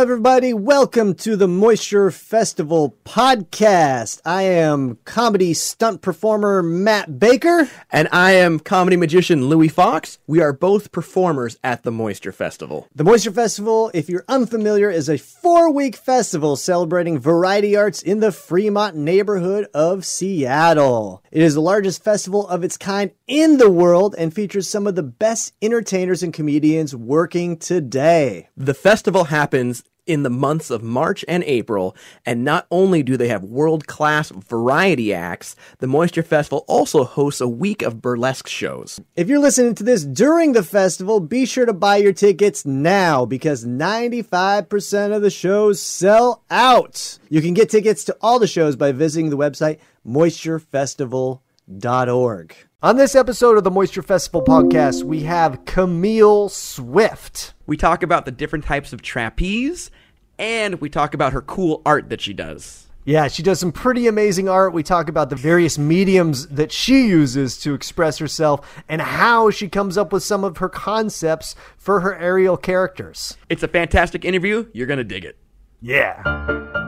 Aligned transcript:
Everybody. 0.00 0.54
Welcome 0.54 1.12
to 1.16 1.36
the 1.36 1.46
Moisture 1.46 2.10
Festival 2.10 2.96
podcast. 3.04 4.22
I 4.24 4.44
am 4.44 4.96
comedy 5.04 5.52
stunt 5.52 6.00
performer 6.00 6.62
Matt 6.62 7.18
Baker. 7.18 7.68
And 7.90 8.08
I 8.10 8.32
am 8.32 8.60
comedy 8.60 8.96
magician 8.96 9.50
Louis 9.50 9.68
Fox. 9.68 10.18
We 10.26 10.40
are 10.40 10.54
both 10.54 10.90
performers 10.90 11.58
at 11.62 11.82
the 11.82 11.92
Moisture 11.92 12.32
Festival. 12.32 12.88
The 12.94 13.04
Moisture 13.04 13.30
Festival, 13.30 13.90
if 13.92 14.08
you're 14.08 14.24
unfamiliar, 14.26 14.88
is 14.90 15.10
a 15.10 15.18
four 15.18 15.70
week 15.70 15.96
festival 15.96 16.56
celebrating 16.56 17.18
variety 17.18 17.76
arts 17.76 18.00
in 18.00 18.20
the 18.20 18.32
Fremont 18.32 18.96
neighborhood 18.96 19.66
of 19.74 20.06
Seattle. 20.06 21.22
It 21.30 21.42
is 21.42 21.52
the 21.52 21.60
largest 21.60 22.02
festival 22.02 22.48
of 22.48 22.64
its 22.64 22.78
kind 22.78 23.10
in 23.26 23.58
the 23.58 23.70
world 23.70 24.14
and 24.16 24.32
features 24.32 24.66
some 24.66 24.86
of 24.86 24.94
the 24.94 25.02
best 25.02 25.52
entertainers 25.60 26.22
and 26.22 26.32
comedians 26.32 26.96
working 26.96 27.58
today. 27.58 28.48
The 28.56 28.72
festival 28.72 29.24
happens 29.24 29.84
in 30.06 30.22
the 30.22 30.30
months 30.30 30.70
of 30.70 30.82
March 30.82 31.24
and 31.28 31.42
April, 31.44 31.96
and 32.24 32.44
not 32.44 32.66
only 32.70 33.02
do 33.02 33.16
they 33.16 33.28
have 33.28 33.44
world 33.44 33.86
class 33.86 34.30
variety 34.30 35.14
acts, 35.14 35.56
the 35.78 35.86
Moisture 35.86 36.22
Festival 36.22 36.64
also 36.68 37.04
hosts 37.04 37.40
a 37.40 37.48
week 37.48 37.82
of 37.82 38.00
burlesque 38.00 38.48
shows. 38.48 39.00
If 39.16 39.28
you're 39.28 39.38
listening 39.38 39.74
to 39.76 39.84
this 39.84 40.04
during 40.04 40.52
the 40.52 40.62
festival, 40.62 41.20
be 41.20 41.46
sure 41.46 41.66
to 41.66 41.72
buy 41.72 41.96
your 41.96 42.12
tickets 42.12 42.64
now 42.64 43.24
because 43.24 43.64
95% 43.64 45.14
of 45.14 45.22
the 45.22 45.30
shows 45.30 45.80
sell 45.80 46.42
out. 46.50 47.18
You 47.28 47.42
can 47.42 47.54
get 47.54 47.70
tickets 47.70 48.04
to 48.04 48.16
all 48.20 48.38
the 48.38 48.46
shows 48.46 48.76
by 48.76 48.92
visiting 48.92 49.30
the 49.30 49.36
website 49.36 49.78
moisturefestival.org. 50.06 52.56
On 52.82 52.96
this 52.96 53.14
episode 53.14 53.58
of 53.58 53.64
the 53.64 53.70
Moisture 53.70 54.00
Festival 54.00 54.40
podcast, 54.40 55.02
we 55.02 55.24
have 55.24 55.66
Camille 55.66 56.48
Swift. 56.48 57.52
We 57.66 57.76
talk 57.76 58.02
about 58.02 58.24
the 58.24 58.30
different 58.30 58.64
types 58.64 58.94
of 58.94 59.02
trapeze, 59.02 59.90
and 60.38 60.80
we 60.80 60.88
talk 60.88 61.12
about 61.12 61.34
her 61.34 61.42
cool 61.42 61.82
art 61.84 62.08
that 62.08 62.22
she 62.22 62.32
does. 62.32 62.86
Yeah, 63.04 63.28
she 63.28 63.42
does 63.42 63.60
some 63.60 63.70
pretty 63.70 64.06
amazing 64.06 64.48
art. 64.48 64.72
We 64.72 64.82
talk 64.82 65.10
about 65.10 65.28
the 65.28 65.36
various 65.36 65.76
mediums 65.76 66.46
that 66.46 66.72
she 66.72 67.06
uses 67.06 67.58
to 67.58 67.74
express 67.74 68.16
herself 68.16 68.82
and 68.88 69.02
how 69.02 69.50
she 69.50 69.68
comes 69.68 69.98
up 69.98 70.10
with 70.10 70.22
some 70.22 70.42
of 70.42 70.56
her 70.56 70.70
concepts 70.70 71.54
for 71.76 72.00
her 72.00 72.16
aerial 72.16 72.56
characters. 72.56 73.36
It's 73.50 73.62
a 73.62 73.68
fantastic 73.68 74.24
interview. 74.24 74.70
You're 74.72 74.86
going 74.86 74.96
to 74.96 75.04
dig 75.04 75.26
it. 75.26 75.36
Yeah. 75.82 76.79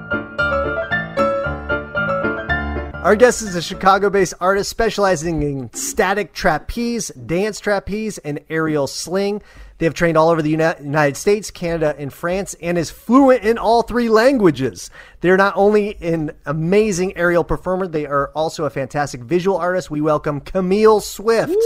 Our 3.03 3.17
guest 3.17 3.43
is 3.43 3.57
a 3.57 3.63
Chicago 3.63 4.11
based 4.11 4.35
artist 4.41 4.71
specializing 4.71 5.43
in 5.43 5.73
static 5.73 6.33
trapeze, 6.33 7.09
dance 7.09 7.59
trapeze, 7.59 8.19
and 8.19 8.39
aerial 8.49 8.87
sling. 8.87 9.43
They 9.79 9.87
have 9.87 9.95
trained 9.95 10.17
all 10.17 10.29
over 10.29 10.41
the 10.41 10.51
United 10.51 11.17
States, 11.17 11.51
Canada, 11.51 11.97
and 11.99 12.13
France, 12.13 12.55
and 12.63 12.79
is 12.79 12.91
fluent 12.91 13.43
in 13.43 13.59
all 13.59 13.83
three 13.83 14.09
languages. 14.09 14.89
They're 15.21 15.37
not 15.37 15.55
only 15.57 16.01
an 16.01 16.31
amazing 16.47 17.17
aerial 17.17 17.43
performer, 17.43 17.89
they 17.89 18.07
are 18.07 18.29
also 18.37 18.67
a 18.67 18.71
fantastic 18.71 19.23
visual 19.23 19.57
artist. 19.57 19.91
We 19.91 20.01
welcome 20.01 20.41
Camille 20.41 21.01
Swift. 21.01 21.57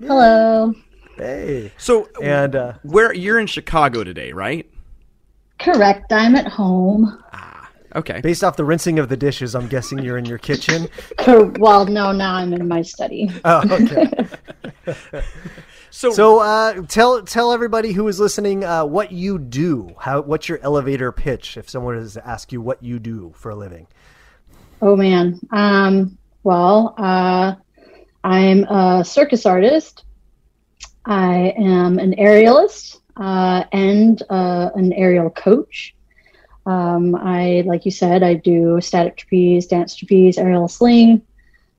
Hello. 0.00 0.72
Hey. 1.18 1.70
So, 1.76 2.08
And 2.22 2.56
uh, 2.56 2.72
where 2.82 3.12
you're 3.12 3.38
in 3.38 3.46
Chicago 3.46 4.04
today, 4.04 4.32
right? 4.32 4.66
Correct. 5.58 6.10
I'm 6.10 6.34
at 6.34 6.46
home. 6.46 7.22
Okay. 7.94 8.20
based 8.20 8.42
off 8.42 8.56
the 8.56 8.64
rinsing 8.64 8.98
of 8.98 9.08
the 9.08 9.16
dishes, 9.16 9.54
I'm 9.54 9.68
guessing 9.68 9.98
you're 9.98 10.18
in 10.18 10.24
your 10.24 10.38
kitchen. 10.38 10.88
Well, 11.58 11.86
no, 11.86 12.12
now 12.12 12.34
I'm 12.34 12.52
in 12.52 12.66
my 12.66 12.82
study. 12.82 13.30
Oh, 13.44 13.62
okay. 13.70 14.10
So, 15.94 16.10
So 16.10 16.38
uh, 16.38 16.82
tell 16.88 17.22
tell 17.22 17.52
everybody 17.52 17.92
who 17.92 18.08
is 18.08 18.18
listening 18.18 18.64
uh, 18.64 18.86
what 18.86 19.12
you 19.12 19.38
do. 19.38 19.94
How 19.98 20.22
what's 20.22 20.48
your 20.48 20.58
elevator 20.62 21.12
pitch 21.12 21.58
if 21.58 21.68
someone 21.68 21.96
is 21.98 22.14
to 22.14 22.26
ask 22.26 22.50
you 22.50 22.62
what 22.62 22.82
you 22.82 22.98
do 22.98 23.32
for 23.36 23.50
a 23.50 23.54
living? 23.54 23.86
Oh 24.80 24.96
man. 24.96 25.38
Um. 25.50 26.16
Well, 26.44 26.94
uh, 26.96 27.56
I'm 28.24 28.64
a 28.64 29.04
circus 29.04 29.44
artist. 29.44 30.04
I 31.04 31.52
am 31.58 31.98
an 31.98 32.14
aerialist 32.14 33.00
uh, 33.18 33.64
and 33.72 34.22
uh, 34.30 34.70
an 34.74 34.94
aerial 34.94 35.28
coach. 35.28 35.94
Um, 36.66 37.14
I, 37.14 37.64
like 37.66 37.84
you 37.84 37.90
said, 37.90 38.22
I 38.22 38.34
do 38.34 38.80
static 38.80 39.16
trapeze, 39.16 39.66
dance 39.66 39.96
trapeze, 39.96 40.38
aerial 40.38 40.68
sling, 40.68 41.22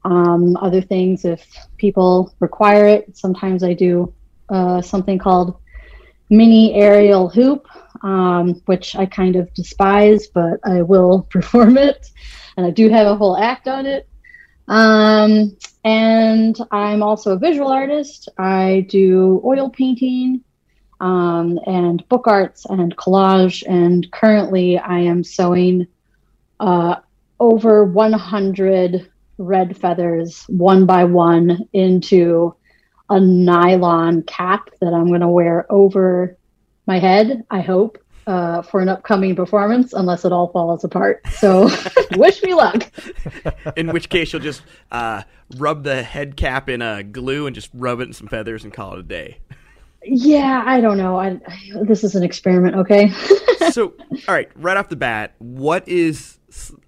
um, 0.04 0.58
other 0.58 0.82
things 0.82 1.26
if 1.26 1.46
people 1.78 2.34
require 2.40 2.86
it. 2.88 3.16
Sometimes 3.16 3.64
I 3.64 3.74
do 3.74 4.14
uh, 4.50 4.82
something 4.82 5.18
called 5.18 5.60
mini 6.30 6.74
aerial 6.74 7.30
hoop, 7.30 7.68
um, 8.02 8.62
which 8.66 8.96
I 8.96 9.06
kind 9.06 9.36
of 9.36 9.54
despise, 9.54 10.28
but 10.28 10.60
I 10.66 10.82
will 10.82 11.22
perform 11.30 11.78
it. 11.78 12.10
And 12.58 12.66
I 12.66 12.70
do 12.70 12.90
have 12.90 13.08
a 13.08 13.16
whole 13.16 13.38
act 13.38 13.68
on 13.68 13.86
it. 13.86 14.08
Um, 14.68 15.58
and 15.84 16.58
I'm 16.72 17.04
also 17.04 17.32
a 17.32 17.38
visual 17.38 17.70
artist. 17.70 18.30
I 18.38 18.86
do 18.90 19.42
oil 19.44 19.70
painting 19.70 20.44
um, 21.04 21.60
and 21.68 22.08
book 22.08 22.28
arts 22.28 22.66
and 22.66 22.96
collage. 22.96 23.62
And 23.68 24.10
currently, 24.12 24.80
I 24.80 25.00
am 25.00 25.22
sewing 25.24 25.86
uh, 26.62 26.96
over 27.42 27.84
100 27.84 29.12
red 29.38 29.76
feathers 29.76 30.46
one 30.48 30.86
by 30.86 31.04
one 31.04 31.68
into 31.74 32.56
a 33.10 33.20
nylon 33.20 34.24
cap 34.24 34.70
that 34.80 34.94
I'm 34.94 35.08
going 35.08 35.20
to 35.20 35.28
wear 35.28 35.70
over 35.70 36.38
my 36.88 37.00
head, 37.00 37.44
I 37.52 37.60
hope, 37.60 37.98
uh, 38.26 38.62
for 38.62 38.80
an 38.80 38.88
upcoming 38.88 39.36
performance, 39.36 39.92
unless 39.92 40.24
it 40.24 40.32
all 40.32 40.48
falls 40.54 40.86
apart. 40.86 41.22
So, 41.32 41.70
wish 42.16 42.42
me 42.44 42.54
luck. 42.54 42.90
in 43.76 43.92
which 43.92 44.08
case 44.08 44.32
you'll 44.32 44.42
just 44.42 44.62
uh, 44.90 45.24
rub 45.58 45.84
the 45.84 46.02
head 46.02 46.38
cap 46.38 46.70
in 46.70 46.82
a 46.82 47.04
glue 47.04 47.46
and 47.46 47.54
just 47.54 47.72
rub 47.74 48.00
it 48.00 48.04
in 48.04 48.14
some 48.14 48.28
feathers 48.28 48.64
and 48.64 48.72
call 48.72 48.94
it 48.94 49.00
a 49.00 49.04
day. 49.04 49.40
Yeah, 50.06 50.64
I 50.66 50.82
don't 50.82 50.98
know. 50.98 51.18
I, 51.18 51.40
this 51.84 52.04
is 52.04 52.16
an 52.16 52.24
experiment, 52.24 52.76
okay? 52.76 53.10
so, 53.72 53.94
all 54.28 54.36
right, 54.36 54.50
right 54.56 54.78
off 54.78 54.90
the 54.90 54.96
bat, 54.96 55.34
what 55.40 55.88
is? 55.88 56.40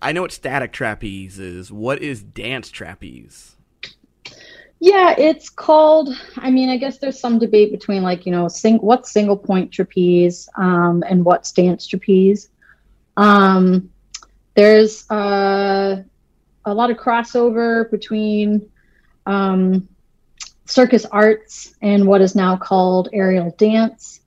I 0.01 0.11
know 0.11 0.21
what 0.21 0.31
static 0.31 0.71
trapeze 0.71 1.39
is. 1.39 1.71
What 1.71 2.01
is 2.01 2.21
dance 2.21 2.69
trapeze? 2.69 3.55
Yeah, 4.79 5.15
it's 5.17 5.49
called. 5.49 6.09
I 6.37 6.51
mean, 6.51 6.69
I 6.69 6.77
guess 6.77 6.97
there's 6.99 7.19
some 7.19 7.39
debate 7.39 7.71
between 7.71 8.03
like 8.03 8.25
you 8.25 8.31
know, 8.31 8.47
sing, 8.47 8.77
what's 8.77 9.11
single 9.11 9.37
point 9.37 9.71
trapeze 9.71 10.49
um, 10.57 11.03
and 11.07 11.23
what's 11.23 11.51
dance 11.51 11.87
trapeze. 11.87 12.49
Um, 13.17 13.89
there's 14.55 15.09
uh, 15.09 16.03
a 16.65 16.73
lot 16.73 16.91
of 16.91 16.97
crossover 16.97 17.89
between 17.89 18.69
um, 19.25 19.87
circus 20.65 21.05
arts 21.05 21.73
and 21.81 22.07
what 22.07 22.21
is 22.21 22.35
now 22.35 22.57
called 22.57 23.09
aerial 23.13 23.51
dance. 23.57 24.19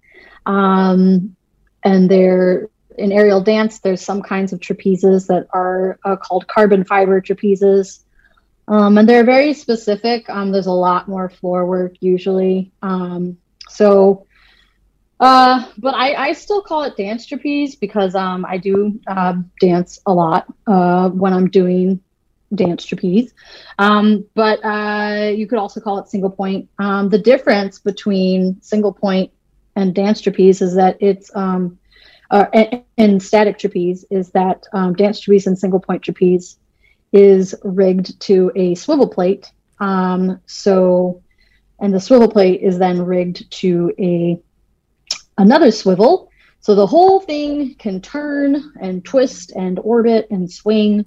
Um, 0.47 1.37
and 1.85 2.11
there, 2.11 2.69
in 2.97 3.13
aerial 3.13 3.41
dance, 3.41 3.81
there's 3.81 4.01
some 4.01 4.23
kinds 4.23 4.53
of 4.53 4.61
trapezes 4.61 5.27
that 5.29 5.47
are 5.53 5.99
uh, 6.05 6.17
called 6.17 6.47
carbon 6.47 6.85
fiber 6.85 7.21
trapezes. 7.21 8.03
Um, 8.67 8.99
and 8.99 9.09
they're 9.09 9.25
very 9.25 9.55
specific. 9.55 10.29
Um, 10.29 10.53
there's 10.53 10.67
a 10.67 10.73
lot 10.73 11.09
more 11.09 11.31
floor 11.31 11.67
work 11.67 11.95
usually. 12.01 12.73
Um, 12.83 13.39
so, 13.69 14.27
uh, 15.21 15.67
but 15.79 15.95
I, 15.95 16.29
I 16.29 16.33
still 16.35 16.63
call 16.63 16.83
it 16.83 16.97
dance 16.97 17.27
trapeze 17.27 17.77
because 17.77 18.15
um, 18.15 18.45
I 18.45 18.59
do 18.59 19.01
uh, 19.07 19.35
dance 19.61 20.01
a 20.07 20.13
lot 20.13 20.47
uh, 20.67 21.09
when 21.09 21.33
I'm 21.33 21.49
doing 21.49 22.01
dance 22.55 22.85
trapeze. 22.85 23.33
Um, 23.79 24.25
but 24.35 24.65
uh, 24.65 25.31
you 25.35 25.47
could 25.47 25.59
also 25.59 25.81
call 25.81 25.99
it 25.99 26.09
single 26.09 26.31
point. 26.31 26.69
Um, 26.79 27.09
the 27.09 27.19
difference 27.19 27.79
between 27.79 28.61
single 28.63 28.93
point 28.93 29.33
and 29.77 29.95
dance 29.95 30.21
trapeze 30.21 30.63
is 30.63 30.75
that 30.75 30.97
it's 31.01 31.31
um, 31.35 31.79
uh, 32.31 32.47
and, 32.53 32.83
and 32.97 33.23
static 33.23 33.59
trapeze 33.59 34.05
is 34.11 34.31
that 34.31 34.67
um, 34.73 34.95
dance 34.95 35.21
trapeze 35.21 35.47
and 35.47 35.59
single 35.59 35.81
point 35.81 36.03
trapeze 36.03 36.59
is 37.13 37.55
rigged 37.65 38.21
to 38.21 38.53
a 38.55 38.75
swivel 38.75 39.09
plate. 39.09 39.51
Um, 39.81 40.41
so, 40.47 41.23
and 41.81 41.95
the 41.95 42.01
swivel 42.01 42.31
plate 42.31 42.61
is 42.61 42.79
then 42.79 43.01
rigged 43.03 43.51
to 43.53 43.93
a 43.99 44.41
another 45.39 45.71
swivel. 45.71 46.31
So 46.61 46.75
the 46.75 46.87
whole 46.87 47.21
thing 47.21 47.77
can 47.77 48.01
turn 48.01 48.73
and 48.81 49.05
twist 49.05 49.53
and 49.53 49.79
orbit 49.79 50.27
and 50.31 50.51
swing. 50.51 51.07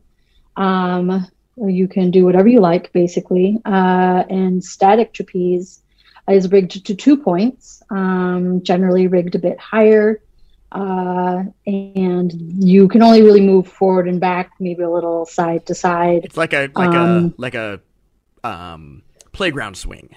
Um, 0.55 1.27
you 1.57 1.87
can 1.87 2.11
do 2.11 2.25
whatever 2.25 2.47
you 2.47 2.59
like, 2.59 2.91
basically. 2.93 3.59
Uh, 3.65 4.23
and 4.29 4.63
static 4.63 5.13
trapeze 5.13 5.81
is 6.29 6.51
rigged 6.51 6.85
to 6.85 6.95
two 6.95 7.17
points, 7.17 7.83
um, 7.89 8.63
generally 8.63 9.07
rigged 9.07 9.35
a 9.35 9.39
bit 9.39 9.59
higher. 9.59 10.21
uh, 10.71 11.43
and 11.67 12.31
you 12.63 12.87
can 12.87 13.01
only 13.03 13.21
really 13.21 13.41
move 13.41 13.67
forward 13.67 14.07
and 14.07 14.19
back, 14.19 14.51
maybe 14.59 14.83
a 14.83 14.89
little 14.89 15.25
side 15.25 15.65
to 15.65 15.75
side. 15.75 16.23
It's 16.23 16.37
like 16.37 16.53
a 16.53 16.69
like 16.75 16.95
Um, 16.95 17.25
a 17.37 17.41
like 17.41 17.55
a 17.55 17.81
um, 18.43 19.03
playground 19.33 19.75
swing. 19.75 20.15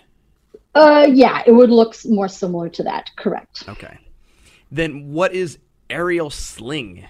Uh, 0.75 1.07
yeah, 1.11 1.43
it 1.47 1.53
would 1.53 1.71
look 1.71 1.95
more 2.05 2.29
similar 2.29 2.69
to 2.69 2.83
that. 2.85 3.11
Correct. 3.17 3.65
Okay. 3.69 3.99
Then 4.71 5.13
what 5.13 5.33
is 5.33 5.59
aerial 5.91 6.31
sling? 6.31 7.07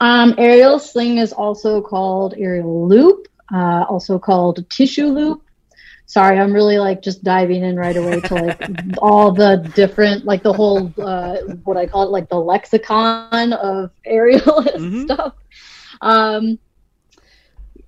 Um, 0.00 0.34
aerial 0.38 0.78
sling 0.78 1.18
is 1.18 1.32
also 1.32 1.80
called 1.80 2.34
aerial 2.36 2.86
loop, 2.88 3.28
uh, 3.54 3.84
also 3.88 4.18
called 4.18 4.68
tissue 4.70 5.06
loop. 5.06 5.42
Sorry, 6.06 6.38
I'm 6.38 6.52
really 6.52 6.78
like 6.78 7.02
just 7.02 7.24
diving 7.24 7.64
in 7.64 7.76
right 7.76 7.96
away 7.96 8.20
to 8.20 8.36
like 8.36 8.58
all 8.98 9.32
the 9.32 9.70
different, 9.74 10.24
like 10.24 10.42
the 10.42 10.52
whole, 10.52 10.94
uh, 11.02 11.36
what 11.64 11.76
I 11.76 11.86
call 11.86 12.04
it, 12.04 12.10
like 12.10 12.28
the 12.28 12.38
lexicon 12.38 13.52
of 13.52 13.90
aerial 14.04 14.40
Mhm. 14.42 15.04
stuff. 15.04 15.34
Um, 16.00 16.58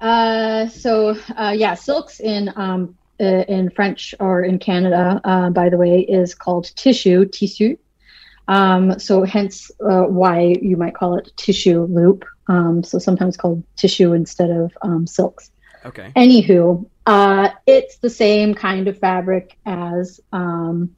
uh, 0.00 0.68
so 0.68 1.16
uh, 1.36 1.54
yeah, 1.56 1.74
silks 1.74 2.20
in 2.20 2.52
um, 2.56 2.96
uh, 3.20 3.44
in 3.48 3.70
French 3.70 4.14
or 4.20 4.42
in 4.42 4.58
Canada, 4.58 5.20
uh, 5.24 5.50
by 5.50 5.68
the 5.68 5.76
way, 5.76 6.00
is 6.00 6.34
called 6.34 6.70
tissue, 6.76 7.24
tissu. 7.26 7.76
Um, 8.48 8.98
so 8.98 9.24
hence 9.24 9.70
uh, 9.80 10.02
why 10.04 10.56
you 10.60 10.76
might 10.76 10.94
call 10.94 11.16
it 11.16 11.30
tissue 11.36 11.82
loop. 11.84 12.24
Um, 12.48 12.82
so 12.82 12.98
sometimes 12.98 13.36
called 13.36 13.62
tissue 13.76 14.14
instead 14.14 14.50
of 14.50 14.76
um, 14.82 15.06
silks. 15.06 15.50
Okay. 15.84 16.12
Anywho, 16.16 16.88
uh, 17.06 17.50
it's 17.66 17.98
the 17.98 18.10
same 18.10 18.54
kind 18.54 18.88
of 18.88 18.98
fabric 18.98 19.56
as 19.66 20.20
um, 20.32 20.96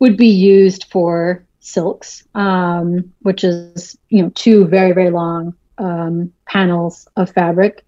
would 0.00 0.16
be 0.16 0.28
used 0.28 0.86
for 0.90 1.46
silks, 1.60 2.24
um, 2.34 3.12
which 3.20 3.44
is 3.44 3.96
you 4.10 4.22
know 4.22 4.30
two 4.34 4.66
very 4.66 4.92
very 4.92 5.10
long 5.10 5.54
um, 5.78 6.32
panels 6.46 7.08
of 7.16 7.30
fabric. 7.30 7.84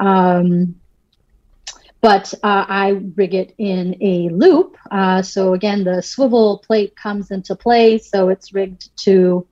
Um, 0.00 0.74
but 2.04 2.34
uh, 2.42 2.66
I 2.68 3.00
rig 3.16 3.32
it 3.32 3.54
in 3.56 3.96
a 4.02 4.28
loop. 4.28 4.76
Uh, 4.90 5.22
so 5.22 5.54
again, 5.54 5.84
the 5.84 6.02
swivel 6.02 6.58
plate 6.58 6.94
comes 6.96 7.30
into 7.30 7.56
play. 7.56 7.96
So 7.96 8.28
it's 8.28 8.52
rigged 8.52 8.94
to 9.04 9.46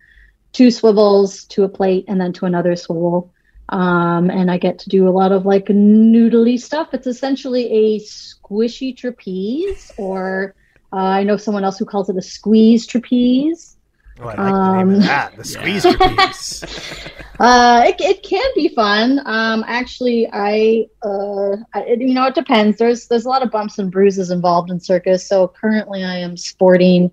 two 0.52 0.70
swivels, 0.70 1.44
to 1.44 1.64
a 1.64 1.68
plate, 1.70 2.04
and 2.08 2.20
then 2.20 2.34
to 2.34 2.44
another 2.44 2.76
swivel. 2.76 3.32
Um, 3.70 4.30
and 4.30 4.50
I 4.50 4.58
get 4.58 4.78
to 4.80 4.90
do 4.90 5.08
a 5.08 5.16
lot 5.16 5.32
of 5.32 5.46
like 5.46 5.68
noodly 5.68 6.60
stuff. 6.60 6.92
It's 6.92 7.06
essentially 7.06 7.72
a 7.72 8.00
squishy 8.00 8.94
trapeze, 8.94 9.90
or 9.96 10.54
uh, 10.92 10.96
I 10.96 11.22
know 11.22 11.38
someone 11.38 11.64
else 11.64 11.78
who 11.78 11.86
calls 11.86 12.10
it 12.10 12.18
a 12.18 12.22
squeeze 12.22 12.86
trapeze. 12.86 13.78
Oh, 14.22 14.28
I 14.28 14.34
like 14.34 14.36
the 14.36 14.72
name 14.76 14.88
Um, 14.88 14.94
of 14.94 15.02
that. 15.02 15.36
The 15.36 15.44
squeeze 15.44 15.82
trapeze. 15.82 16.64
Uh, 17.40 17.82
it, 17.86 17.96
it 18.00 18.22
can 18.22 18.44
be 18.54 18.68
fun. 18.68 19.20
Um, 19.24 19.64
actually, 19.66 20.28
I, 20.32 20.86
uh, 21.02 21.56
I, 21.74 21.86
you 21.98 22.14
know, 22.14 22.26
it 22.26 22.36
depends. 22.36 22.78
There's 22.78 23.08
there's 23.08 23.24
a 23.24 23.28
lot 23.28 23.42
of 23.42 23.50
bumps 23.50 23.80
and 23.80 23.90
bruises 23.90 24.30
involved 24.30 24.70
in 24.70 24.78
circus. 24.78 25.26
So 25.26 25.48
currently, 25.48 26.04
I 26.04 26.18
am 26.18 26.36
sporting 26.36 27.10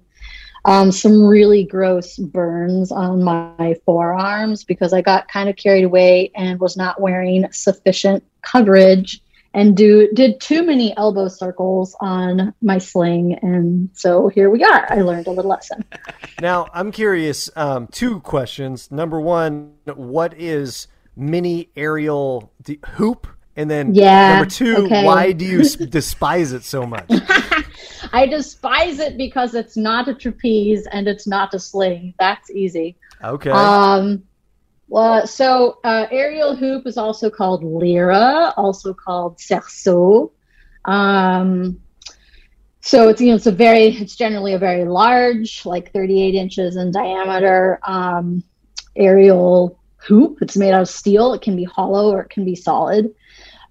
um, 0.66 0.92
some 0.92 1.26
really 1.26 1.64
gross 1.64 2.18
burns 2.18 2.92
on 2.92 3.24
my 3.24 3.76
forearms 3.86 4.64
because 4.64 4.94
I 4.94 5.02
got 5.02 5.28
kind 5.30 5.50
of 5.50 5.56
carried 5.56 5.86
away 5.86 6.32
and 6.36 6.60
was 6.60 6.78
not 6.78 7.02
wearing 7.02 7.48
sufficient 7.52 8.24
coverage 8.44 9.22
and 9.54 9.76
do 9.76 10.10
did 10.14 10.40
too 10.40 10.64
many 10.64 10.96
elbow 10.98 11.28
circles 11.28 11.96
on 12.00 12.54
my 12.62 12.78
sling. 12.78 13.38
And 13.42 13.90
so 13.94 14.28
here 14.28 14.50
we 14.50 14.64
are. 14.64 14.86
I 14.92 15.02
learned 15.02 15.28
a 15.28 15.32
little 15.32 15.50
lesson. 15.50 15.84
Now, 16.42 16.68
I'm 16.74 16.94
curious. 16.94 17.50
Um, 17.58 17.88
two 17.88 18.22
questions. 18.22 18.90
Number 18.92 19.20
one, 19.20 19.74
what 19.94 20.34
is 20.40 20.88
mini 21.18 21.70
aerial 21.76 22.54
d- 22.64 22.80
hoop? 22.92 23.28
And 23.58 23.70
then 23.70 23.94
Yeah, 23.94 24.38
number 24.38 24.50
two, 24.50 24.86
okay. 24.86 25.04
why 25.06 25.34
do 25.34 25.44
you 25.44 25.64
despise 25.90 26.54
it 26.54 26.64
so 26.64 26.86
much? 26.86 27.10
I 28.14 28.26
despise 28.26 29.00
it 29.00 29.18
because 29.18 29.54
it's 29.54 29.76
not 29.76 30.08
a 30.08 30.14
trapeze 30.14 30.88
and 30.94 31.10
it's 31.10 31.28
not 31.28 31.54
a 31.54 31.60
sling. 31.60 32.14
That's 32.18 32.50
easy. 32.52 32.96
Okay. 33.22 33.52
Um, 33.52 34.24
well, 34.90 35.28
so 35.28 35.80
uh, 35.84 36.08
aerial 36.12 36.56
hoop 36.56 36.88
is 36.88 36.98
also 36.98 37.30
called 37.30 37.64
lyra, 37.64 38.54
also 38.58 38.94
called 38.94 39.38
cerceau. 39.38 40.32
Um, 40.86 41.80
so 42.82 43.10
it's 43.10 43.22
you 43.22 43.30
know 43.30 43.36
it's 43.36 43.46
a 43.46 43.52
very 43.52 43.88
it's 43.88 44.16
generally 44.16 44.54
a 44.54 44.60
very 44.60 44.86
large, 44.86 45.66
like 45.66 45.94
38 45.94 46.34
inches 46.34 46.76
in 46.76 46.92
diameter, 46.92 47.80
um, 47.84 48.44
aerial 48.96 49.80
hoop. 49.98 50.40
It's 50.42 50.58
made 50.58 50.74
out 50.74 50.82
of 50.82 50.90
steel. 50.90 51.34
It 51.34 51.42
can 51.42 51.56
be 51.56 51.66
hollow 51.66 52.12
or 52.12 52.22
it 52.22 52.30
can 52.32 52.44
be 52.44 52.56
solid. 52.56 53.14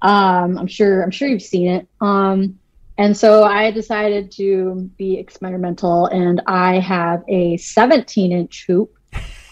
Um, 0.00 0.56
I'm 0.56 0.68
sure 0.68 1.02
I'm 1.02 1.10
sure 1.10 1.26
you've 1.26 1.42
seen 1.42 1.68
it. 1.68 1.88
Um, 2.00 2.60
and 2.96 3.16
so 3.16 3.44
I 3.44 3.70
decided 3.70 4.30
to 4.32 4.90
be 4.96 5.18
experimental, 5.18 6.06
and 6.06 6.42
I 6.46 6.78
have 6.80 7.22
a 7.28 7.56
17 7.56 8.32
inch 8.32 8.64
hoop, 8.66 8.97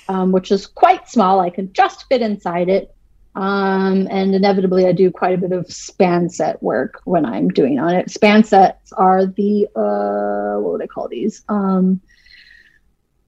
um, 0.09 0.33
which 0.33 0.51
is 0.51 0.67
quite 0.67 1.09
small. 1.09 1.41
I 1.41 1.51
can 1.51 1.73
just 1.73 2.07
fit 2.09 2.23
inside 2.23 2.69
it. 2.69 2.95
Um, 3.35 4.09
and 4.11 4.35
inevitably, 4.35 4.87
I 4.87 4.93
do 4.93 5.11
quite 5.11 5.35
a 5.35 5.39
bit 5.39 5.53
of 5.53 5.71
span 5.71 6.31
set 6.31 6.63
work 6.63 7.03
when 7.05 7.27
I'm 7.27 7.49
doing 7.49 7.79
on 7.79 7.95
it. 7.95 8.11
Span 8.11 8.45
sets 8.45 8.93
are 8.93 9.27
the, 9.27 9.69
uh, 9.77 10.61
what 10.61 10.73
would 10.73 10.83
I 10.83 10.87
call 10.87 11.09
these? 11.09 11.43
Um, 11.49 12.01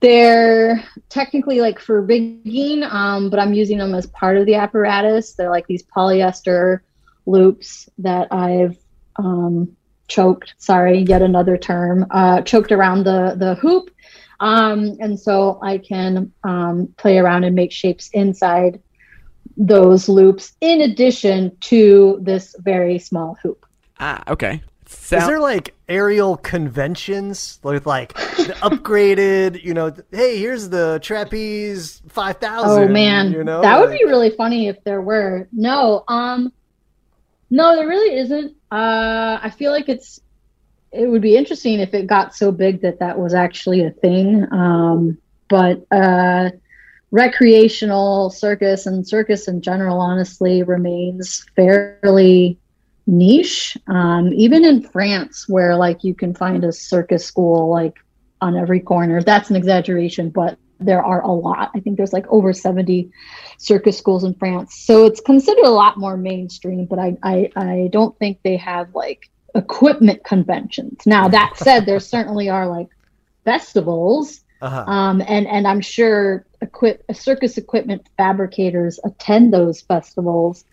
they're 0.00 0.82
technically 1.08 1.60
like 1.60 1.78
for 1.78 2.00
rigging, 2.00 2.84
um, 2.84 3.30
but 3.30 3.38
I'm 3.38 3.52
using 3.52 3.78
them 3.78 3.94
as 3.94 4.06
part 4.06 4.36
of 4.36 4.46
the 4.46 4.54
apparatus. 4.54 5.32
They're 5.32 5.50
like 5.50 5.66
these 5.66 5.82
polyester 5.82 6.80
loops 7.26 7.88
that 7.98 8.32
I've 8.32 8.78
um, 9.16 9.76
choked. 10.06 10.54
Sorry, 10.58 11.00
yet 11.00 11.20
another 11.20 11.56
term. 11.56 12.06
Uh, 12.10 12.42
choked 12.42 12.72
around 12.72 13.04
the 13.04 13.34
the 13.36 13.56
hoop, 13.56 13.90
um, 14.40 14.96
and 15.00 15.18
so 15.18 15.58
I 15.62 15.78
can 15.78 16.32
um, 16.44 16.94
play 16.96 17.18
around 17.18 17.44
and 17.44 17.54
make 17.54 17.72
shapes 17.72 18.10
inside 18.12 18.80
those 19.56 20.08
loops. 20.08 20.52
In 20.60 20.82
addition 20.82 21.56
to 21.62 22.18
this 22.22 22.54
very 22.60 22.98
small 22.98 23.36
hoop. 23.42 23.66
Ah, 23.98 24.22
okay. 24.28 24.62
Is 24.86 24.92
Sound, 24.94 25.28
there 25.28 25.40
like 25.40 25.74
aerial 25.88 26.36
conventions 26.36 27.58
with 27.62 27.86
like 27.86 28.14
the 28.14 28.56
upgraded, 28.62 29.62
you 29.62 29.74
know, 29.74 29.92
hey, 30.12 30.38
here's 30.38 30.68
the 30.70 30.98
trapeze 31.02 32.00
5000. 32.08 32.70
Oh 32.70 32.88
man, 32.88 33.32
you 33.32 33.44
know? 33.44 33.60
that 33.60 33.80
would 33.80 33.90
like- 33.90 33.98
be 33.98 34.06
really 34.06 34.30
funny 34.30 34.68
if 34.68 34.82
there 34.84 35.02
were. 35.02 35.48
No, 35.52 36.04
um, 36.08 36.52
no, 37.50 37.76
there 37.76 37.88
really 37.88 38.16
isn't. 38.18 38.56
Uh, 38.70 39.38
I 39.42 39.50
feel 39.50 39.72
like 39.72 39.88
it's. 39.88 40.20
It 40.92 41.06
would 41.06 41.22
be 41.22 41.36
interesting 41.36 41.80
if 41.80 41.92
it 41.94 42.06
got 42.06 42.34
so 42.34 42.50
big 42.50 42.82
that 42.82 43.00
that 43.00 43.18
was 43.18 43.34
actually 43.34 43.84
a 43.84 43.90
thing. 43.90 44.46
Um, 44.52 45.18
but 45.48 45.84
uh, 45.90 46.50
recreational 47.10 48.30
circus 48.30 48.86
and 48.86 49.06
circus 49.06 49.48
in 49.48 49.60
general, 49.60 50.00
honestly, 50.00 50.62
remains 50.62 51.44
fairly 51.56 52.58
niche. 53.06 53.76
Um, 53.86 54.32
even 54.34 54.64
in 54.64 54.82
France, 54.82 55.48
where 55.48 55.76
like 55.76 56.04
you 56.04 56.14
can 56.14 56.34
find 56.34 56.64
a 56.64 56.72
circus 56.72 57.24
school 57.24 57.70
like 57.70 57.98
on 58.40 58.56
every 58.56 58.80
corner. 58.80 59.22
That's 59.22 59.50
an 59.50 59.56
exaggeration, 59.56 60.30
but 60.30 60.58
there 60.80 61.02
are 61.02 61.22
a 61.22 61.32
lot. 61.32 61.70
I 61.74 61.80
think 61.80 61.96
there's 61.96 62.12
like 62.12 62.26
over 62.28 62.52
70 62.52 63.10
circus 63.58 63.98
schools 63.98 64.24
in 64.24 64.34
France. 64.34 64.76
So 64.76 65.06
it's 65.06 65.20
considered 65.20 65.64
a 65.64 65.70
lot 65.70 65.96
more 65.96 66.16
mainstream, 66.16 66.86
but 66.86 66.98
I, 66.98 67.16
I, 67.22 67.50
I 67.56 67.88
don't 67.90 68.16
think 68.18 68.38
they 68.44 68.56
have 68.58 68.94
like 68.94 69.28
equipment 69.54 70.24
conventions. 70.24 71.06
Now, 71.06 71.28
that 71.28 71.54
said, 71.56 71.86
there 71.86 72.00
certainly 72.00 72.48
are 72.48 72.66
like 72.66 72.88
festivals. 73.44 74.40
Uh-huh. 74.60 74.84
Um, 74.86 75.22
and, 75.26 75.46
and 75.46 75.66
I'm 75.66 75.80
sure 75.80 76.44
equip, 76.60 77.04
circus 77.14 77.58
equipment 77.58 78.08
fabricators 78.16 78.98
attend 79.04 79.54
those 79.54 79.80
festivals 79.80 80.64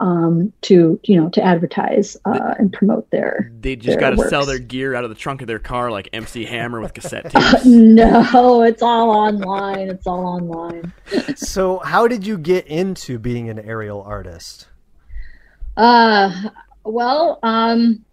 um, 0.00 0.52
to, 0.62 0.98
you 1.04 1.20
know, 1.20 1.28
to 1.30 1.42
advertise 1.42 2.16
uh, 2.24 2.54
and 2.58 2.72
promote 2.72 3.08
their, 3.10 3.52
they 3.60 3.76
just 3.76 4.00
got 4.00 4.10
to 4.10 4.28
sell 4.28 4.44
their 4.44 4.58
gear 4.58 4.96
out 4.96 5.04
of 5.04 5.10
the 5.10 5.16
trunk 5.16 5.42
of 5.42 5.46
their 5.46 5.60
car 5.60 5.92
like 5.92 6.08
MC 6.12 6.44
Hammer 6.44 6.80
with 6.80 6.92
cassette 6.92 7.30
tapes. 7.30 7.64
no, 7.64 8.62
it's 8.62 8.82
all 8.82 9.10
online. 9.10 9.88
It's 9.90 10.06
all 10.06 10.26
online. 10.26 10.92
so, 11.36 11.78
how 11.78 12.08
did 12.08 12.26
you 12.26 12.36
get 12.36 12.66
into 12.66 13.20
being 13.20 13.48
an 13.48 13.60
aerial 13.60 14.02
artist? 14.02 14.66
Uh, 15.76 16.50
well, 16.84 17.38
um, 17.44 18.04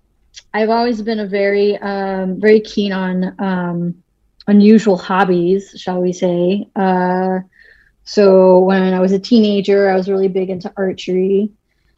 I've 0.53 0.69
always 0.69 1.01
been 1.01 1.19
a 1.19 1.27
very, 1.27 1.77
um, 1.77 2.39
very 2.39 2.59
keen 2.59 2.91
on 2.91 3.35
um, 3.39 4.03
unusual 4.47 4.97
hobbies, 4.97 5.73
shall 5.77 6.01
we 6.01 6.11
say. 6.13 6.67
Uh, 6.75 7.39
so 8.03 8.59
when 8.59 8.93
I 8.93 8.99
was 8.99 9.11
a 9.11 9.19
teenager, 9.19 9.89
I 9.89 9.95
was 9.95 10.09
really 10.09 10.27
big 10.27 10.49
into 10.49 10.71
archery. 10.75 11.51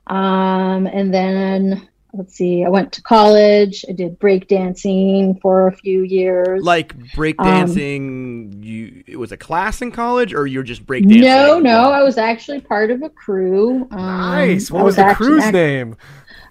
Um, 0.08 0.86
and 0.88 1.14
then 1.14 1.88
let's 2.14 2.34
see, 2.36 2.66
I 2.66 2.70
went 2.70 2.92
to 2.94 3.02
college. 3.02 3.86
I 3.88 3.94
did 3.94 4.20
breakdancing 4.20 5.40
for 5.42 5.68
a 5.68 5.72
few 5.72 6.02
years. 6.04 6.62
Like 6.64 6.98
breakdancing, 7.16 8.64
you 8.64 9.04
it 9.08 9.16
was 9.18 9.32
a 9.32 9.38
class 9.38 9.82
in 9.82 9.92
college, 9.92 10.34
or 10.34 10.46
you're 10.48 10.64
just 10.64 10.86
breakdancing? 10.86 11.22
no, 11.22 11.60
no, 11.60 11.92
I 11.92 12.04
was 12.04 12.18
actually 12.18 12.60
part 12.60 12.92
of 12.92 13.02
a 13.04 13.10
crew. 13.10 13.88
Um, 13.92 13.98
Nice. 13.98 14.70
What 14.70 14.82
I 14.82 14.84
was 14.84 14.96
the 14.98 15.06
actually- 15.06 15.28
crew's 15.28 15.44
act- 15.44 15.54
name? 15.54 15.96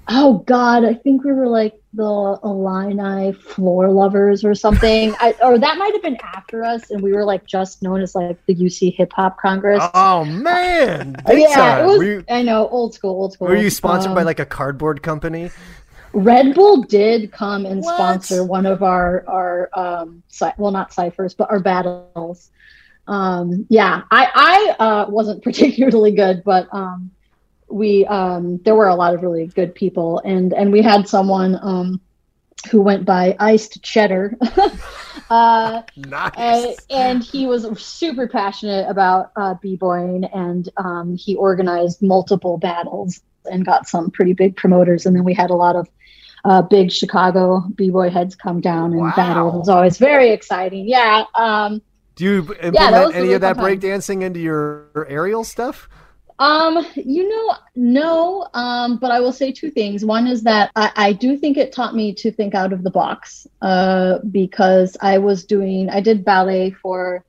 Oh 0.09 0.39
God, 0.47 0.85
I 0.85 0.95
think 0.95 1.23
we 1.25 1.33
were 1.33 1.47
like 1.47 1.75
the 1.93 2.39
Illini 2.45 3.33
floor 3.33 3.91
lovers 3.91 4.45
or 4.45 4.55
something. 4.55 5.15
I, 5.19 5.35
or 5.43 5.59
that 5.59 5.77
might 5.77 5.93
have 5.93 6.03
been 6.03 6.19
after 6.23 6.63
us, 6.65 6.91
and 6.91 7.03
we 7.03 7.13
were 7.13 7.25
like 7.25 7.47
just 7.47 7.83
known 7.83 8.01
as 8.01 8.15
like 8.15 8.39
the 8.47 8.55
UC 8.55 8.95
Hip 8.97 9.13
Hop 9.15 9.39
Congress. 9.39 9.83
Oh 9.95 10.25
man, 10.25 11.17
yeah, 11.29 11.85
was. 11.85 12.01
you, 12.01 12.25
I 12.31 12.43
know, 12.43 12.69
old 12.69 12.95
school, 12.95 13.11
old 13.11 13.33
school. 13.33 13.49
were 13.49 13.57
you 13.57 13.71
sponsored 13.71 14.15
by 14.15 14.21
Um, 14.21 14.27
like 14.27 14.39
a 14.41 14.47
cardboard 14.47 15.03
company? 15.03 15.51
Red 16.13 16.55
Bull 16.55 16.83
did 16.83 17.31
come 17.33 17.67
and 17.67 17.83
What? 17.83 17.95
sponsor 17.95 18.45
one 18.45 18.67
of 18.67 18.83
our 18.83 19.25
our 19.29 19.71
um 19.75 20.23
cy- 20.29 20.55
well 20.59 20.73
not 20.73 20.93
ciphers 20.93 21.35
but 21.35 21.51
our 21.51 21.61
battles. 21.61 22.51
Um 23.07 23.67
yeah, 23.69 24.03
I 24.11 24.75
I 24.79 24.85
uh 24.85 25.11
wasn't 25.11 25.43
particularly 25.49 26.13
good 26.13 26.43
but 26.45 26.69
um 26.73 27.11
we 27.71 28.05
um 28.07 28.59
there 28.65 28.75
were 28.75 28.89
a 28.89 28.95
lot 28.95 29.15
of 29.15 29.23
really 29.23 29.47
good 29.47 29.75
people 29.75 30.21
and 30.25 30.53
and 30.53 30.73
we 30.73 30.83
had 30.83 31.09
someone 31.09 31.59
um 31.63 32.01
who 32.71 32.81
went 32.83 33.05
by 33.07 33.35
iced 33.39 33.83
cheddar 33.83 34.37
uh 35.31 35.83
Nice. 35.97 36.33
and, 36.37 36.77
and 36.91 37.25
he 37.25 37.47
was 37.47 37.67
super 37.81 38.29
passionate 38.29 38.89
about 38.89 39.31
uh, 39.37 39.55
b-boying 39.63 40.25
and 40.25 40.69
um, 40.77 41.17
he 41.17 41.37
organized 41.37 42.03
multiple 42.03 42.59
battles 42.59 43.21
and 43.51 43.65
got 43.65 43.89
some 43.89 44.11
pretty 44.11 44.33
big 44.35 44.57
promoters 44.57 45.07
and 45.07 45.17
then 45.17 45.25
we 45.25 45.33
had 45.35 45.51
a 45.51 45.55
lot 45.55 45.77
of 45.77 45.89
uh, 46.45 46.61
big 46.63 46.91
chicago 46.91 47.63
b-boy 47.77 48.11
heads 48.11 48.35
come 48.35 48.61
down 48.61 48.93
and 48.93 49.01
Wow. 49.01 49.13
battle 49.17 49.49
it 49.55 49.59
was 49.59 49.69
always 49.69 49.97
very 49.99 50.31
exciting 50.31 50.89
yeah 50.89 51.25
um, 51.37 51.81
Do 52.17 52.25
you 52.25 52.39
implement 52.63 53.15
a 53.15 53.17
any 53.17 53.33
of 53.33 53.41
that 53.43 53.57
breakdancing 53.57 54.23
into 54.23 54.41
your 54.41 55.07
aerial 55.09 55.45
stuff? 55.45 55.89
Um, 56.41 56.87
you 56.97 57.29
know, 57.29 57.55
no. 57.77 58.49
Um, 58.55 58.97
but 58.97 59.11
I 59.11 59.21
will 59.21 59.33
say 59.33 59.53
two 59.53 59.71
things. 59.71 60.05
One 60.05 60.27
is 60.27 60.43
that 60.45 60.73
I, 60.75 60.91
I 60.97 61.13
do 61.13 61.37
think 61.37 61.59
it 61.59 61.71
taught 61.71 61.95
me 61.95 62.15
to 62.15 62.33
think 62.33 62.55
out 62.55 62.73
of 62.73 62.83
the 62.83 62.91
box. 62.91 63.47
Uh, 63.61 64.19
because 64.31 64.97
I 65.03 65.19
was 65.19 65.45
doing, 65.45 65.91
I 65.91 66.01
did 66.01 66.25
ballet 66.25 66.71
for, 66.71 67.25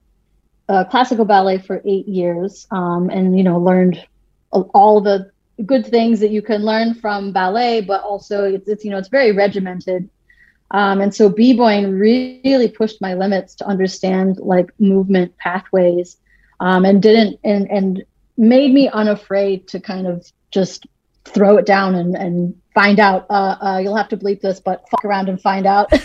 uh, 0.70 0.86
classical 0.86 1.26
ballet 1.26 1.58
for 1.58 1.82
eight 1.86 2.08
years. 2.08 2.66
Um, 2.72 3.10
and 3.10 3.38
you 3.38 3.44
know, 3.44 3.60
learned 3.60 4.04
all 4.52 5.02
the 5.02 5.30
good 5.66 5.86
things 5.86 6.20
that 6.22 6.32
you 6.32 6.42
can 6.42 6.64
learn 6.64 6.94
from 6.94 7.34
ballet, 7.34 7.82
but 7.82 8.02
also 8.04 8.46
it's, 8.46 8.68
it's 8.70 8.86
you 8.86 8.92
know, 8.92 8.98
it's 8.98 9.10
very 9.10 9.34
regimented. 9.34 10.10
Um, 10.72 11.02
and 11.02 11.14
so 11.14 11.28
b-boying 11.28 11.92
really 11.92 12.70
pushed 12.70 13.02
my 13.02 13.14
limits 13.14 13.56
to 13.56 13.68
understand 13.68 14.38
like 14.38 14.72
movement 14.80 15.38
pathways, 15.38 16.16
um, 16.62 16.86
and 16.86 17.02
didn't 17.02 17.40
and 17.44 17.70
and 17.70 18.06
made 18.38 18.74
me 18.74 18.90
unafraid 18.90 19.68
to 19.70 19.80
kind 19.80 20.08
of 20.08 20.26
just 20.52 20.86
throw 21.26 21.58
it 21.58 21.66
down 21.66 21.96
and, 21.96 22.16
and 22.16 22.56
find 22.74 23.00
out. 23.00 23.26
Uh, 23.30 23.56
uh, 23.62 23.80
you'll 23.82 23.96
have 23.96 24.10
to 24.10 24.18
bleep 24.18 24.42
this, 24.42 24.60
but 24.60 24.88
fuck 24.90 25.04
around 25.06 25.30
and 25.30 25.42
find 25.42 25.66
out. 25.66 25.92
uh, 25.94 25.98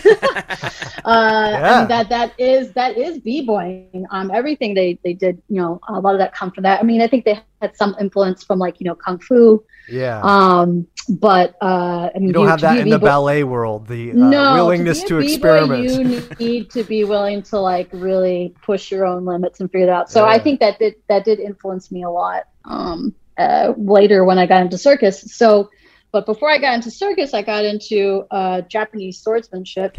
Yeah. 1.05 1.79
mean, 1.79 1.87
that 1.87 2.09
that 2.09 2.33
is 2.37 2.73
that 2.73 2.97
is 2.97 3.19
b-boying. 3.19 4.05
Um, 4.11 4.31
everything 4.31 4.73
they 4.73 4.99
they 5.03 5.13
did, 5.13 5.41
you 5.49 5.61
know, 5.61 5.79
a 5.87 5.99
lot 5.99 6.13
of 6.13 6.19
that 6.19 6.33
come 6.33 6.51
from 6.51 6.63
that. 6.63 6.79
I 6.79 6.83
mean, 6.83 7.01
I 7.01 7.07
think 7.07 7.25
they 7.25 7.39
had 7.61 7.75
some 7.75 7.95
influence 7.99 8.43
from 8.43 8.59
like 8.59 8.79
you 8.79 8.85
know 8.85 8.95
kung 8.95 9.19
fu. 9.19 9.63
Yeah. 9.89 10.19
Um, 10.21 10.85
but 11.09 11.55
uh, 11.61 12.09
I 12.13 12.19
mean, 12.19 12.27
you 12.27 12.33
don't 12.33 12.43
you- 12.43 12.49
have 12.49 12.61
that 12.61 12.77
in 12.77 12.89
the 12.89 12.99
ballet 12.99 13.43
world. 13.43 13.87
The 13.87 14.11
uh, 14.11 14.15
no 14.15 14.53
willingness 14.55 15.01
to, 15.03 15.07
to, 15.07 15.17
experiment. 15.19 15.83
You 15.83 16.27
need 16.39 16.69
to 16.71 16.83
be 16.83 17.05
willing 17.05 17.41
to 17.43 17.59
like 17.59 17.89
really 17.93 18.53
push 18.61 18.91
your 18.91 19.05
own 19.05 19.25
limits 19.25 19.61
and 19.61 19.71
figure 19.71 19.87
it 19.87 19.89
out. 19.89 20.11
So 20.11 20.25
I 20.25 20.37
think 20.39 20.59
that 20.59 20.77
did 20.79 20.95
that 21.07 21.23
did 21.25 21.39
influence 21.39 21.91
me 21.91 22.03
a 22.03 22.09
lot 22.09 22.43
um, 22.67 23.15
uh, 23.37 23.73
later 23.77 24.23
when 24.23 24.37
I 24.37 24.45
got 24.45 24.61
into 24.61 24.77
circus. 24.77 25.21
So, 25.35 25.69
but 26.11 26.25
before 26.25 26.49
I 26.49 26.57
got 26.57 26.75
into 26.75 26.91
circus, 26.91 27.33
I 27.33 27.41
got 27.41 27.65
into 27.65 28.25
uh, 28.31 28.61
Japanese 28.61 29.21
swordsmanship, 29.21 29.97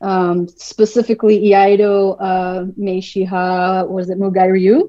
um, 0.00 0.48
specifically 0.48 1.40
Iaido, 1.40 2.16
uh, 2.20 2.64
Meishiha, 2.78 3.88
was 3.88 4.10
it 4.10 4.18
Mugai 4.18 4.52
Ryu? 4.52 4.88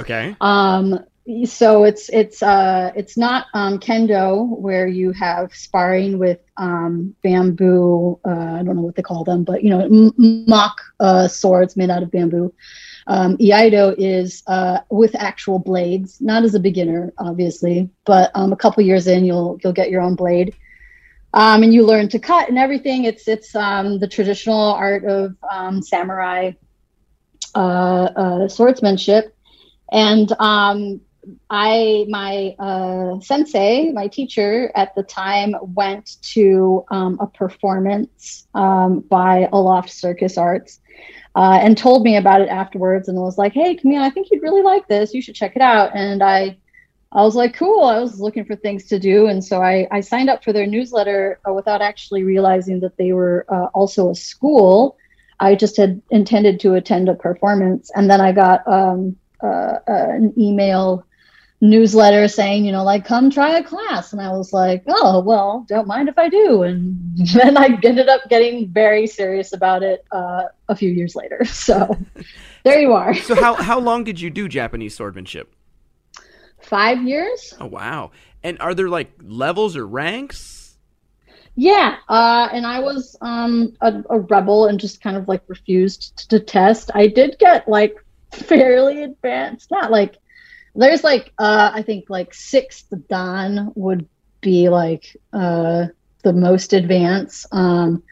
Okay. 0.00 0.36
Um, 0.40 0.98
so 1.44 1.84
it's 1.84 2.08
it's 2.08 2.42
uh 2.42 2.90
it's 2.96 3.16
not 3.16 3.46
um, 3.54 3.78
kendo 3.78 4.58
where 4.58 4.86
you 4.86 5.12
have 5.12 5.54
sparring 5.54 6.18
with 6.18 6.40
um, 6.56 7.14
bamboo. 7.22 8.18
Uh, 8.26 8.30
I 8.30 8.62
don't 8.62 8.76
know 8.76 8.82
what 8.82 8.96
they 8.96 9.02
call 9.02 9.24
them, 9.24 9.44
but 9.44 9.62
you 9.62 9.70
know 9.70 9.80
m- 9.80 10.44
mock 10.48 10.80
uh, 10.98 11.28
swords 11.28 11.76
made 11.76 11.90
out 11.90 12.02
of 12.02 12.10
bamboo. 12.10 12.52
Um, 13.06 13.36
Iaido 13.38 13.94
is 13.98 14.42
uh, 14.46 14.80
with 14.90 15.14
actual 15.14 15.58
blades, 15.58 16.20
not 16.20 16.44
as 16.44 16.54
a 16.54 16.60
beginner, 16.60 17.12
obviously, 17.18 17.90
but 18.04 18.30
um, 18.34 18.52
a 18.52 18.56
couple 18.56 18.82
years 18.82 19.06
in, 19.06 19.24
you'll 19.24 19.58
you'll 19.62 19.72
get 19.72 19.90
your 19.90 20.02
own 20.02 20.14
blade, 20.14 20.54
um, 21.34 21.62
and 21.62 21.72
you 21.72 21.84
learn 21.84 22.08
to 22.10 22.18
cut 22.18 22.48
and 22.48 22.58
everything. 22.58 23.04
It's 23.04 23.26
it's 23.28 23.54
um, 23.54 23.98
the 23.98 24.08
traditional 24.08 24.74
art 24.74 25.04
of 25.04 25.36
um, 25.50 25.82
samurai 25.82 26.52
uh, 27.54 27.58
uh, 27.58 28.48
swordsmanship, 28.48 29.34
and 29.90 30.30
um, 30.38 31.00
I 31.48 32.06
my 32.08 32.54
uh, 32.58 33.20
sensei, 33.20 33.92
my 33.92 34.08
teacher 34.08 34.72
at 34.74 34.94
the 34.94 35.02
time, 35.02 35.54
went 35.60 36.16
to 36.34 36.84
um, 36.90 37.18
a 37.20 37.26
performance 37.26 38.46
um, 38.54 39.00
by 39.00 39.48
Aloft 39.52 39.90
Circus 39.90 40.38
Arts 40.38 40.80
uh, 41.34 41.58
and 41.62 41.76
told 41.76 42.02
me 42.02 42.16
about 42.16 42.40
it 42.40 42.48
afterwards, 42.48 43.08
and 43.08 43.18
was 43.18 43.38
like, 43.38 43.52
"Hey, 43.52 43.74
Camille, 43.74 44.02
I 44.02 44.10
think 44.10 44.28
you'd 44.30 44.42
really 44.42 44.62
like 44.62 44.88
this. 44.88 45.14
You 45.14 45.22
should 45.22 45.34
check 45.34 45.56
it 45.56 45.62
out." 45.62 45.90
And 45.94 46.22
I, 46.22 46.56
I 47.12 47.22
was 47.22 47.36
like, 47.36 47.54
"Cool." 47.54 47.84
I 47.84 48.00
was 48.00 48.20
looking 48.20 48.44
for 48.44 48.56
things 48.56 48.86
to 48.86 48.98
do, 48.98 49.26
and 49.26 49.44
so 49.44 49.62
I, 49.62 49.86
I 49.90 50.00
signed 50.00 50.30
up 50.30 50.42
for 50.42 50.52
their 50.52 50.66
newsletter 50.66 51.38
uh, 51.48 51.52
without 51.52 51.82
actually 51.82 52.22
realizing 52.22 52.80
that 52.80 52.96
they 52.96 53.12
were 53.12 53.46
uh, 53.48 53.66
also 53.74 54.10
a 54.10 54.14
school. 54.14 54.96
I 55.38 55.54
just 55.54 55.76
had 55.76 56.02
intended 56.10 56.60
to 56.60 56.74
attend 56.74 57.08
a 57.08 57.14
performance, 57.14 57.90
and 57.94 58.10
then 58.10 58.20
I 58.20 58.32
got 58.32 58.66
um, 58.66 59.16
uh, 59.42 59.46
uh, 59.46 59.80
an 59.88 60.34
email 60.38 61.04
newsletter 61.60 62.26
saying, 62.28 62.64
you 62.64 62.72
know, 62.72 62.82
like 62.84 63.04
come 63.04 63.30
try 63.30 63.58
a 63.58 63.62
class, 63.62 64.12
and 64.12 64.20
I 64.20 64.30
was 64.32 64.52
like, 64.52 64.82
oh 64.88 65.20
well, 65.20 65.64
don't 65.68 65.86
mind 65.86 66.08
if 66.08 66.18
I 66.18 66.28
do, 66.28 66.62
and 66.62 66.98
then 67.34 67.56
I 67.56 67.78
ended 67.84 68.08
up 68.08 68.22
getting 68.28 68.68
very 68.68 69.06
serious 69.06 69.52
about 69.52 69.82
it 69.82 70.04
uh, 70.12 70.44
a 70.68 70.76
few 70.76 70.90
years 70.90 71.14
later. 71.14 71.42
So 71.50 71.96
there 72.64 72.80
you 72.80 72.92
are, 72.92 73.14
So 73.14 73.34
how 73.34 73.54
how 73.54 73.78
long 73.78 74.04
did 74.04 74.20
you 74.20 74.30
do 74.30 74.48
Japanese 74.48 74.96
swordsmanship? 74.96 75.54
five 76.62 77.02
years. 77.02 77.54
Oh 77.60 77.66
wow. 77.66 78.10
And 78.42 78.58
are 78.60 78.74
there 78.74 78.88
like 78.88 79.10
levels 79.22 79.76
or 79.76 79.86
ranks? 79.86 80.76
Yeah, 81.56 81.96
uh, 82.08 82.48
and 82.52 82.64
I 82.64 82.80
was 82.80 83.16
um, 83.20 83.76
a, 83.80 84.02
a 84.08 84.20
rebel 84.20 84.66
and 84.66 84.78
just 84.78 85.02
kind 85.02 85.16
of 85.16 85.26
like 85.28 85.42
refused 85.48 86.30
to 86.30 86.38
test. 86.40 86.90
I 86.94 87.06
did 87.08 87.38
get 87.38 87.68
like 87.68 87.96
fairly 88.32 89.02
advanced, 89.02 89.70
not 89.70 89.90
like 89.90 90.16
there's 90.74 91.04
like 91.04 91.32
uh, 91.38 91.70
I 91.74 91.82
think 91.82 92.08
like 92.08 92.34
sixth 92.34 92.92
dan 93.08 93.72
would 93.74 94.08
be 94.40 94.68
like 94.68 95.16
uh, 95.32 95.86
the 96.22 96.32
most 96.32 96.72
advanced. 96.72 97.46
Um, 97.52 98.02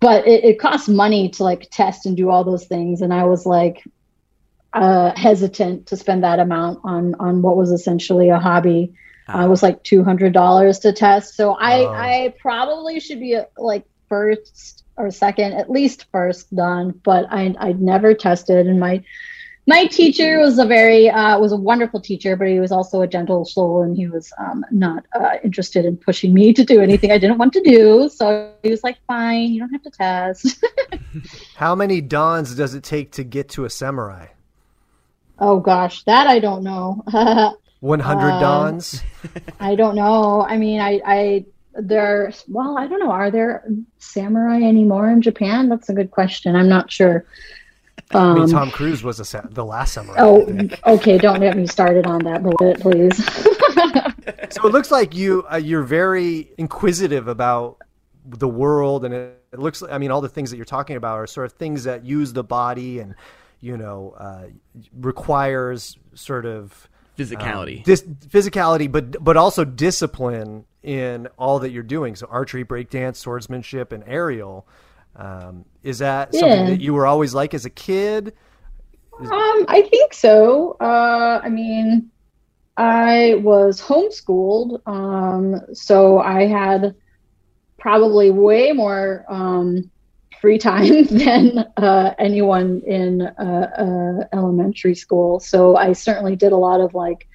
but 0.00 0.26
it, 0.26 0.44
it 0.44 0.60
costs 0.60 0.88
money 0.88 1.30
to 1.30 1.42
like 1.42 1.68
test 1.70 2.06
and 2.06 2.16
do 2.16 2.30
all 2.30 2.44
those 2.44 2.66
things, 2.66 3.00
and 3.00 3.12
I 3.12 3.24
was 3.24 3.46
like 3.46 3.82
uh, 4.72 5.12
hesitant 5.16 5.86
to 5.88 5.96
spend 5.96 6.22
that 6.24 6.38
amount 6.38 6.80
on 6.84 7.14
on 7.16 7.42
what 7.42 7.56
was 7.56 7.70
essentially 7.70 8.28
a 8.28 8.38
hobby. 8.38 8.94
Uh, 9.28 9.44
it 9.44 9.48
was 9.48 9.62
like 9.62 9.82
two 9.82 10.04
hundred 10.04 10.32
dollars 10.32 10.78
to 10.80 10.92
test, 10.92 11.34
so 11.34 11.52
I 11.54 11.80
Oh. 11.80 11.88
I 11.88 12.34
probably 12.38 13.00
should 13.00 13.20
be 13.20 13.38
like 13.56 13.84
first 14.08 14.84
or 14.96 15.10
second, 15.10 15.52
at 15.52 15.70
least 15.70 16.06
first 16.12 16.54
dan. 16.54 16.90
But 17.02 17.26
I 17.30 17.54
I 17.58 17.72
never 17.72 18.14
tested, 18.14 18.66
and 18.66 18.78
my 18.78 19.02
my 19.68 19.84
teacher 19.84 20.38
was 20.38 20.58
a 20.58 20.64
very 20.64 21.10
uh, 21.10 21.38
was 21.38 21.52
a 21.52 21.56
wonderful 21.56 22.00
teacher, 22.00 22.36
but 22.36 22.48
he 22.48 22.58
was 22.58 22.72
also 22.72 23.02
a 23.02 23.06
gentle 23.06 23.44
soul, 23.44 23.82
and 23.82 23.94
he 23.94 24.08
was 24.08 24.32
um, 24.38 24.64
not 24.70 25.04
uh, 25.14 25.36
interested 25.44 25.84
in 25.84 25.98
pushing 25.98 26.32
me 26.32 26.54
to 26.54 26.64
do 26.64 26.80
anything 26.80 27.12
I 27.12 27.18
didn't 27.18 27.36
want 27.36 27.52
to 27.52 27.60
do. 27.60 28.08
So 28.08 28.50
he 28.62 28.70
was 28.70 28.82
like, 28.82 28.96
"Fine, 29.06 29.52
you 29.52 29.60
don't 29.60 29.70
have 29.70 29.82
to 29.82 29.90
test." 29.90 30.64
How 31.56 31.74
many 31.74 32.00
dons 32.00 32.54
does 32.54 32.74
it 32.74 32.82
take 32.82 33.12
to 33.12 33.22
get 33.22 33.50
to 33.50 33.66
a 33.66 33.70
samurai? 33.70 34.28
oh 35.40 35.60
gosh, 35.60 36.02
that 36.04 36.26
I 36.26 36.38
don't 36.40 36.64
know. 36.64 37.04
100 37.80 38.28
Uh, 38.28 38.40
dons? 38.40 39.02
I 39.60 39.76
don't 39.76 39.94
know. 39.94 40.42
I 40.42 40.56
mean, 40.56 40.80
I, 40.80 41.00
I, 41.06 41.44
there, 41.74 42.32
well, 42.48 42.76
I 42.76 42.88
don't 42.88 42.98
know. 42.98 43.12
Are 43.12 43.30
there 43.30 43.64
samurai 43.98 44.62
anymore 44.62 45.08
in 45.08 45.22
Japan? 45.22 45.68
That's 45.68 45.88
a 45.88 45.94
good 45.94 46.10
question. 46.10 46.56
I'm 46.56 46.68
not 46.68 46.90
sure. 46.90 47.24
I 48.12 48.34
mean, 48.34 48.44
Um, 48.44 48.50
Tom 48.50 48.70
Cruise 48.70 49.02
was 49.02 49.20
a 49.20 49.24
sa- 49.24 49.42
the 49.50 49.64
last 49.64 49.92
samurai. 49.94 50.18
I 50.20 50.24
oh, 50.24 50.68
okay. 50.94 51.18
Don't 51.18 51.40
get 51.40 51.56
me 51.56 51.66
started 51.66 52.06
on 52.06 52.20
that 52.24 52.42
bullet, 52.42 52.80
please. 52.80 53.16
So 54.50 54.66
it 54.66 54.72
looks 54.72 54.90
like 54.90 55.14
you 55.14 55.44
uh, 55.52 55.56
you're 55.56 55.82
very 55.82 56.50
inquisitive 56.58 57.28
about 57.28 57.78
the 58.24 58.48
world, 58.48 59.04
and 59.04 59.12
it, 59.14 59.42
it 59.52 59.58
looks. 59.58 59.82
I 59.82 59.98
mean, 59.98 60.10
all 60.10 60.20
the 60.20 60.28
things 60.28 60.50
that 60.50 60.56
you're 60.56 60.64
talking 60.66 60.96
about 60.96 61.18
are 61.18 61.26
sort 61.26 61.46
of 61.46 61.52
things 61.52 61.84
that 61.84 62.04
use 62.04 62.32
the 62.32 62.44
body 62.44 62.98
and 63.00 63.14
you 63.60 63.76
know 63.76 64.14
uh, 64.18 64.46
requires 64.98 65.98
sort 66.14 66.46
of 66.46 66.88
Physicality. 67.18 67.78
um, 67.78 67.82
dis- 67.84 68.02
physicality, 68.02 68.90
but 68.90 69.22
but 69.22 69.36
also 69.36 69.64
discipline 69.64 70.64
in 70.82 71.26
all 71.38 71.58
that 71.60 71.70
you're 71.70 71.82
doing. 71.82 72.14
So 72.16 72.26
archery, 72.30 72.64
breakdance, 72.64 73.16
swordsmanship, 73.16 73.92
and 73.92 74.02
aerial. 74.06 74.66
Um, 75.18 75.64
is 75.82 75.98
that 75.98 76.34
something 76.34 76.66
that 76.66 76.80
you 76.80 76.94
were 76.94 77.06
always 77.06 77.34
like 77.34 77.52
as 77.52 77.64
a 77.64 77.70
kid? 77.70 78.34
Um, 79.20 79.64
I 79.68 79.86
think 79.90 80.14
so. 80.14 80.76
Uh, 80.80 81.40
I 81.42 81.48
mean, 81.48 82.10
I 82.76 83.34
was 83.42 83.80
homeschooled, 83.80 84.80
um, 84.86 85.60
so 85.74 86.20
I 86.20 86.46
had 86.46 86.94
probably 87.78 88.30
way 88.30 88.70
more 88.70 89.24
um, 89.28 89.90
free 90.40 90.58
time 90.58 91.04
than 91.10 91.66
uh, 91.76 92.14
anyone 92.18 92.82
in 92.86 93.22
uh, 93.22 94.22
uh, 94.32 94.36
elementary 94.36 94.94
school. 94.94 95.40
So 95.40 95.76
I 95.76 95.92
certainly 95.94 96.36
did 96.36 96.52
a 96.52 96.56
lot 96.56 96.80
of 96.80 96.94
like 96.94 97.26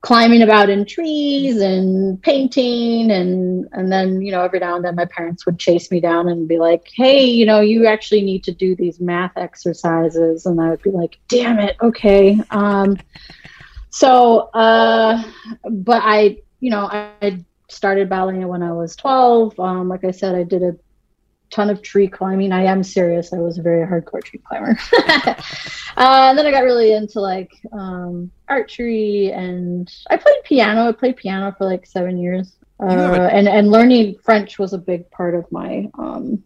climbing 0.00 0.42
about 0.42 0.70
in 0.70 0.84
trees 0.84 1.60
and 1.60 2.22
painting 2.22 3.10
and 3.10 3.68
and 3.72 3.90
then 3.90 4.20
you 4.22 4.30
know 4.30 4.42
every 4.42 4.60
now 4.60 4.76
and 4.76 4.84
then 4.84 4.94
my 4.94 5.04
parents 5.06 5.44
would 5.44 5.58
chase 5.58 5.90
me 5.90 6.00
down 6.00 6.28
and 6.28 6.46
be 6.46 6.58
like 6.58 6.88
hey 6.94 7.24
you 7.24 7.44
know 7.44 7.60
you 7.60 7.86
actually 7.86 8.22
need 8.22 8.44
to 8.44 8.52
do 8.52 8.76
these 8.76 9.00
math 9.00 9.36
exercises. 9.36 10.46
And 10.46 10.60
i 10.60 10.70
would 10.70 10.82
be 10.82 10.90
like 10.90 11.18
damn 11.28 11.58
it 11.58 11.76
okay 11.82 12.40
um 12.50 12.96
so 13.90 14.50
uh 14.54 15.22
but 15.70 16.02
i 16.04 16.38
you 16.60 16.70
know 16.70 16.86
i, 16.86 17.44
started 17.70 18.08
ballet 18.08 18.46
when 18.46 18.62
i 18.62 18.72
was 18.72 18.96
12 18.96 19.60
um 19.60 19.88
like 19.88 20.02
i 20.02 20.10
said 20.10 20.34
i 20.34 20.42
did 20.42 20.62
a 20.62 20.74
ton 21.50 21.70
of 21.70 21.82
tree 21.82 22.08
climbing 22.08 22.52
i 22.52 22.62
am 22.62 22.82
serious 22.82 23.32
i 23.32 23.38
was 23.38 23.58
a 23.58 23.62
very 23.62 23.86
hardcore 23.86 24.22
tree 24.22 24.40
climber 24.46 24.78
uh, 25.08 25.34
and 25.96 26.38
then 26.38 26.46
i 26.46 26.50
got 26.50 26.62
really 26.64 26.92
into 26.92 27.20
like 27.20 27.50
um 27.72 28.30
archery 28.48 29.30
and 29.32 29.92
I 30.10 30.16
played 30.16 30.42
piano. 30.44 30.88
I 30.88 30.92
played 30.92 31.16
piano 31.16 31.54
for 31.56 31.64
like 31.66 31.86
seven 31.86 32.18
years. 32.18 32.56
Uh, 32.82 32.86
a- 32.86 33.28
and, 33.28 33.48
and 33.48 33.70
learning 33.70 34.16
French 34.22 34.58
was 34.58 34.72
a 34.72 34.78
big 34.78 35.10
part 35.10 35.34
of 35.34 35.50
my, 35.52 35.88
um, 35.98 36.42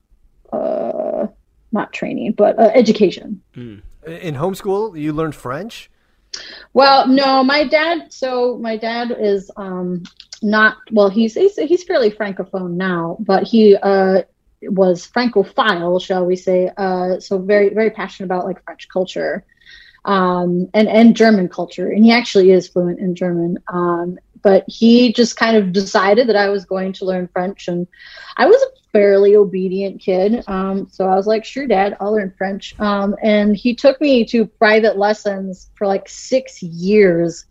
uh, 0.52 1.26
not 1.70 1.92
training, 1.92 2.32
but 2.32 2.58
uh, 2.58 2.70
education. 2.74 3.40
In 3.54 4.34
homeschool, 4.34 4.98
you 4.98 5.12
learned 5.12 5.34
French. 5.34 5.90
Well, 6.72 7.06
no, 7.06 7.44
my 7.44 7.64
dad. 7.64 8.12
So 8.12 8.58
my 8.58 8.76
dad 8.76 9.14
is 9.18 9.50
um, 9.56 10.02
not 10.42 10.78
well. 10.90 11.10
He's, 11.10 11.34
he's 11.34 11.56
he's 11.56 11.84
fairly 11.84 12.10
francophone 12.10 12.72
now, 12.72 13.18
but 13.20 13.44
he 13.44 13.76
uh, 13.76 14.22
was 14.62 15.06
francophile, 15.06 15.98
shall 15.98 16.26
we 16.26 16.36
say? 16.36 16.70
Uh, 16.76 17.20
so 17.20 17.38
very 17.38 17.70
very 17.70 17.90
passionate 17.90 18.26
about 18.26 18.46
like 18.46 18.62
French 18.64 18.88
culture, 18.88 19.44
um, 20.04 20.68
and 20.74 20.88
and 20.88 21.16
German 21.16 21.48
culture, 21.48 21.88
and 21.88 22.04
he 22.04 22.12
actually 22.12 22.50
is 22.50 22.68
fluent 22.68 22.98
in 22.98 23.14
German. 23.14 23.58
Um, 23.68 24.18
but 24.42 24.64
he 24.66 25.12
just 25.12 25.36
kind 25.36 25.56
of 25.56 25.72
decided 25.72 26.28
that 26.28 26.36
I 26.36 26.48
was 26.48 26.64
going 26.64 26.92
to 26.94 27.04
learn 27.04 27.28
French, 27.28 27.68
and 27.68 27.86
I 28.36 28.46
was 28.46 28.60
a 28.60 28.82
fairly 28.92 29.36
obedient 29.36 30.00
kid. 30.00 30.44
Um, 30.46 30.88
so 30.90 31.08
I 31.08 31.16
was 31.16 31.26
like, 31.26 31.44
sure, 31.44 31.66
dad, 31.66 31.96
I'll 32.00 32.12
learn 32.12 32.32
French. 32.36 32.78
Um, 32.78 33.16
and 33.22 33.56
he 33.56 33.74
took 33.74 34.00
me 34.00 34.24
to 34.26 34.46
private 34.46 34.98
lessons 34.98 35.70
for 35.74 35.86
like 35.86 36.08
six 36.08 36.62
years. 36.62 37.46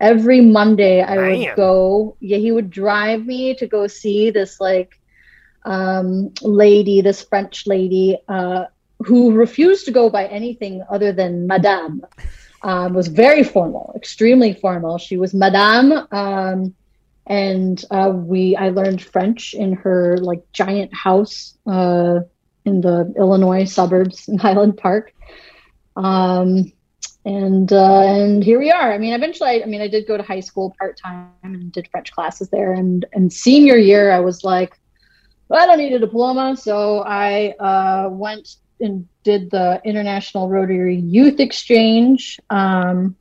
Every 0.00 0.40
Monday 0.40 1.02
I 1.02 1.16
would 1.16 1.56
go, 1.56 2.16
yeah, 2.20 2.38
he 2.38 2.52
would 2.52 2.70
drive 2.70 3.26
me 3.26 3.54
to 3.56 3.66
go 3.66 3.86
see 3.86 4.30
this 4.30 4.60
like 4.60 4.98
um, 5.64 6.32
lady, 6.42 7.00
this 7.00 7.22
French 7.22 7.66
lady, 7.66 8.18
uh, 8.28 8.64
who 8.98 9.32
refused 9.32 9.86
to 9.86 9.90
go 9.90 10.10
by 10.10 10.26
anything 10.26 10.82
other 10.90 11.12
than 11.12 11.46
Madame. 11.46 12.02
Um, 12.62 12.92
was 12.92 13.08
very 13.08 13.42
formal, 13.42 13.94
extremely 13.96 14.52
formal. 14.52 14.98
She 14.98 15.16
was 15.16 15.32
Madame, 15.32 15.92
um, 16.12 16.74
and 17.26 17.82
uh, 17.90 18.12
we 18.14 18.54
I 18.54 18.68
learned 18.68 19.00
French 19.00 19.54
in 19.54 19.72
her 19.76 20.18
like 20.18 20.42
giant 20.52 20.92
house 20.92 21.56
uh, 21.66 22.20
in 22.66 22.82
the 22.82 23.14
Illinois 23.16 23.64
suburbs 23.64 24.28
in 24.28 24.36
Highland 24.46 24.76
Park. 24.76 25.14
Um, 25.96 26.70
and 27.24 27.72
uh, 27.72 28.00
and 28.00 28.42
here 28.42 28.58
we 28.58 28.70
are. 28.70 28.92
I 28.92 28.98
mean, 28.98 29.12
eventually, 29.12 29.50
I, 29.50 29.62
I 29.62 29.66
mean, 29.66 29.82
I 29.82 29.88
did 29.88 30.06
go 30.06 30.16
to 30.16 30.22
high 30.22 30.40
school 30.40 30.74
part 30.78 30.98
time 30.98 31.32
and 31.42 31.70
did 31.70 31.88
French 31.88 32.12
classes 32.12 32.48
there. 32.48 32.72
And 32.72 33.04
and 33.12 33.32
senior 33.32 33.76
year, 33.76 34.10
I 34.10 34.20
was 34.20 34.42
like, 34.42 34.78
well, 35.50 35.60
I 35.60 35.66
don't 35.66 35.78
need 35.78 35.92
a 35.92 35.98
diploma, 35.98 36.56
so 36.56 37.02
I 37.02 37.54
uh, 37.58 38.08
went 38.08 38.56
and 38.80 39.08
did 39.24 39.50
the 39.50 39.82
International 39.84 40.48
Rotary 40.48 40.96
Youth 40.96 41.40
Exchange. 41.40 42.38
Um, 42.48 43.16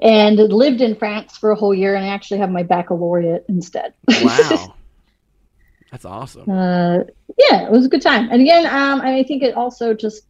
and 0.00 0.38
lived 0.38 0.80
in 0.80 0.94
France 0.94 1.36
for 1.36 1.50
a 1.50 1.56
whole 1.56 1.74
year, 1.74 1.96
and 1.96 2.04
I 2.04 2.08
actually 2.08 2.38
have 2.38 2.50
my 2.50 2.62
baccalaureate 2.62 3.44
instead. 3.48 3.94
Wow. 4.08 4.74
That's 5.90 6.04
awesome. 6.04 6.50
uh, 6.50 6.98
yeah, 7.38 7.66
it 7.66 7.70
was 7.70 7.86
a 7.86 7.88
good 7.88 8.02
time. 8.02 8.28
And 8.30 8.40
again, 8.40 8.66
um, 8.66 9.00
I 9.00 9.24
think 9.24 9.42
it 9.42 9.54
also 9.54 9.94
just 9.94 10.22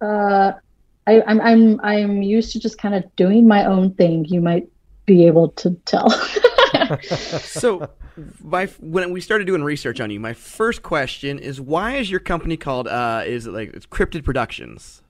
uh, 0.00 0.52
I, 1.06 1.22
I'm 1.22 1.40
I'm 1.40 1.80
I'm 1.82 2.22
used 2.22 2.52
to 2.52 2.60
just 2.60 2.78
kind 2.78 2.94
of 2.94 3.04
doing 3.16 3.46
my 3.46 3.64
own 3.64 3.94
thing. 3.94 4.24
You 4.24 4.40
might 4.40 4.68
be 5.06 5.26
able 5.26 5.50
to 5.50 5.76
tell. 5.84 6.08
So, 7.42 7.88
my 8.42 8.66
when 8.80 9.12
we 9.12 9.20
started 9.20 9.46
doing 9.46 9.62
research 9.62 10.00
on 10.00 10.10
you, 10.10 10.20
my 10.20 10.32
first 10.32 10.82
question 10.82 11.38
is 11.38 11.60
why 11.60 11.96
is 11.96 12.10
your 12.10 12.20
company 12.20 12.56
called 12.56 12.88
uh 12.88 13.22
is 13.26 13.46
it 13.46 13.52
like 13.52 13.72
it's 13.74 13.86
Cryptid 13.86 14.24
Productions? 14.24 15.02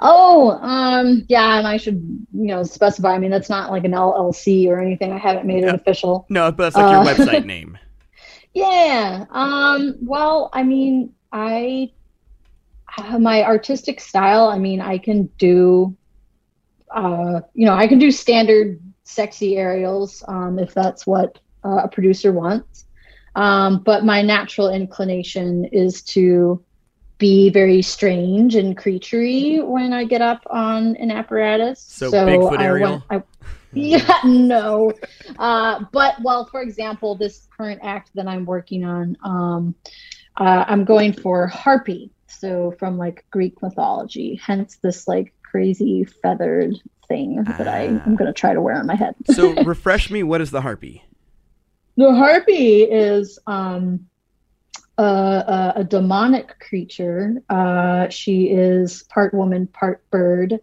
oh, 0.00 0.50
um, 0.60 1.24
yeah, 1.28 1.58
and 1.58 1.66
I 1.66 1.76
should 1.76 1.96
you 2.32 2.46
know 2.46 2.62
specify. 2.62 3.14
I 3.14 3.18
mean, 3.18 3.30
that's 3.30 3.50
not 3.50 3.70
like 3.70 3.84
an 3.84 3.92
LLC 3.92 4.68
or 4.68 4.80
anything. 4.80 5.12
I 5.12 5.18
haven't 5.18 5.46
made 5.46 5.64
it 5.64 5.74
official. 5.74 6.26
No, 6.28 6.50
but 6.52 6.64
that's 6.64 6.76
like 6.76 6.90
your 6.90 7.00
Uh, 7.00 7.26
website 7.26 7.44
name. 7.54 7.78
Yeah. 8.54 9.26
Um, 9.30 9.96
well, 10.00 10.50
I 10.52 10.62
mean, 10.62 11.12
I 11.32 11.90
my 13.18 13.44
artistic 13.44 14.00
style, 14.00 14.48
I 14.48 14.58
mean, 14.58 14.80
I 14.80 14.98
can 14.98 15.26
do 15.38 15.96
uh, 16.94 17.40
you 17.54 17.66
know, 17.66 17.74
I 17.74 17.86
can 17.86 17.98
do 17.98 18.10
standard 18.10 18.80
sexy 19.06 19.56
aerials 19.56 20.22
um, 20.28 20.58
if 20.58 20.74
that's 20.74 21.06
what 21.06 21.38
uh, 21.64 21.82
a 21.84 21.88
producer 21.88 22.32
wants. 22.32 22.84
Um, 23.34 23.82
but 23.82 24.04
my 24.04 24.22
natural 24.22 24.70
inclination 24.70 25.66
is 25.66 26.02
to 26.02 26.64
be 27.18 27.50
very 27.50 27.82
strange 27.82 28.54
and 28.54 28.76
creaturey 28.76 29.64
when 29.64 29.92
I 29.92 30.04
get 30.04 30.22
up 30.22 30.42
on 30.50 30.96
an 30.96 31.10
apparatus. 31.10 31.82
So 31.82 32.10
Bigfoot 32.10 32.58
I 32.58 32.64
aerial? 32.64 32.90
went- 32.90 33.02
I- 33.10 33.22
yeah, 33.72 34.20
no. 34.24 34.92
Uh, 35.38 35.84
but 35.92 36.16
well, 36.22 36.46
for 36.46 36.62
example, 36.62 37.14
this 37.14 37.46
current 37.58 37.80
act 37.82 38.10
that 38.14 38.26
I'm 38.26 38.46
working 38.46 38.84
on, 38.84 39.16
um, 39.22 39.74
uh, 40.36 40.64
I'm 40.66 40.84
going 40.84 41.12
for 41.12 41.46
harpy. 41.46 42.10
So 42.26 42.74
from 42.78 42.96
like 42.96 43.26
Greek 43.30 43.60
mythology, 43.60 44.40
hence 44.42 44.78
this 44.82 45.06
like 45.06 45.34
crazy 45.42 46.04
feathered 46.04 46.74
thing 47.08 47.44
that 47.44 47.68
I 47.68 47.86
Ah. 47.86 48.06
am 48.06 48.16
going 48.16 48.26
to 48.26 48.32
try 48.32 48.54
to 48.54 48.60
wear 48.60 48.76
on 48.78 48.86
my 48.86 48.94
head. 48.96 49.14
So, 49.26 49.52
refresh 49.64 50.10
me. 50.10 50.22
What 50.22 50.40
is 50.40 50.50
the 50.50 50.60
harpy? 50.60 51.02
The 51.96 52.14
harpy 52.14 52.82
is 52.82 53.38
um, 53.46 54.06
a, 54.98 55.02
a, 55.02 55.72
a 55.76 55.84
demonic 55.84 56.58
creature. 56.60 57.42
Uh, 57.48 58.08
she 58.08 58.50
is 58.50 59.04
part 59.04 59.32
woman, 59.32 59.66
part 59.66 60.02
bird, 60.10 60.58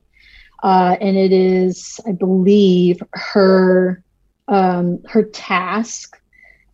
uh, 0.62 0.96
and 1.02 1.18
it 1.18 1.32
is, 1.32 2.00
I 2.08 2.12
believe, 2.12 3.02
her 3.14 4.04
um, 4.48 5.02
her 5.08 5.24
task 5.24 6.18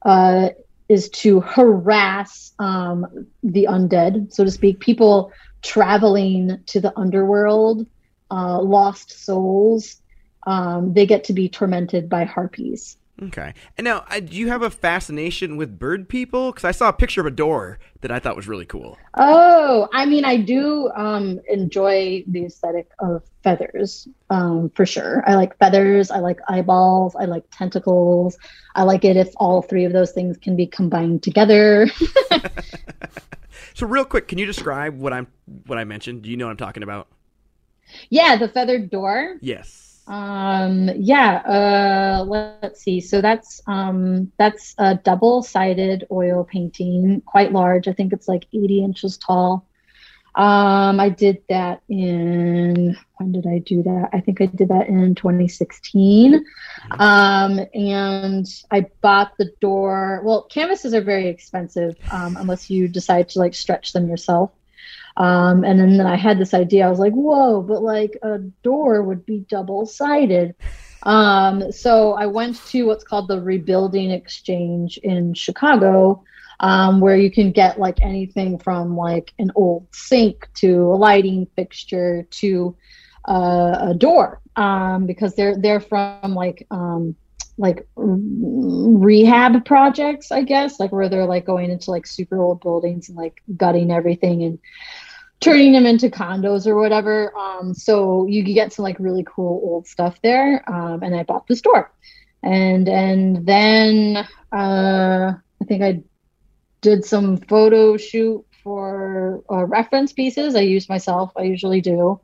uh, 0.05 0.49
is 0.89 1.09
to 1.09 1.39
harass 1.41 2.51
um, 2.59 3.05
the 3.43 3.67
undead, 3.69 4.33
so 4.33 4.43
to 4.43 4.49
speak, 4.51 4.79
people 4.79 5.31
traveling 5.61 6.57
to 6.65 6.81
the 6.81 6.91
underworld, 6.97 7.85
uh, 8.31 8.61
lost 8.61 9.23
souls. 9.25 10.01
Um, 10.47 10.93
they 10.93 11.05
get 11.05 11.25
to 11.25 11.33
be 11.33 11.49
tormented 11.49 12.09
by 12.09 12.23
harpies. 12.23 12.97
Okay. 13.21 13.53
And 13.77 13.83
now, 13.83 14.05
do 14.23 14.37
you 14.37 14.47
have 14.47 14.61
a 14.61 14.69
fascination 14.69 15.57
with 15.57 15.77
bird 15.77 16.07
people? 16.07 16.51
Because 16.51 16.63
I 16.63 16.71
saw 16.71 16.87
a 16.87 16.93
picture 16.93 17.19
of 17.19 17.27
a 17.27 17.31
door 17.31 17.77
that 17.99 18.11
I 18.11 18.19
thought 18.19 18.37
was 18.37 18.47
really 18.47 18.65
cool. 18.65 18.97
Oh, 19.15 19.89
I 19.91 20.05
mean, 20.05 20.23
I 20.23 20.37
do 20.37 20.89
um, 20.95 21.41
enjoy 21.49 22.23
the 22.27 22.45
aesthetic 22.45 22.89
of 22.99 23.23
feathers 23.43 24.07
um, 24.29 24.69
for 24.69 24.85
sure. 24.85 25.21
I 25.27 25.35
like 25.35 25.57
feathers. 25.57 26.11
I 26.11 26.19
like 26.19 26.39
eyeballs. 26.47 27.13
I 27.17 27.25
like 27.25 27.43
tentacles. 27.51 28.37
I 28.75 28.83
like 28.83 29.03
it 29.03 29.17
if 29.17 29.33
all 29.35 29.61
three 29.61 29.83
of 29.83 29.91
those 29.91 30.13
things 30.13 30.37
can 30.37 30.55
be 30.55 30.65
combined 30.65 31.21
together. 31.21 31.89
So, 33.79 33.87
real 33.87 34.03
quick, 34.03 34.27
can 34.27 34.37
you 34.37 34.45
describe 34.45 34.99
what 34.99 35.13
I'm 35.13 35.27
what 35.65 35.77
I 35.77 35.85
mentioned? 35.85 36.23
Do 36.23 36.29
you 36.29 36.35
know 36.35 36.47
what 36.47 36.51
I'm 36.51 36.57
talking 36.57 36.83
about? 36.83 37.07
Yeah, 38.09 38.37
the 38.37 38.47
feathered 38.47 38.89
door. 38.89 39.37
Yes. 39.41 40.01
Um, 40.07 40.89
yeah. 40.97 41.35
Uh, 41.45 42.23
let's 42.23 42.81
see. 42.81 42.99
So 42.99 43.21
that's 43.21 43.61
um, 43.67 44.31
that's 44.37 44.73
a 44.77 44.95
double-sided 44.95 46.07
oil 46.11 46.43
painting, 46.43 47.21
quite 47.25 47.51
large. 47.51 47.87
I 47.87 47.93
think 47.93 48.11
it's 48.11 48.27
like 48.27 48.47
80 48.53 48.83
inches 48.83 49.17
tall. 49.17 49.65
Um, 50.35 50.99
I 50.99 51.09
did 51.09 51.41
that 51.49 51.81
in 51.89 52.95
when 53.17 53.31
did 53.33 53.45
I 53.45 53.59
do 53.59 53.83
that? 53.83 54.09
I 54.13 54.21
think 54.21 54.41
I 54.41 54.45
did 54.45 54.69
that 54.69 54.87
in 54.87 55.13
2016. 55.15 56.45
Um, 56.91 57.59
and 57.73 58.47
I 58.71 58.85
bought 59.01 59.33
the 59.37 59.51
door. 59.59 60.21
Well, 60.23 60.43
canvases 60.43 60.93
are 60.93 61.01
very 61.01 61.27
expensive 61.27 61.97
um, 62.11 62.37
unless 62.37 62.69
you 62.69 62.87
decide 62.87 63.29
to 63.29 63.39
like 63.39 63.53
stretch 63.53 63.91
them 63.91 64.07
yourself. 64.07 64.51
Um, 65.17 65.63
and 65.63 65.79
then, 65.79 65.97
then 65.97 66.07
I 66.07 66.15
had 66.15 66.39
this 66.39 66.53
idea. 66.53 66.85
I 66.85 66.89
was 66.89 66.99
like, 66.99 67.13
whoa, 67.13 67.61
but 67.61 67.83
like 67.83 68.17
a 68.21 68.39
door 68.63 69.03
would 69.03 69.25
be 69.25 69.45
double 69.49 69.85
sided. 69.85 70.55
Um, 71.03 71.71
so 71.71 72.13
I 72.13 72.25
went 72.25 72.57
to 72.67 72.83
what's 72.83 73.03
called 73.03 73.27
the 73.27 73.41
Rebuilding 73.41 74.11
Exchange 74.11 74.97
in 74.97 75.33
Chicago, 75.33 76.23
um, 76.59 76.99
where 76.99 77.15
you 77.15 77.31
can 77.31 77.51
get 77.51 77.79
like 77.79 78.01
anything 78.01 78.59
from 78.59 78.95
like 78.95 79.33
an 79.39 79.51
old 79.55 79.87
sink 79.93 80.47
to 80.55 80.91
a 80.91 80.95
lighting 80.95 81.47
fixture 81.55 82.27
to 82.31 82.75
uh, 83.27 83.77
a 83.81 83.93
door, 83.93 84.41
um, 84.55 85.05
because 85.05 85.35
they're 85.35 85.57
they're 85.57 85.79
from 85.79 86.35
like 86.35 86.65
um, 86.71 87.15
like 87.59 87.85
rehab 87.95 89.65
projects, 89.65 90.31
I 90.31 90.43
guess, 90.43 90.79
like 90.79 90.93
where 90.93 91.09
they're 91.09 91.25
like 91.25 91.45
going 91.45 91.69
into 91.69 91.91
like 91.91 92.07
super 92.07 92.41
old 92.41 92.61
buildings 92.61 93.09
and 93.09 93.17
like 93.17 93.43
gutting 93.55 93.91
everything 93.91 94.43
and 94.43 94.59
turning 95.41 95.73
them 95.73 95.85
into 95.85 96.09
condos 96.09 96.65
or 96.65 96.75
whatever. 96.75 97.35
Um, 97.37 97.73
so 97.73 98.25
you 98.27 98.45
can 98.45 98.53
get 98.53 98.71
some 98.71 98.83
like 98.83 98.97
really 98.97 99.25
cool 99.27 99.59
old 99.63 99.87
stuff 99.87 100.21
there. 100.23 100.63
Um, 100.71 101.03
and 101.03 101.13
I 101.13 101.23
bought 101.23 101.47
the 101.47 101.55
store, 101.57 101.91
and 102.41 102.87
and 102.87 103.45
then 103.45 104.25
uh, 104.53 105.33
I 105.61 105.65
think 105.65 105.83
I 105.83 106.01
did 106.79 107.03
some 107.03 107.35
photo 107.37 107.97
shoot 107.97 108.45
for 108.63 109.43
uh, 109.51 109.65
reference 109.65 110.13
pieces. 110.13 110.55
I 110.55 110.61
use 110.61 110.87
myself. 110.87 111.33
I 111.35 111.41
usually 111.43 111.81
do. 111.81 112.21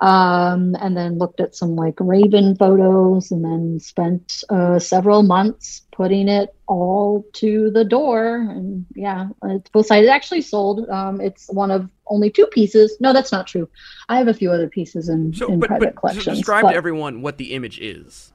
Um, 0.00 0.74
and 0.80 0.96
then 0.96 1.18
looked 1.18 1.40
at 1.40 1.54
some 1.54 1.76
like 1.76 1.94
Raven 2.00 2.56
photos, 2.56 3.30
and 3.30 3.44
then 3.44 3.78
spent 3.80 4.42
uh, 4.50 4.78
several 4.80 5.22
months 5.22 5.82
putting 5.92 6.28
it 6.28 6.54
all 6.66 7.24
to 7.34 7.70
the 7.70 7.84
door. 7.84 8.36
And 8.36 8.86
yeah, 8.96 9.28
it's 9.44 9.70
both 9.70 9.86
sides. 9.86 10.06
It 10.06 10.10
actually 10.10 10.40
sold. 10.40 10.88
Um, 10.90 11.20
it's 11.20 11.46
one 11.52 11.70
of 11.70 11.88
only 12.08 12.28
two 12.28 12.46
pieces. 12.46 12.96
No, 12.98 13.12
that's 13.12 13.30
not 13.30 13.46
true. 13.46 13.68
I 14.08 14.18
have 14.18 14.26
a 14.28 14.34
few 14.34 14.50
other 14.50 14.68
pieces 14.68 15.08
in, 15.08 15.32
So, 15.32 15.46
in 15.46 15.60
but, 15.60 15.68
private 15.68 15.94
but 15.94 15.96
collections. 15.96 16.38
describe 16.38 16.62
but- 16.62 16.72
to 16.72 16.76
everyone 16.76 17.22
what 17.22 17.38
the 17.38 17.52
image 17.54 17.78
is. 17.80 18.32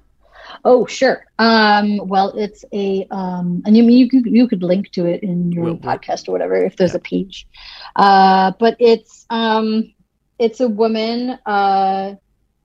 Oh, 0.66 0.86
sure. 0.88 1.26
Um, 1.38 1.98
well, 2.08 2.30
it's 2.36 2.66
a, 2.74 3.06
um, 3.12 3.62
and 3.66 3.78
you 3.78 3.84
mean 3.84 3.98
you 4.00 4.10
could 4.10 4.26
you 4.26 4.48
could 4.48 4.64
link 4.64 4.90
to 4.94 5.06
it 5.06 5.22
in 5.22 5.52
your 5.52 5.66
Will 5.66 5.78
podcast 5.78 6.28
or 6.28 6.32
whatever 6.32 6.56
if 6.56 6.76
there's 6.76 6.96
a 6.96 7.00
page. 7.00 7.48
Uh, 7.96 8.54
but 8.60 8.76
it's 8.80 9.28
um, 9.30 9.94
it's 10.40 10.62
a 10.62 10.68
woman. 10.68 11.38
Uh, 11.46 12.16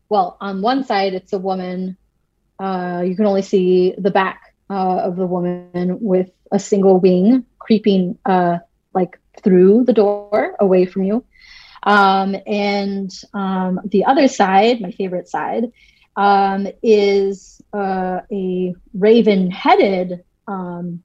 well, 0.09 0.37
on 0.41 0.63
one 0.63 0.85
side, 0.85 1.15
it's 1.15 1.33
a 1.33 1.39
woman. 1.39 1.97
Uh, 2.59 3.03
you 3.05 3.17
can 3.17 3.27
only 3.27 3.43
see 3.43 3.95
the 3.99 4.11
back 4.11 4.55
uh, 4.71 4.99
of 4.99 5.17
the 5.17 5.27
woman 5.27 5.99
with 6.01 6.31
a 6.53 6.59
single 6.59 7.01
wing 7.01 7.45
creeping 7.59 8.19
uh, 8.25 8.59
like 8.95 9.19
through 9.43 9.85
the 9.85 9.93
door 9.93 10.55
away 10.61 10.87
from 10.87 11.03
you. 11.05 11.25
Um, 11.83 12.37
and 12.47 13.11
um, 13.35 13.81
the 13.85 14.05
other 14.05 14.29
side, 14.29 14.81
my 14.81 14.91
favorite 14.93 15.29
side, 15.29 15.65
um, 16.17 16.67
is 16.83 17.61
uh, 17.73 18.21
a 18.33 18.75
raven 18.95 19.51
headed 19.51 20.25
um, 20.47 21.03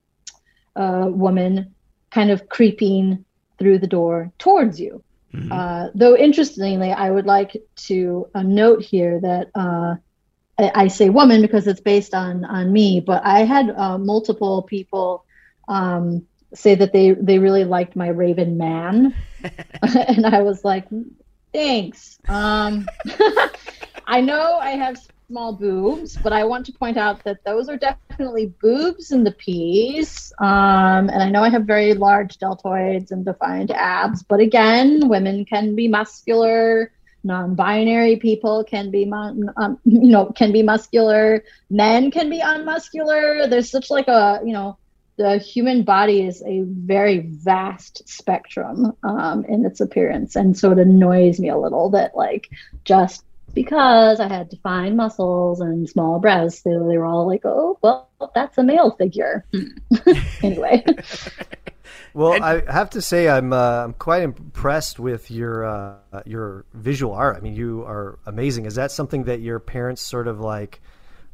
uh, 0.75 1.07
woman 1.07 1.75
kind 2.11 2.31
of 2.31 2.47
creeping 2.47 3.25
through 3.57 3.79
the 3.79 3.87
door 3.87 4.31
towards 4.37 4.79
you. 4.79 5.03
Mhm. 5.33 5.51
Uh, 5.51 5.89
though, 5.93 6.15
interestingly, 6.15 6.91
I 6.91 7.09
would 7.09 7.25
like 7.25 7.55
to 7.87 8.27
uh, 8.33 8.41
note 8.41 8.83
here 8.83 9.19
that 9.21 9.49
uh, 9.55 9.95
I, 10.57 10.83
I 10.83 10.87
say 10.87 11.09
woman 11.09 11.41
because 11.41 11.67
it's 11.67 11.81
based 11.81 12.13
on, 12.13 12.45
on 12.45 12.71
me, 12.71 12.99
but 12.99 13.25
I 13.25 13.39
had 13.43 13.69
uh, 13.69 13.97
multiple 13.97 14.63
people 14.63 15.25
um, 15.67 16.25
say 16.53 16.75
that 16.75 16.93
they, 16.93 17.11
they 17.11 17.39
really 17.39 17.63
liked 17.63 17.95
my 17.95 18.07
raven 18.07 18.57
man. 18.57 19.15
and 19.81 20.25
I 20.25 20.41
was 20.41 20.65
like, 20.65 20.87
thanks. 21.53 22.19
Um, 22.27 22.85
I 24.07 24.21
know 24.21 24.57
I 24.57 24.71
have 24.71 24.97
small 25.29 25.53
boobs, 25.53 26.17
but 26.17 26.33
I 26.33 26.43
want 26.43 26.65
to 26.65 26.73
point 26.73 26.97
out 26.97 27.23
that 27.23 27.43
those 27.45 27.69
are 27.69 27.77
definitely 27.77 28.47
boobs 28.47 29.11
in 29.11 29.23
the 29.23 29.31
piece. 29.31 30.33
Um, 30.39 31.07
and 31.09 31.21
I 31.21 31.29
know 31.29 31.43
I 31.43 31.49
have 31.49 31.65
very 31.65 31.93
large 31.93 32.39
deltoids 32.39 33.11
and 33.11 33.23
defined 33.23 33.69
abs, 33.69 34.23
but 34.23 34.39
again, 34.39 35.07
women 35.07 35.45
can 35.45 35.75
be 35.75 35.87
muscular. 35.87 36.91
Non-binary 37.23 38.15
people 38.15 38.63
can 38.63 38.89
be, 38.89 39.07
um, 39.11 39.77
you 39.85 40.09
know, 40.09 40.31
can 40.31 40.51
be 40.51 40.63
muscular. 40.63 41.43
Men 41.69 42.09
can 42.09 42.31
be 42.31 42.39
unmuscular. 42.39 43.47
There's 43.47 43.69
such 43.69 43.91
like 43.91 44.07
a, 44.07 44.41
you 44.43 44.53
know, 44.53 44.79
the 45.17 45.37
human 45.37 45.83
body 45.83 46.25
is 46.25 46.41
a 46.43 46.61
very 46.61 47.19
vast 47.19 48.07
spectrum 48.07 48.93
um, 49.03 49.43
in 49.45 49.65
its 49.65 49.81
appearance, 49.81 50.37
and 50.37 50.57
so 50.57 50.71
it 50.71 50.79
annoys 50.79 51.41
me 51.41 51.49
a 51.49 51.57
little 51.57 51.89
that 51.89 52.15
like 52.15 52.49
just 52.85 53.25
because 53.53 54.19
I 54.19 54.27
had 54.27 54.49
defined 54.49 54.97
muscles 54.97 55.59
and 55.59 55.89
small 55.89 56.19
breasts, 56.19 56.63
So 56.63 56.87
they 56.87 56.97
were 56.97 57.05
all 57.05 57.27
like, 57.27 57.41
"Oh, 57.45 57.77
well, 57.81 58.09
that's 58.35 58.57
a 58.57 58.63
male 58.63 58.91
figure." 58.91 59.45
anyway, 60.43 60.83
Well, 62.13 62.41
I 62.43 62.63
have 62.71 62.89
to 62.91 63.01
say 63.01 63.29
I'm 63.29 63.53
uh, 63.53 63.83
I'm 63.83 63.93
quite 63.93 64.23
impressed 64.23 64.99
with 64.99 65.29
your 65.29 65.65
uh, 65.65 66.21
your 66.25 66.65
visual 66.73 67.13
art. 67.13 67.37
I 67.37 67.39
mean, 67.39 67.53
you 67.53 67.83
are 67.83 68.19
amazing. 68.25 68.65
Is 68.65 68.75
that 68.75 68.91
something 68.91 69.23
that 69.25 69.41
your 69.41 69.59
parents 69.59 70.01
sort 70.01 70.27
of 70.27 70.39
like 70.39 70.81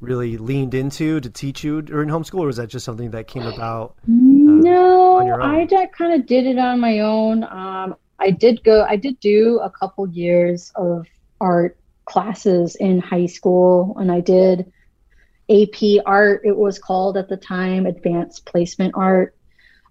really 0.01 0.37
leaned 0.37 0.73
into 0.73 1.19
to 1.21 1.29
teach 1.29 1.63
you 1.63 1.81
during 1.81 2.09
homeschool, 2.09 2.39
or 2.39 2.47
was 2.47 2.57
that 2.57 2.67
just 2.67 2.85
something 2.85 3.11
that 3.11 3.27
came 3.27 3.43
about? 3.43 3.95
no, 4.07 5.17
on 5.17 5.27
your 5.27 5.41
own? 5.41 5.55
I 5.55 5.65
just 5.65 5.93
kind 5.93 6.13
of 6.13 6.27
did 6.27 6.45
it 6.45 6.57
on 6.57 6.79
my 6.79 6.99
own. 6.99 7.43
Um, 7.45 7.95
I 8.19 8.31
did 8.31 8.63
go, 8.63 8.85
I 8.87 8.95
did 8.95 9.19
do 9.19 9.59
a 9.63 9.69
couple 9.69 10.07
years 10.07 10.71
of 10.75 11.07
art 11.39 11.77
classes 12.05 12.75
in 12.75 12.99
high 12.99 13.25
school, 13.25 13.97
and 13.99 14.11
I 14.11 14.21
did 14.21 14.71
AP 15.49 16.01
art. 16.05 16.41
It 16.45 16.55
was 16.55 16.79
called 16.79 17.17
at 17.17 17.29
the 17.29 17.37
time 17.37 17.85
Advanced 17.85 18.45
Placement 18.45 18.93
Art. 18.95 19.35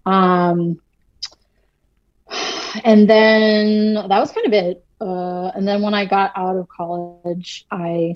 Um, 0.05 0.81
and 2.83 3.09
then 3.09 3.93
that 3.93 4.19
was 4.19 4.31
kind 4.31 4.47
of 4.47 4.53
it. 4.53 4.85
Uh, 4.99 5.51
and 5.55 5.67
then 5.67 5.81
when 5.81 5.93
I 5.93 6.05
got 6.05 6.31
out 6.35 6.55
of 6.55 6.67
college, 6.69 7.65
I 7.71 8.13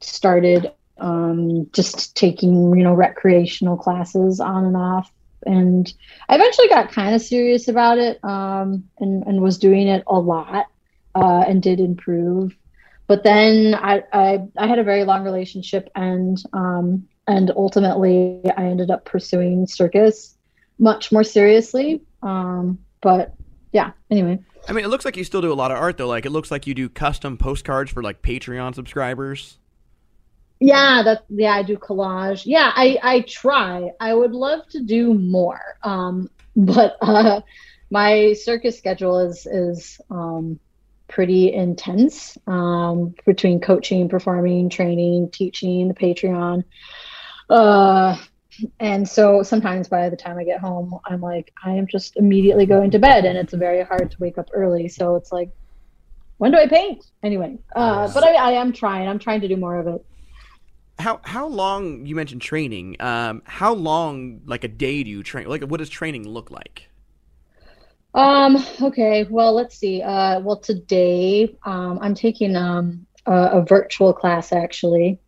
started 0.00 0.72
um, 0.98 1.70
just 1.72 2.16
taking, 2.16 2.76
you 2.76 2.84
know, 2.84 2.94
recreational 2.94 3.76
classes 3.76 4.40
on 4.40 4.64
and 4.64 4.76
off. 4.76 5.12
And 5.46 5.92
I 6.28 6.34
eventually 6.34 6.68
got 6.68 6.92
kind 6.92 7.14
of 7.14 7.22
serious 7.22 7.68
about 7.68 7.98
it 7.98 8.22
um, 8.24 8.88
and, 8.98 9.24
and 9.24 9.40
was 9.40 9.58
doing 9.58 9.86
it 9.86 10.02
a 10.06 10.18
lot 10.18 10.66
uh, 11.14 11.44
and 11.46 11.62
did 11.62 11.80
improve. 11.80 12.56
But 13.08 13.24
then 13.24 13.74
I, 13.74 14.04
I, 14.12 14.38
I 14.56 14.66
had 14.66 14.78
a 14.78 14.84
very 14.84 15.02
long 15.04 15.24
relationship 15.24 15.88
and 15.96 16.40
um, 16.52 17.08
and 17.26 17.50
ultimately 17.56 18.40
I 18.56 18.64
ended 18.64 18.90
up 18.90 19.04
pursuing 19.04 19.66
circus 19.66 20.36
much 20.78 21.10
more 21.10 21.24
seriously. 21.24 22.02
Um, 22.22 22.78
but 23.00 23.34
yeah, 23.72 23.92
anyway. 24.10 24.38
I 24.68 24.72
mean, 24.72 24.84
it 24.84 24.88
looks 24.88 25.04
like 25.04 25.16
you 25.16 25.24
still 25.24 25.40
do 25.40 25.52
a 25.52 25.54
lot 25.54 25.70
of 25.70 25.78
art 25.78 25.96
though. 25.96 26.06
Like 26.06 26.26
it 26.26 26.30
looks 26.30 26.50
like 26.50 26.66
you 26.66 26.74
do 26.74 26.88
custom 26.88 27.38
postcards 27.38 27.90
for 27.90 28.02
like 28.02 28.22
Patreon 28.22 28.74
subscribers. 28.74 29.58
Yeah, 30.60 31.02
that 31.04 31.24
yeah, 31.30 31.54
I 31.54 31.62
do 31.62 31.76
collage. 31.76 32.42
Yeah, 32.44 32.72
I 32.74 32.98
I 33.02 33.20
try. 33.20 33.90
I 34.00 34.12
would 34.12 34.32
love 34.32 34.66
to 34.70 34.82
do 34.82 35.14
more. 35.14 35.78
Um, 35.82 36.28
but 36.56 36.96
uh, 37.00 37.40
my 37.90 38.34
circus 38.34 38.76
schedule 38.76 39.18
is 39.20 39.46
is 39.46 40.00
um, 40.10 40.58
pretty 41.08 41.52
intense 41.52 42.38
um, 42.46 43.14
between 43.26 43.60
coaching, 43.60 44.08
performing, 44.08 44.68
training, 44.68 45.30
teaching, 45.30 45.88
the 45.88 45.94
Patreon. 45.94 46.64
Uh, 47.48 48.16
and 48.80 49.08
so 49.08 49.42
sometimes 49.42 49.88
by 49.88 50.08
the 50.08 50.16
time 50.16 50.38
I 50.38 50.44
get 50.44 50.60
home, 50.60 50.98
I'm 51.04 51.20
like, 51.20 51.52
I 51.64 51.72
am 51.72 51.86
just 51.86 52.16
immediately 52.16 52.66
going 52.66 52.90
to 52.92 52.98
bed, 52.98 53.24
and 53.24 53.38
it's 53.38 53.54
very 53.54 53.82
hard 53.84 54.10
to 54.10 54.16
wake 54.20 54.38
up 54.38 54.50
early. 54.52 54.88
So 54.88 55.16
it's 55.16 55.32
like, 55.32 55.50
when 56.38 56.52
do 56.52 56.58
I 56.58 56.66
paint? 56.66 57.04
Anyway, 57.22 57.58
uh, 57.74 58.12
but 58.12 58.24
I, 58.24 58.34
I 58.34 58.50
am 58.52 58.72
trying. 58.72 59.08
I'm 59.08 59.18
trying 59.18 59.40
to 59.40 59.48
do 59.48 59.56
more 59.56 59.76
of 59.76 59.86
it. 59.88 60.04
How 60.98 61.20
how 61.22 61.46
long 61.46 62.06
you 62.06 62.16
mentioned 62.16 62.42
training? 62.42 62.96
Um, 63.00 63.42
how 63.44 63.72
long 63.72 64.40
like 64.44 64.64
a 64.64 64.68
day 64.68 65.02
do 65.04 65.10
you 65.10 65.22
train? 65.22 65.48
Like 65.48 65.62
what 65.62 65.78
does 65.78 65.88
training 65.88 66.28
look 66.28 66.50
like? 66.50 66.88
Um, 68.14 68.64
okay, 68.82 69.26
well, 69.28 69.52
let's 69.52 69.76
see. 69.76 70.02
Uh, 70.02 70.40
well, 70.40 70.56
today, 70.56 71.56
um, 71.64 71.98
I'm 72.00 72.14
taking 72.14 72.56
um, 72.56 73.06
uh, 73.26 73.50
a 73.52 73.62
virtual 73.62 74.12
class 74.12 74.52
actually. 74.52 75.18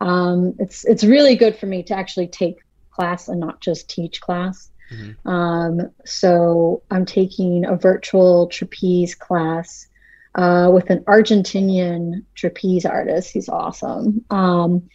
Um, 0.00 0.54
it's 0.58 0.84
it's 0.84 1.04
really 1.04 1.36
good 1.36 1.56
for 1.56 1.66
me 1.66 1.82
to 1.84 1.96
actually 1.96 2.28
take 2.28 2.56
class 2.90 3.28
and 3.28 3.40
not 3.40 3.60
just 3.60 3.90
teach 3.90 4.20
class. 4.20 4.70
Mhm. 4.90 5.26
Um, 5.26 5.90
so 6.04 6.82
I'm 6.90 7.04
taking 7.04 7.64
a 7.64 7.76
virtual 7.76 8.48
trapeze 8.48 9.14
class 9.14 9.86
uh, 10.34 10.70
with 10.72 10.90
an 10.90 11.00
Argentinian 11.04 12.24
trapeze 12.34 12.84
artist. 12.86 13.30
He's 13.30 13.48
awesome. 13.48 14.24
Um, 14.30 14.88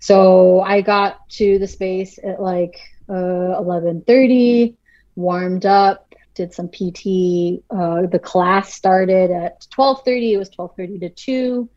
so 0.00 0.60
I 0.60 0.80
got 0.82 1.28
to 1.30 1.58
the 1.58 1.66
space 1.66 2.18
at 2.22 2.40
like 2.42 2.78
uh, 3.08 3.12
11:30, 3.60 4.74
warmed 5.16 5.66
up, 5.66 6.07
did 6.38 6.54
some 6.54 6.68
PT. 6.68 7.62
Uh, 7.68 8.06
the 8.06 8.20
class 8.22 8.72
started 8.72 9.30
at 9.30 9.66
12:30. 9.76 10.32
It 10.32 10.38
was 10.38 10.48
12:30 10.48 11.00
to 11.00 11.10
2. 11.10 11.68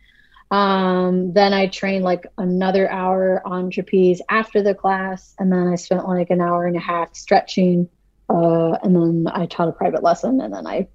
Um, 0.52 1.34
then 1.34 1.54
I 1.54 1.68
trained 1.68 2.04
like 2.04 2.28
another 2.38 2.90
hour 2.90 3.42
on 3.46 3.70
trapeze 3.72 4.22
after 4.30 4.62
the 4.62 4.76
class, 4.76 5.34
and 5.40 5.52
then 5.52 5.68
I 5.68 5.76
spent 5.76 6.08
like 6.08 6.30
an 6.30 6.40
hour 6.40 6.66
and 6.66 6.78
a 6.78 6.80
half 6.80 7.16
stretching. 7.16 7.90
Uh, 8.30 8.78
and 8.84 8.96
then 8.96 9.28
I 9.34 9.46
taught 9.46 9.68
a 9.68 9.74
private 9.74 10.04
lesson, 10.04 10.40
and 10.40 10.54
then 10.54 10.66
I 10.66 10.88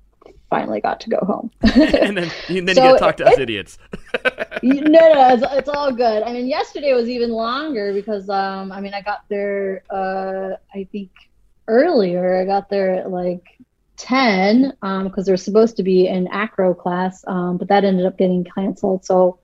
finally 0.49 0.81
got 0.81 1.01
to 1.01 1.11
go 1.11 1.19
home. 1.19 1.51
and 1.63 2.17
then, 2.17 2.31
and 2.49 2.69
then 2.69 2.77
So 2.77 2.83
you 2.85 2.89
got 2.91 2.93
to 2.93 2.99
talk 2.99 3.17
to 3.19 3.27
us 3.27 3.35
it- 3.35 3.41
idiots. 3.41 3.79
no, 4.63 4.81
no, 4.83 5.35
it's, 5.35 5.43
it's 5.53 5.69
all 5.69 5.93
good. 5.93 6.23
I 6.23 6.33
mean, 6.33 6.47
yesterday 6.47 6.95
was 6.95 7.09
even 7.09 7.31
longer 7.31 7.93
because, 7.93 8.31
um, 8.31 8.73
I 8.73 8.81
mean, 8.81 8.95
I 8.95 9.03
got 9.03 9.25
there, 9.29 9.83
uh, 9.91 10.57
I 10.75 10.87
think 10.93 11.11
earlier. 11.69 12.41
I 12.41 12.45
got 12.45 12.69
there 12.69 12.95
at 12.95 13.11
like 13.11 13.45
10, 13.97 14.77
um, 14.83 15.05
because 15.05 15.25
there 15.25 15.33
was 15.33 15.43
supposed 15.43 15.77
to 15.77 15.83
be 15.83 16.07
an 16.09 16.29
acro 16.31 16.75
class, 16.75 17.25
um, 17.27 17.57
but 17.57 17.69
that 17.69 17.85
ended 17.85 18.07
up 18.07 18.19
getting 18.19 18.45
canceled. 18.45 19.05
So 19.05 19.39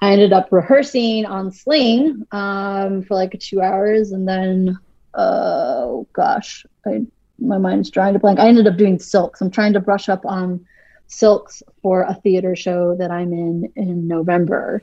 I 0.00 0.12
ended 0.12 0.32
up 0.32 0.48
rehearsing 0.50 1.26
on 1.26 1.52
Sling, 1.52 2.26
um, 2.32 3.02
for 3.02 3.14
like 3.14 3.38
two 3.40 3.60
hours. 3.60 4.12
And 4.12 4.26
then, 4.26 4.78
uh, 5.14 5.82
oh 5.84 6.06
gosh, 6.12 6.66
I, 6.86 7.02
my 7.38 7.58
mind's 7.58 7.90
drawing 7.90 8.14
to 8.14 8.18
blank. 8.18 8.38
I 8.38 8.48
ended 8.48 8.66
up 8.66 8.76
doing 8.76 8.98
silks. 8.98 9.40
I'm 9.40 9.50
trying 9.50 9.74
to 9.74 9.80
brush 9.80 10.08
up 10.08 10.24
on 10.24 10.66
silks 11.06 11.62
for 11.82 12.02
a 12.02 12.14
theater 12.14 12.56
show 12.56 12.96
that 12.96 13.10
I'm 13.10 13.32
in 13.32 13.72
in 13.76 14.08
November. 14.08 14.82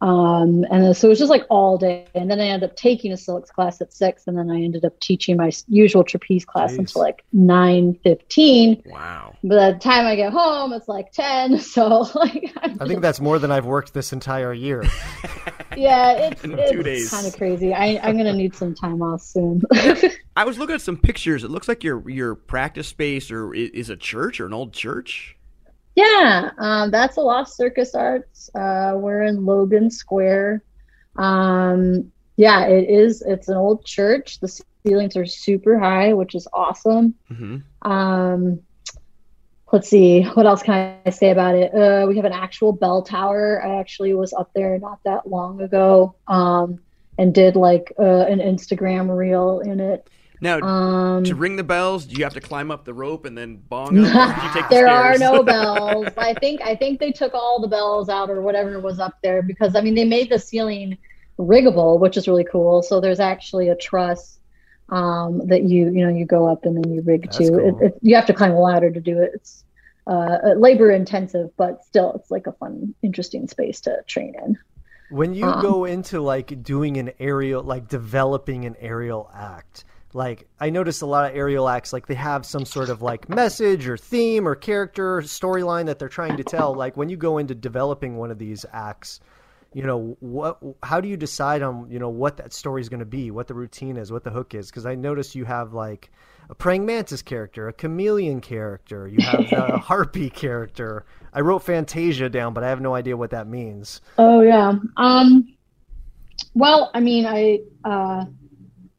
Um, 0.00 0.64
and 0.70 0.96
so 0.96 1.08
it 1.08 1.10
was 1.10 1.18
just 1.18 1.30
like 1.30 1.44
all 1.50 1.76
day. 1.76 2.06
And 2.14 2.30
then 2.30 2.40
I 2.40 2.46
ended 2.46 2.70
up 2.70 2.76
taking 2.76 3.12
a 3.12 3.16
silks 3.16 3.50
class 3.50 3.80
at 3.80 3.92
six, 3.92 4.26
and 4.26 4.36
then 4.36 4.50
I 4.50 4.62
ended 4.62 4.84
up 4.84 4.98
teaching 5.00 5.36
my 5.36 5.50
usual 5.68 6.04
trapeze 6.04 6.44
class 6.44 6.72
Jeez. 6.72 6.78
until 6.78 7.02
like 7.02 7.24
nine 7.32 7.94
fifteen. 8.02 8.82
wow. 8.86 9.34
But 9.42 9.56
by 9.56 9.72
the 9.72 9.78
time 9.78 10.06
I 10.06 10.16
get 10.16 10.32
home, 10.32 10.72
it's 10.72 10.88
like 10.88 11.12
ten. 11.12 11.58
So 11.70 12.06
like, 12.14 12.52
I'm 12.62 12.76
I 12.80 12.86
think 12.86 13.00
that's 13.00 13.20
more 13.20 13.38
than 13.38 13.52
I've 13.52 13.66
worked 13.66 13.94
this 13.94 14.12
entire 14.12 14.52
year. 14.52 14.82
yeah, 15.76 16.12
it's, 16.12 16.40
it's 16.42 17.10
kind 17.10 17.26
of 17.26 17.36
crazy. 17.36 17.72
I, 17.72 18.00
I'm 18.02 18.16
gonna 18.16 18.32
need 18.32 18.56
some 18.56 18.74
time 18.74 19.02
off 19.02 19.20
soon. 19.20 19.62
I 20.36 20.44
was 20.44 20.58
looking 20.58 20.74
at 20.74 20.80
some 20.80 20.96
pictures. 20.96 21.44
It 21.44 21.50
looks 21.50 21.68
like 21.68 21.84
your 21.84 22.08
your 22.10 22.34
practice 22.34 22.88
space 22.88 23.30
or 23.30 23.54
is 23.54 23.90
a 23.90 23.96
church 23.96 24.40
or 24.40 24.46
an 24.46 24.52
old 24.52 24.72
church. 24.72 25.36
Yeah, 25.94 26.50
um, 26.58 26.90
that's 26.90 27.16
Aloft 27.16 27.50
Circus 27.50 27.94
Arts. 27.94 28.50
Uh, 28.54 28.92
we're 28.96 29.22
in 29.22 29.44
Logan 29.44 29.90
Square. 29.90 30.62
Um, 31.16 32.12
yeah, 32.36 32.66
it 32.66 32.88
is. 32.88 33.22
It's 33.22 33.48
an 33.48 33.56
old 33.56 33.84
church. 33.84 34.40
The 34.40 34.62
ceilings 34.84 35.16
are 35.16 35.26
super 35.26 35.78
high, 35.78 36.12
which 36.12 36.34
is 36.34 36.48
awesome. 36.52 37.14
hmm 37.28 37.58
Um, 37.82 38.60
let's 39.72 39.88
see, 39.88 40.22
what 40.22 40.46
else 40.46 40.62
can 40.62 40.96
I 41.06 41.10
say 41.10 41.30
about 41.30 41.54
it? 41.54 41.74
Uh, 41.74 42.06
we 42.08 42.16
have 42.16 42.24
an 42.24 42.32
actual 42.32 42.72
bell 42.72 43.02
tower. 43.02 43.62
I 43.64 43.78
actually 43.78 44.14
was 44.14 44.32
up 44.32 44.50
there 44.54 44.78
not 44.78 45.00
that 45.04 45.28
long 45.28 45.60
ago 45.60 46.14
um, 46.26 46.80
and 47.18 47.34
did 47.34 47.56
like 47.56 47.92
uh, 47.98 48.24
an 48.26 48.38
Instagram 48.38 49.14
reel 49.16 49.60
in 49.60 49.80
it. 49.80 50.08
Now, 50.40 50.60
Um, 50.60 51.24
to 51.24 51.34
ring 51.34 51.56
the 51.56 51.64
bells, 51.64 52.06
do 52.06 52.16
you 52.16 52.24
have 52.24 52.34
to 52.34 52.40
climb 52.40 52.70
up 52.70 52.84
the 52.84 52.94
rope 52.94 53.24
and 53.26 53.36
then 53.36 53.56
bong 53.68 53.98
up? 54.04 54.16
Or 54.38 54.42
you 54.42 54.48
take 54.50 54.68
the 54.68 54.76
there 54.76 54.88
are 54.88 55.18
no 55.18 55.42
bells. 55.44 56.12
I 56.16 56.34
think 56.34 56.60
I 56.62 56.74
think 56.76 57.00
they 57.00 57.12
took 57.12 57.34
all 57.34 57.60
the 57.60 57.68
bells 57.68 58.08
out 58.08 58.30
or 58.30 58.40
whatever 58.42 58.80
was 58.80 58.98
up 59.00 59.14
there 59.22 59.42
because 59.42 59.76
I 59.76 59.80
mean 59.82 59.94
they 59.94 60.04
made 60.04 60.30
the 60.30 60.38
ceiling 60.38 60.96
riggable, 61.38 61.98
which 62.00 62.16
is 62.16 62.26
really 62.28 62.44
cool. 62.44 62.82
So 62.82 63.00
there's 63.00 63.20
actually 63.20 63.68
a 63.68 63.76
truss 63.76 64.38
um, 64.88 65.46
that 65.46 65.64
you 65.64 65.90
you 65.92 66.04
know 66.06 66.12
you 66.14 66.24
go 66.26 66.48
up 66.48 66.64
and 66.64 66.76
then 66.76 66.92
you 66.92 67.02
rig 67.02 67.24
That's 67.24 67.38
to. 67.38 67.44
It, 67.68 67.74
it, 67.80 67.98
you 68.02 68.14
have 68.16 68.26
to 68.26 68.34
climb 68.34 68.52
a 68.52 68.60
ladder 68.60 68.90
to 68.90 69.00
do 69.00 69.20
it. 69.20 69.32
It's 69.34 69.64
uh, 70.06 70.38
labor 70.56 70.90
intensive, 70.90 71.50
but 71.56 71.84
still 71.84 72.12
it's 72.14 72.30
like 72.30 72.46
a 72.46 72.52
fun, 72.52 72.94
interesting 73.02 73.46
space 73.46 73.80
to 73.82 73.98
train 74.06 74.34
in. 74.44 74.58
When 75.10 75.34
you 75.34 75.44
Um, 75.44 75.62
go 75.62 75.84
into 75.84 76.20
like 76.20 76.62
doing 76.62 76.96
an 76.96 77.10
aerial, 77.18 77.62
like 77.62 77.88
developing 77.88 78.64
an 78.64 78.76
aerial 78.80 79.30
act, 79.34 79.84
like 80.12 80.48
I 80.58 80.70
noticed 80.70 81.02
a 81.02 81.06
lot 81.06 81.30
of 81.30 81.36
aerial 81.36 81.68
acts, 81.68 81.92
like 81.92 82.06
they 82.06 82.14
have 82.14 82.44
some 82.44 82.64
sort 82.64 82.88
of 82.88 83.02
like 83.02 83.28
message 83.28 83.86
or 83.86 83.96
theme 83.96 84.46
or 84.46 84.54
character 84.54 85.20
storyline 85.22 85.86
that 85.86 85.98
they're 85.98 86.08
trying 86.08 86.36
to 86.36 86.44
tell. 86.44 86.74
Like 86.74 86.96
when 86.96 87.08
you 87.08 87.16
go 87.16 87.38
into 87.38 87.54
developing 87.54 88.16
one 88.16 88.30
of 88.30 88.38
these 88.38 88.66
acts, 88.72 89.20
you 89.72 89.82
know 89.82 90.16
what? 90.20 90.58
How 90.82 91.00
do 91.00 91.08
you 91.08 91.16
decide 91.16 91.62
on 91.62 91.88
you 91.90 91.98
know 91.98 92.08
what 92.08 92.36
that 92.38 92.52
story 92.52 92.80
is 92.80 92.88
going 92.88 93.00
to 93.00 93.06
be, 93.06 93.30
what 93.30 93.46
the 93.46 93.54
routine 93.54 93.96
is, 93.96 94.10
what 94.10 94.24
the 94.24 94.30
hook 94.30 94.54
is? 94.54 94.68
Because 94.68 94.84
I 94.84 94.96
noticed 94.96 95.36
you 95.36 95.44
have 95.44 95.72
like 95.72 96.10
a 96.48 96.54
praying 96.56 96.84
mantis 96.86 97.22
character, 97.22 97.68
a 97.68 97.72
chameleon 97.72 98.40
character, 98.40 99.06
you 99.06 99.24
have 99.24 99.52
a 99.52 99.78
harpy 99.78 100.28
character. 100.28 101.06
I 101.32 101.40
wrote 101.40 101.62
Fantasia 101.62 102.28
down, 102.28 102.52
but 102.52 102.64
I 102.64 102.68
have 102.68 102.80
no 102.80 102.94
idea 102.94 103.16
what 103.16 103.30
that 103.30 103.46
means. 103.46 104.00
Oh 104.18 104.40
yeah. 104.40 104.74
Um 104.96 105.56
well, 106.54 106.90
I 106.94 106.98
mean 106.98 107.26
I 107.26 107.60
uh 107.84 108.24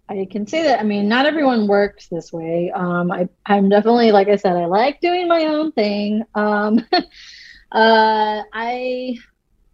I 0.10 0.28
can 0.30 0.46
say 0.46 0.64
that 0.64 0.80
I 0.80 0.84
mean 0.84 1.08
not 1.08 1.26
everyone 1.26 1.68
works 1.68 2.08
this 2.10 2.34
way. 2.34 2.72
Um 2.74 3.12
I 3.12 3.30
I'm 3.46 3.70
definitely 3.70 4.12
like 4.12 4.28
I 4.28 4.36
said 4.36 4.56
I 4.56 4.66
like 4.66 5.00
doing 5.02 5.28
my 5.28 5.46
own 5.46 5.72
thing. 5.72 6.24
Um 6.36 6.86
uh 7.72 8.44
I 8.54 9.18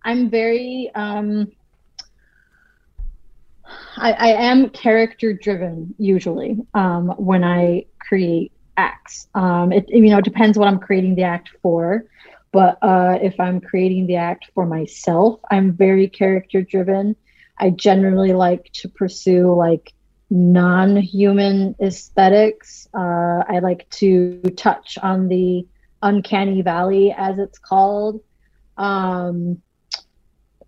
I'm 0.03 0.29
very 0.29 0.91
um 0.93 1.51
I, 3.97 4.11
I 4.13 4.27
am 4.49 4.69
character 4.69 5.33
driven 5.33 5.93
usually 5.97 6.57
um, 6.73 7.09
when 7.17 7.43
I 7.43 7.85
create 7.99 8.51
acts. 8.77 9.27
Um, 9.33 9.71
it 9.71 9.85
you 9.89 10.09
know 10.09 10.19
it 10.19 10.25
depends 10.25 10.57
what 10.57 10.67
I'm 10.67 10.79
creating 10.79 11.15
the 11.15 11.23
act 11.23 11.49
for, 11.61 12.05
but 12.51 12.77
uh, 12.81 13.17
if 13.21 13.39
I'm 13.39 13.59
creating 13.59 14.07
the 14.07 14.15
act 14.17 14.49
for 14.53 14.65
myself, 14.65 15.39
I'm 15.51 15.73
very 15.73 16.07
character 16.07 16.61
driven. 16.61 17.15
I 17.59 17.71
generally 17.71 18.33
like 18.33 18.71
to 18.73 18.89
pursue 18.89 19.53
like 19.55 19.93
non-human 20.29 21.75
aesthetics. 21.81 22.87
Uh, 22.93 23.43
I 23.47 23.59
like 23.61 23.89
to 23.91 24.41
touch 24.55 24.97
on 25.01 25.27
the 25.27 25.65
uncanny 26.01 26.61
valley, 26.61 27.13
as 27.17 27.39
it's 27.39 27.59
called. 27.59 28.21
Um, 28.77 29.61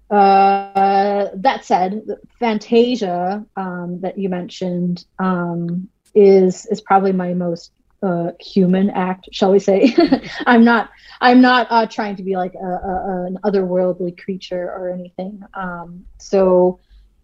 uh, 0.10 1.28
that 1.36 1.65
said, 1.65 2.02
Fantasia 2.39 3.45
um, 3.56 4.00
that 4.02 4.17
you 4.17 4.30
mentioned 4.30 5.06
um, 5.19 5.89
is 6.15 6.65
is 6.65 6.82
probably 6.82 7.12
my 7.12 7.34
most 7.34 7.72
uh, 8.02 8.32
human 8.39 8.89
act, 8.89 9.30
shall 9.32 9.52
we 9.52 9.60
say? 9.60 9.95
I'm 10.48 10.63
not 10.63 10.89
I'm 11.22 11.41
not 11.41 11.67
uh, 11.69 11.86
trying 11.86 12.15
to 12.15 12.24
be 12.24 12.36
like 12.36 12.56
a, 12.56 12.65
a, 12.65 13.26
an 13.28 13.38
otherworldly 13.43 14.17
creature 14.17 14.63
or 14.63 14.89
anything. 14.89 15.41
Um, 15.54 16.06
so 16.17 16.80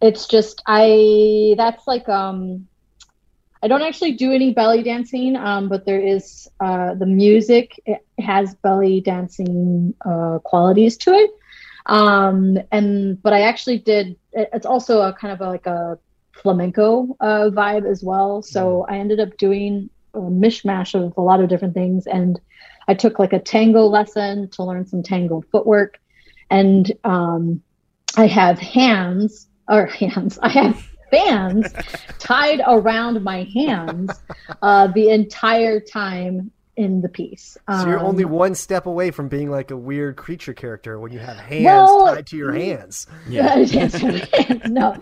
it's 0.06 0.26
just 0.26 0.62
I 0.66 1.54
that's 1.56 1.86
like 1.86 2.08
um, 2.08 2.68
I 3.62 3.68
don't 3.68 3.82
actually 3.82 4.12
do 4.12 4.32
any 4.32 4.52
belly 4.52 4.82
dancing, 4.82 5.36
um, 5.36 5.68
but 5.68 5.84
there 5.86 6.00
is 6.00 6.48
uh, 6.60 6.94
the 6.94 7.06
music 7.06 7.80
it 7.86 8.00
has 8.20 8.54
belly 8.56 9.00
dancing 9.00 9.94
uh, 10.04 10.38
qualities 10.44 10.96
to 10.98 11.12
it. 11.12 11.30
Um 11.86 12.58
and 12.72 13.22
but 13.22 13.32
i 13.32 13.42
actually 13.42 13.78
did 13.78 14.16
it, 14.32 14.48
it's 14.52 14.66
also 14.66 15.02
a 15.02 15.12
kind 15.12 15.32
of 15.32 15.40
a, 15.40 15.48
like 15.48 15.66
a 15.66 15.98
flamenco 16.32 17.16
uh, 17.20 17.50
vibe 17.50 17.88
as 17.88 18.02
well. 18.02 18.42
So 18.42 18.84
i 18.88 18.98
ended 18.98 19.20
up 19.20 19.36
doing 19.38 19.90
a 20.14 20.18
mishmash 20.18 20.94
of 20.94 21.16
a 21.16 21.20
lot 21.20 21.40
of 21.40 21.48
different 21.48 21.74
things 21.74 22.06
and 22.06 22.40
i 22.88 22.94
took 22.94 23.18
like 23.18 23.32
a 23.32 23.38
tango 23.38 23.86
lesson 23.86 24.48
to 24.50 24.64
learn 24.64 24.86
some 24.86 25.02
tango 25.02 25.42
footwork. 25.52 25.98
And 26.50 26.90
um 27.04 27.62
i 28.16 28.26
have 28.26 28.58
hands 28.58 29.46
or 29.68 29.86
hands 30.02 30.38
i 30.42 30.48
have 30.48 30.82
fans 31.10 31.72
tied 32.18 32.60
around 32.66 33.22
my 33.22 33.44
hands 33.54 34.10
uh 34.62 34.86
the 34.88 35.08
entire 35.10 35.78
time 35.80 36.50
in 36.76 37.00
the 37.00 37.08
piece 37.08 37.56
So 37.70 37.86
you're 37.88 38.00
Um, 38.00 38.06
only 38.06 38.24
one 38.26 38.54
step 38.54 38.84
away 38.86 39.10
from 39.10 39.28
being 39.28 39.50
like 39.50 39.70
a 39.70 39.76
weird 39.76 40.16
creature 40.16 40.52
character 40.52 40.98
when 41.00 41.10
you 41.12 41.18
have 41.20 41.38
hands 41.38 41.64
Well, 41.64 42.14
tied 42.14 42.26
to 42.26 42.36
your 42.36 42.52
hands. 42.52 43.06
Yeah. 43.30 43.54
no, 44.68 44.94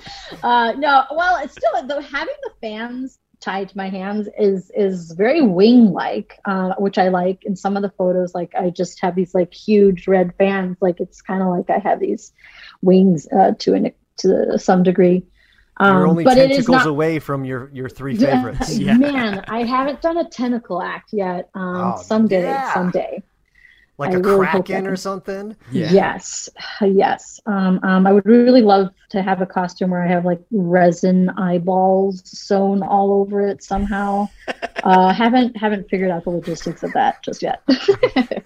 uh, 0.43 0.73
no. 0.79 1.05
Well, 1.11 1.43
it's 1.43 1.53
still 1.53 1.73
though 1.89 2.01
having 2.01 2.35
the 2.45 2.53
fans 2.61 3.19
tied 3.41 3.71
to 3.71 3.77
my 3.77 3.89
hands 3.89 4.29
is 4.39 4.71
is 4.77 5.11
very 5.13 5.43
wing 5.43 5.93
like, 5.93 6.39
uh, 6.45 6.75
which 6.79 6.97
I 6.97 7.09
like. 7.09 7.45
In 7.45 7.57
some 7.57 7.77
of 7.77 7.83
the 7.83 7.91
photos, 7.99 8.35
like 8.37 8.55
I 8.55 8.71
just 8.71 9.01
have 9.01 9.17
these 9.17 9.35
like 9.35 9.53
huge 9.53 10.07
red 10.07 10.33
fans. 10.39 10.77
Like 10.81 11.01
it's 11.01 11.21
kind 11.23 11.43
of 11.43 11.49
like 11.49 11.71
I 11.71 11.79
have 11.79 11.99
these 11.99 12.33
wings 12.83 13.27
uh, 13.37 13.53
to 13.59 13.75
an 13.75 13.93
to 14.19 14.59
some 14.59 14.83
degree. 14.83 15.25
Um, 15.79 15.97
You're 15.97 16.07
only 16.07 16.25
but 16.25 16.39
it 16.39 16.51
is 16.53 16.59
tentacles 16.59 16.79
not, 16.79 16.87
away 16.87 17.19
from 17.19 17.45
your 17.45 17.69
your 17.73 17.89
three 17.89 18.17
favorites. 18.25 18.77
Yeah. 18.79 18.97
Man, 18.97 19.45
I 19.49 19.65
haven't 19.65 20.01
done 20.03 20.19
a 20.19 20.29
tentacle 20.29 20.81
act 20.81 21.13
yet. 21.13 21.51
Um, 21.55 21.77
Oh, 21.77 22.03
someday, 22.03 22.43
yeah. 22.43 22.73
someday. 22.75 23.23
Like 23.97 24.11
I 24.11 24.15
a 24.15 24.19
really 24.19 24.47
kraken 24.47 24.87
or 24.87 24.97
something. 24.97 25.57
Yeah. 25.71 25.91
Yes, 25.93 26.49
yes. 26.81 27.41
Um, 27.47 27.79
um, 27.83 28.07
I 28.07 28.13
would 28.13 28.27
really 28.27 28.63
love 28.63 28.91
to 29.11 29.23
have 29.23 29.41
a 29.41 29.47
costume 29.47 29.91
where 29.91 30.03
I 30.03 30.09
have 30.09 30.25
like 30.25 30.41
resin 30.51 31.31
eyeballs 31.31 32.23
sewn 32.27 32.83
all 32.83 33.13
over 33.13 33.47
it 33.47 33.63
somehow. 33.63 34.29
uh, 34.83 35.13
haven't 35.13 35.57
haven't 35.57 35.89
figured 35.89 36.11
out 36.11 36.25
the 36.25 36.31
logistics 36.31 36.83
of 36.83 36.93
that 36.95 37.23
just 37.23 37.43
yet. 37.43 37.63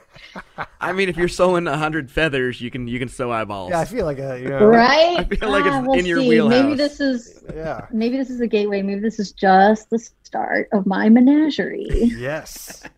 I 0.80 0.92
mean, 0.92 1.08
if 1.08 1.16
you're 1.16 1.28
sewing 1.28 1.66
a 1.66 1.76
hundred 1.76 2.10
feathers, 2.10 2.60
you 2.60 2.70
can 2.70 2.86
you 2.86 2.98
can 2.98 3.08
sew 3.08 3.32
eyeballs. 3.32 3.70
Yeah, 3.70 3.80
I 3.80 3.84
feel 3.86 4.04
like 4.04 4.18
a 4.18 4.38
you 4.38 4.48
know, 4.48 4.66
right? 4.66 5.18
I 5.18 5.24
feel 5.24 5.50
like 5.50 5.64
it's 5.64 5.74
Ah, 5.74 5.82
we'll 5.82 5.98
in 5.98 6.04
your 6.04 6.20
see. 6.20 6.28
wheelhouse. 6.28 6.62
Maybe 6.62 6.74
this 6.74 7.00
is 7.00 7.42
yeah. 7.54 7.86
maybe 7.90 8.18
this 8.18 8.28
is 8.28 8.40
a 8.40 8.46
gateway. 8.46 8.82
Maybe 8.82 9.00
this 9.00 9.18
is 9.18 9.32
just 9.32 9.88
the 9.90 9.98
start 9.98 10.68
of 10.72 10.86
my 10.86 11.08
menagerie. 11.08 11.88
Yes. 12.16 12.82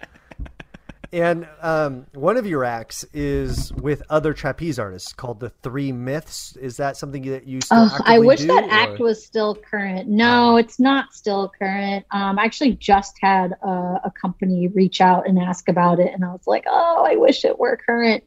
And 1.12 1.48
um, 1.60 2.06
one 2.14 2.36
of 2.36 2.46
your 2.46 2.64
acts 2.64 3.04
is 3.12 3.72
with 3.72 4.02
other 4.08 4.32
trapeze 4.32 4.78
artists 4.78 5.12
called 5.12 5.40
the 5.40 5.50
Three 5.50 5.90
Myths. 5.90 6.56
Is 6.56 6.76
that 6.76 6.96
something 6.96 7.22
that 7.22 7.48
you 7.48 7.60
still? 7.60 7.88
Oh, 7.90 7.98
I 8.04 8.20
wish 8.20 8.40
do, 8.40 8.46
that 8.46 8.64
or- 8.64 8.70
act 8.70 9.00
was 9.00 9.24
still 9.24 9.56
current. 9.56 10.08
No, 10.08 10.56
it's 10.56 10.78
not 10.78 11.12
still 11.12 11.50
current. 11.58 12.06
Um, 12.12 12.38
I 12.38 12.44
actually 12.44 12.74
just 12.74 13.16
had 13.20 13.52
a, 13.62 14.00
a 14.04 14.12
company 14.20 14.68
reach 14.68 15.00
out 15.00 15.26
and 15.26 15.36
ask 15.36 15.68
about 15.68 15.98
it, 15.98 16.14
and 16.14 16.24
I 16.24 16.30
was 16.30 16.46
like, 16.46 16.64
oh, 16.68 17.04
I 17.04 17.16
wish 17.16 17.44
it 17.44 17.58
were 17.58 17.76
current. 17.76 18.22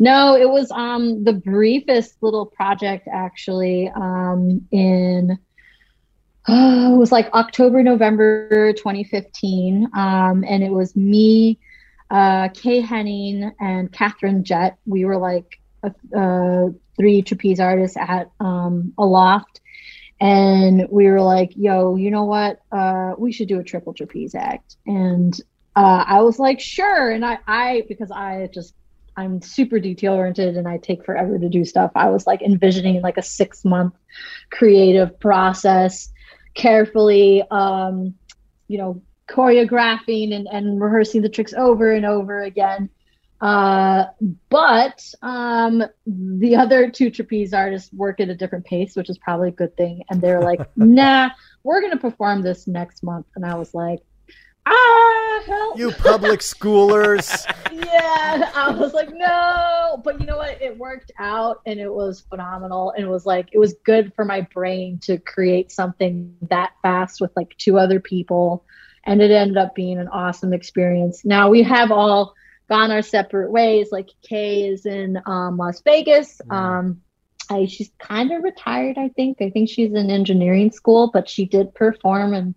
No, 0.00 0.34
it 0.34 0.50
was 0.50 0.68
um, 0.72 1.22
the 1.22 1.32
briefest 1.32 2.16
little 2.22 2.46
project 2.46 3.06
actually 3.12 3.88
um, 3.94 4.66
in. 4.72 5.38
Oh, 6.48 6.94
it 6.94 6.98
was 6.98 7.10
like 7.10 7.32
October, 7.34 7.82
November 7.82 8.72
2015. 8.72 9.90
Um, 9.96 10.44
and 10.48 10.62
it 10.62 10.70
was 10.70 10.94
me, 10.94 11.58
uh, 12.10 12.48
Kay 12.48 12.80
Henning, 12.80 13.52
and 13.60 13.92
Catherine 13.92 14.44
Jett. 14.44 14.78
We 14.86 15.04
were 15.04 15.18
like 15.18 15.60
a, 15.82 15.94
uh, 16.16 16.70
three 16.96 17.22
trapeze 17.22 17.60
artists 17.60 17.96
at 17.96 18.30
um, 18.40 18.92
Aloft. 18.98 19.60
And 20.18 20.86
we 20.90 21.06
were 21.08 21.20
like, 21.20 21.52
yo, 21.56 21.96
you 21.96 22.10
know 22.10 22.24
what? 22.24 22.60
Uh, 22.72 23.12
we 23.18 23.32
should 23.32 23.48
do 23.48 23.60
a 23.60 23.64
triple 23.64 23.92
trapeze 23.92 24.34
act. 24.34 24.76
And 24.86 25.38
uh, 25.74 26.04
I 26.06 26.22
was 26.22 26.38
like, 26.38 26.58
sure. 26.58 27.10
And 27.10 27.24
I, 27.24 27.38
I, 27.46 27.84
because 27.86 28.10
I 28.10 28.48
just, 28.52 28.74
I'm 29.18 29.42
super 29.42 29.78
detail 29.78 30.14
oriented 30.14 30.56
and 30.56 30.66
I 30.66 30.78
take 30.78 31.04
forever 31.04 31.38
to 31.38 31.48
do 31.48 31.64
stuff. 31.64 31.90
I 31.94 32.08
was 32.08 32.26
like 32.26 32.40
envisioning 32.42 33.02
like 33.02 33.18
a 33.18 33.22
six 33.22 33.64
month 33.64 33.94
creative 34.50 35.18
process, 35.20 36.10
carefully, 36.54 37.42
um, 37.50 38.14
you 38.68 38.78
know, 38.78 39.02
choreographing 39.28 40.34
and, 40.34 40.46
and 40.50 40.80
rehearsing 40.80 41.22
the 41.22 41.28
tricks 41.28 41.52
over 41.54 41.92
and 41.92 42.06
over 42.06 42.42
again. 42.42 42.88
Uh, 43.40 44.06
but 44.48 45.04
um, 45.22 45.84
the 46.06 46.56
other 46.56 46.90
two 46.90 47.10
trapeze 47.10 47.52
artists 47.52 47.92
work 47.92 48.20
at 48.20 48.28
a 48.28 48.34
different 48.34 48.64
pace, 48.64 48.96
which 48.96 49.10
is 49.10 49.18
probably 49.18 49.48
a 49.48 49.52
good 49.52 49.76
thing. 49.76 50.02
And 50.10 50.20
they're 50.20 50.40
like, 50.40 50.60
nah, 50.76 51.30
we're 51.62 51.80
going 51.80 51.92
to 51.92 51.98
perform 51.98 52.42
this 52.42 52.66
next 52.66 53.02
month. 53.02 53.26
And 53.34 53.44
I 53.44 53.56
was 53.56 53.74
like, 53.74 54.00
ah, 54.66 55.42
help. 55.46 55.78
You 55.78 55.92
public 55.92 56.40
schoolers. 56.40 57.46
yeah. 57.72 58.50
I 58.54 58.70
was 58.70 58.94
like, 58.94 59.10
no. 59.12 60.00
But 60.02 60.20
you 60.20 60.26
know 60.26 60.38
what? 60.38 60.60
It 60.62 60.76
worked 60.78 61.12
out 61.18 61.60
and 61.66 61.78
it 61.78 61.92
was 61.92 62.22
phenomenal. 62.22 62.92
And 62.92 63.04
it 63.04 63.10
was 63.10 63.26
like, 63.26 63.50
it 63.52 63.58
was 63.58 63.74
good 63.84 64.14
for 64.14 64.24
my 64.24 64.42
brain 64.52 64.98
to 65.04 65.18
create 65.18 65.70
something 65.70 66.34
that 66.48 66.72
fast 66.82 67.20
with 67.20 67.32
like 67.36 67.56
two 67.58 67.78
other 67.78 68.00
people. 68.00 68.64
And 69.06 69.22
it 69.22 69.30
ended 69.30 69.56
up 69.56 69.74
being 69.74 69.98
an 69.98 70.08
awesome 70.08 70.52
experience. 70.52 71.24
Now 71.24 71.48
we 71.48 71.62
have 71.62 71.92
all 71.92 72.34
gone 72.68 72.90
our 72.90 73.02
separate 73.02 73.50
ways. 73.50 73.88
Like 73.92 74.10
Kay 74.22 74.68
is 74.68 74.84
in 74.84 75.20
um, 75.26 75.56
Las 75.56 75.80
Vegas. 75.82 76.40
Um, 76.50 77.00
I, 77.48 77.66
she's 77.66 77.90
kind 77.98 78.32
of 78.32 78.42
retired, 78.42 78.98
I 78.98 79.08
think. 79.10 79.40
I 79.40 79.50
think 79.50 79.68
she's 79.68 79.92
in 79.92 80.10
engineering 80.10 80.72
school, 80.72 81.10
but 81.12 81.28
she 81.28 81.46
did 81.46 81.74
perform 81.74 82.34
in 82.34 82.54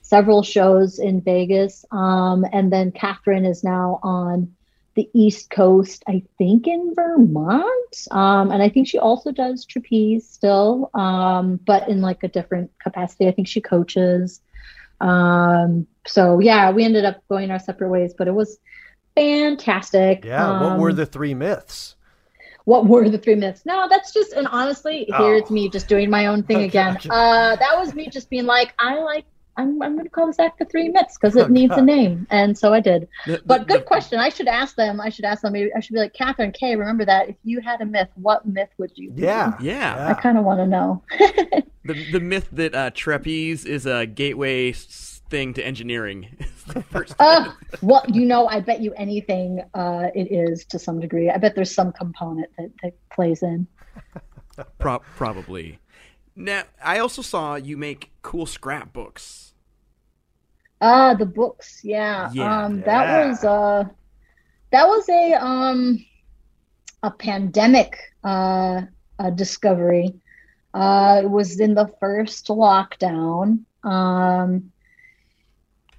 several 0.00 0.42
shows 0.42 0.98
in 0.98 1.20
Vegas. 1.20 1.84
Um, 1.92 2.44
and 2.52 2.72
then 2.72 2.90
Catherine 2.90 3.44
is 3.44 3.62
now 3.62 4.00
on 4.02 4.54
the 4.94 5.08
East 5.14 5.50
Coast, 5.50 6.02
I 6.08 6.22
think 6.36 6.66
in 6.66 6.94
Vermont. 6.94 8.06
Um, 8.10 8.50
and 8.50 8.62
I 8.62 8.68
think 8.68 8.88
she 8.88 8.98
also 8.98 9.30
does 9.30 9.64
trapeze 9.64 10.28
still, 10.28 10.90
um, 10.94 11.60
but 11.64 11.88
in 11.88 12.00
like 12.00 12.22
a 12.24 12.28
different 12.28 12.70
capacity. 12.82 13.28
I 13.28 13.32
think 13.32 13.46
she 13.46 13.60
coaches. 13.60 14.40
Um, 15.00 15.86
so 16.06 16.40
yeah, 16.40 16.70
we 16.70 16.84
ended 16.84 17.04
up 17.04 17.22
going 17.28 17.50
our 17.50 17.58
separate 17.58 17.88
ways, 17.90 18.14
but 18.16 18.28
it 18.28 18.34
was 18.34 18.58
fantastic. 19.16 20.24
Yeah. 20.24 20.60
what 20.60 20.78
were 20.78 20.90
Um, 20.90 20.96
the 20.96 21.06
three 21.06 21.34
myths? 21.34 21.96
what 22.66 22.86
were 22.86 23.08
the 23.08 23.18
three 23.18 23.34
myths? 23.34 23.64
No, 23.66 23.88
that's 23.88 24.12
just 24.12 24.32
and 24.32 24.46
honestly, 24.46 25.08
Oh. 25.14 25.24
here 25.24 25.34
it's 25.36 25.50
me 25.50 25.68
just 25.68 25.88
doing 25.88 26.08
my 26.10 26.26
own 26.26 26.42
thing 26.42 26.56
Okay, 26.58 26.66
again. 26.66 26.96
okay. 26.96 27.08
Uh, 27.10 27.56
that 27.56 27.76
was 27.78 27.94
me 27.94 28.08
just 28.08 28.30
being 28.30 28.46
like, 28.46 28.74
I 28.78 29.00
like. 29.00 29.24
I'm, 29.60 29.80
I'm 29.82 29.92
going 29.94 30.04
to 30.04 30.10
call 30.10 30.26
this 30.26 30.38
act 30.38 30.58
the 30.58 30.64
three 30.64 30.88
myths 30.88 31.16
because 31.18 31.36
it 31.36 31.44
Oh, 31.44 31.48
needs 31.48 31.70
God. 31.70 31.80
a 31.80 31.82
name, 31.82 32.26
and 32.30 32.56
so 32.56 32.72
I 32.72 32.80
did. 32.80 33.08
The- 33.26 33.42
But 33.44 33.66
the- 33.68 33.74
good 33.74 33.84
question. 33.86 34.18
I 34.18 34.28
should 34.28 34.48
ask 34.48 34.74
them. 34.76 35.00
I 35.00 35.08
should 35.10 35.24
ask 35.24 35.42
them. 35.42 35.52
Maybe 35.52 35.70
I 35.74 35.80
should 35.80 35.92
be 35.94 36.00
like 36.00 36.14
Catherine 36.14 36.52
Kay. 36.52 36.76
Remember 36.76 37.04
that 37.04 37.28
if 37.28 37.36
you 37.44 37.60
had 37.60 37.80
a 37.80 37.86
myth, 37.86 38.08
what 38.14 38.46
myth 38.46 38.70
would 38.78 38.92
you? 38.96 39.10
be?" 39.10 39.22
Yeah. 39.22 39.56
Yeah. 39.60 40.08
I 40.08 40.14
kind 40.20 40.38
of 40.38 40.44
want 40.44 40.60
to 40.60 40.66
know. 40.66 41.02
The 41.82 42.12
the 42.12 42.20
myth 42.20 42.46
that 42.52 42.74
uh, 42.74 42.90
trapeze 42.92 43.64
is 43.64 43.86
a 43.86 44.04
gateway 44.04 44.72
thing 44.72 45.54
to 45.54 45.64
engineering. 45.66 46.36
is 46.76 46.84
first 46.90 47.14
Uh, 47.18 47.52
well, 47.80 48.04
you 48.06 48.26
know, 48.26 48.46
I 48.48 48.60
bet 48.60 48.80
you 48.82 48.92
anything 48.98 49.62
uh, 49.72 50.08
it 50.14 50.30
is 50.30 50.66
to 50.66 50.78
some 50.78 51.00
degree. 51.00 51.30
I 51.30 51.38
bet 51.38 51.54
there's 51.54 51.74
some 51.74 51.90
component 51.92 52.50
that, 52.58 52.70
that 52.82 52.92
plays 53.10 53.42
in. 53.42 53.66
Pro- 54.78 54.98
probably. 55.16 55.78
Now, 56.36 56.64
I 56.84 56.98
also 56.98 57.22
saw 57.22 57.54
you 57.54 57.78
make 57.78 58.10
cool 58.20 58.44
scrapbooks. 58.46 59.49
Ah, 60.80 61.14
the 61.14 61.26
books. 61.26 61.80
Yeah. 61.84 62.30
Yeah. 62.32 62.64
um, 62.64 62.78
Yeah. 62.78 62.84
that 62.84 63.28
was 63.28 63.44
uh, 63.44 63.84
that 64.72 64.86
was 64.86 65.08
a 65.08 65.32
um, 65.34 66.04
a 67.02 67.10
pandemic 67.10 67.96
uh, 68.24 68.82
a 69.18 69.30
discovery. 69.30 70.14
Uh, 70.72 71.22
it 71.24 71.30
was 71.30 71.60
in 71.60 71.74
the 71.74 71.88
first 72.00 72.48
lockdown. 72.48 73.64
Um, 73.84 74.70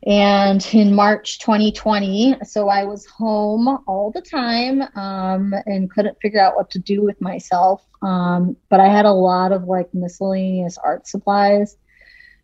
and 0.05 0.67
in 0.73 0.95
March 0.95 1.39
2020, 1.39 2.37
so 2.43 2.69
I 2.69 2.85
was 2.85 3.05
home 3.05 3.67
all 3.87 4.11
the 4.11 4.21
time 4.21 4.81
um, 4.95 5.53
and 5.67 5.91
couldn't 5.91 6.17
figure 6.21 6.41
out 6.41 6.55
what 6.55 6.71
to 6.71 6.79
do 6.79 7.03
with 7.03 7.21
myself. 7.21 7.85
Um, 8.01 8.57
but 8.69 8.79
I 8.79 8.87
had 8.87 9.05
a 9.05 9.11
lot 9.11 9.51
of 9.51 9.65
like 9.65 9.93
miscellaneous 9.93 10.77
art 10.79 11.07
supplies, 11.07 11.77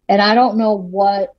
and 0.08 0.22
I 0.22 0.36
don't 0.36 0.58
know 0.58 0.74
what 0.74 1.34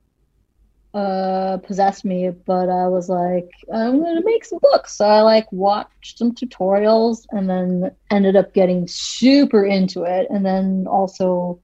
uh 0.95 1.57
possessed 1.57 2.03
me 2.03 2.29
but 2.47 2.67
i 2.67 2.87
was 2.87 3.09
like 3.09 3.49
i'm 3.71 4.01
gonna 4.01 4.23
make 4.23 4.43
some 4.43 4.57
books 4.59 4.95
so 4.95 5.05
i 5.05 5.21
like 5.21 5.45
watched 5.51 6.17
some 6.17 6.33
tutorials 6.33 7.27
and 7.29 7.47
then 7.47 7.91
ended 8.09 8.35
up 8.35 8.53
getting 8.55 8.87
super 8.87 9.63
into 9.63 10.01
it 10.03 10.25
and 10.31 10.43
then 10.43 10.85
also 10.89 11.59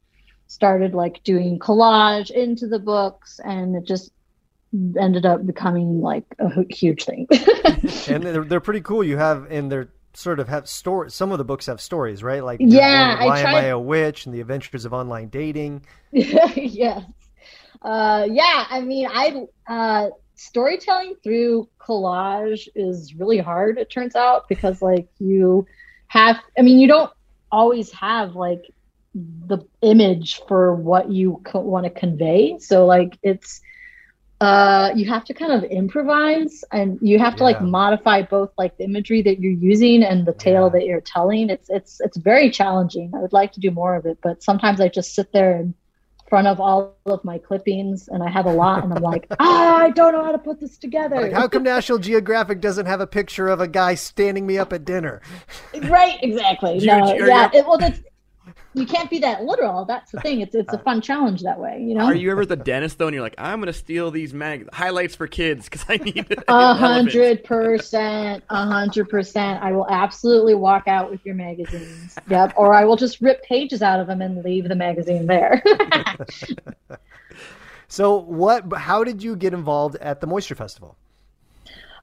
started 0.46 0.94
like 0.94 1.24
doing 1.24 1.58
collage 1.58 2.30
into 2.30 2.68
the 2.68 2.78
books 2.78 3.40
and 3.44 3.76
it 3.76 3.84
just 3.84 4.12
ended 5.00 5.26
up 5.26 5.44
becoming 5.48 6.02
like 6.02 6.26
a 6.38 6.64
huge 6.70 7.04
thing 7.06 7.26
and 8.08 8.24
they're, 8.24 8.44
they're 8.44 8.60
pretty 8.60 8.82
cool. 8.82 9.04
You 9.04 9.18
have, 9.18 9.50
and 9.52 9.72
they're 9.72 9.90
sort 10.14 10.40
of 10.40 10.48
have 10.50 10.68
story. 10.68 11.10
Some 11.12 11.32
of 11.32 11.38
the 11.38 11.44
books 11.46 11.66
have 11.68 11.80
stories, 11.82 12.24
right? 12.24 12.44
Like 12.44 12.60
Yeah, 12.62 13.18
I 13.20 13.26
Why 13.26 13.40
Am 13.40 13.48
I 13.48 13.52
tried- 13.52 13.66
a 13.70 13.80
Witch 13.80 14.26
and 14.26 14.36
the 14.36 14.42
Adventures 14.42 14.86
of 14.86 14.94
Online 14.94 15.30
Dating. 15.30 15.86
yes. 16.12 17.04
Uh, 17.82 18.28
yeah, 18.30 18.66
I 18.70 18.82
mean, 18.82 19.08
I 19.12 19.46
uh, 19.68 20.10
storytelling 20.36 21.16
through 21.24 21.70
collage 21.86 22.68
is 22.76 23.14
really 23.18 23.38
hard. 23.38 23.78
It 23.78 23.90
turns 23.92 24.16
out 24.16 24.44
because 24.50 24.82
like 24.82 25.08
you 25.20 25.66
have, 26.08 26.38
I 26.58 26.62
mean, 26.62 26.80
you 26.80 26.88
don't 26.88 27.12
always 27.52 27.92
have 27.94 28.36
like 28.36 28.62
the 29.14 29.60
image 29.82 30.42
for 30.48 30.76
what 30.76 31.12
you 31.12 31.42
co- 31.46 31.60
want 31.62 31.86
to 31.86 31.90
convey. 31.90 32.58
So 32.60 32.86
like 32.86 33.18
it's 33.24 33.62
uh 34.42 34.92
you 34.96 35.06
have 35.06 35.24
to 35.26 35.34
kind 35.34 35.52
of 35.52 35.64
improvise 35.64 36.64
and 36.72 36.98
you 37.02 37.18
have 37.20 37.36
to 37.36 37.44
like 37.44 37.62
modify 37.62 38.22
both 38.22 38.50
like 38.58 38.76
the 38.78 38.84
imagery 38.84 39.22
that 39.22 39.40
you're 39.40 39.52
using 39.52 40.04
and 40.04 40.26
the 40.26 40.34
tale 40.34 40.66
Yeah. 40.66 40.70
that 40.74 40.86
you're 40.86 41.02
telling 41.02 41.50
it's 41.50 41.70
it's 41.70 42.00
it's 42.02 42.18
very 42.18 42.50
challenging 42.50 43.12
i 43.16 43.20
would 43.20 43.32
like 43.34 43.52
to 43.54 43.60
do 43.62 43.72
more 43.72 43.96
of 43.96 44.06
it 44.06 44.18
but 44.22 44.44
sometimes 44.44 44.82
i 44.82 44.90
just 44.90 45.14
sit 45.16 45.32
there 45.32 45.56
and 45.56 45.74
front 46.30 46.48
of 46.48 46.60
all 46.60 46.98
of 47.06 47.24
my 47.24 47.38
clippings, 47.38 48.08
and 48.08 48.24
I 48.24 48.30
have 48.30 48.46
a 48.46 48.52
lot, 48.52 48.84
and 48.84 48.94
I'm 48.94 49.04
like, 49.04 49.28
ah, 49.40 49.78
I 49.78 49.92
don't 49.92 50.14
know 50.14 50.24
how 50.24 50.32
to 50.32 50.38
put 50.38 50.60
this 50.60 50.78
together. 50.78 51.22
Like, 51.22 51.34
how 51.34 51.48
come 51.48 51.64
National 51.64 51.98
Geographic 51.98 52.62
doesn't 52.62 52.86
have 52.86 53.00
a 53.00 53.08
picture 53.08 53.48
of 53.48 53.62
a 53.62 53.68
guy 53.68 53.96
standing 53.96 54.46
me 54.46 54.58
up 54.58 54.74
at 54.74 54.86
dinner? 54.86 55.22
right, 55.84 56.18
exactly. 56.22 56.80
No, 56.86 57.14
yeah, 57.16 57.50
it, 57.54 57.66
well, 57.66 57.78
that's 57.78 58.00
you 58.76 58.86
can't 58.86 59.10
be 59.10 59.20
that 59.20 59.44
literal. 59.44 59.86
That's 59.86 60.12
the 60.12 60.20
thing. 60.22 60.42
It's 60.42 60.54
it's 60.54 60.74
a 60.74 60.78
fun 60.80 61.02
challenge 61.02 61.42
that 61.44 61.60
way, 61.60 61.82
you 61.82 61.96
know. 61.96 62.06
Are 62.06 62.16
you 62.16 62.32
ever 62.32 62.42
at 62.42 62.50
the 62.50 62.56
dentist 62.56 62.98
though, 62.98 63.08
and 63.08 63.14
you're 63.14 63.24
like, 63.24 63.36
I'm 63.38 63.60
gonna 63.60 63.74
steal 63.74 64.12
these 64.12 64.34
mag 64.34 64.72
highlights 64.74 65.16
for 65.16 65.28
kids 65.28 65.66
because 65.66 65.86
I 65.90 65.98
need 65.98 66.28
it. 66.30 66.44
A 66.48 66.74
hundred 66.74 67.44
percent, 67.44 68.44
a 68.50 68.66
hundred 68.66 69.10
percent. 69.10 69.64
I 69.64 69.72
will 69.72 69.88
absolutely 69.90 70.56
walk 70.56 70.88
out 70.88 71.10
with 71.10 71.26
your 71.26 71.36
magazines. 71.36 72.18
Yep. 72.30 72.54
Or 72.58 72.74
I 72.74 72.86
will 72.86 72.98
just 72.98 73.22
rip 73.22 73.44
pages 73.44 73.82
out 73.82 74.00
of 74.00 74.08
them 74.08 74.22
and 74.22 74.44
leave 74.44 74.68
the 74.68 74.76
magazine 74.76 75.26
there. 75.26 75.64
So, 77.88 78.18
what? 78.18 78.74
How 78.74 79.04
did 79.04 79.24
you 79.24 79.36
get 79.36 79.54
involved 79.54 79.96
at 79.98 80.20
the 80.20 80.28
Moisture 80.28 80.56
Festival? 80.56 80.98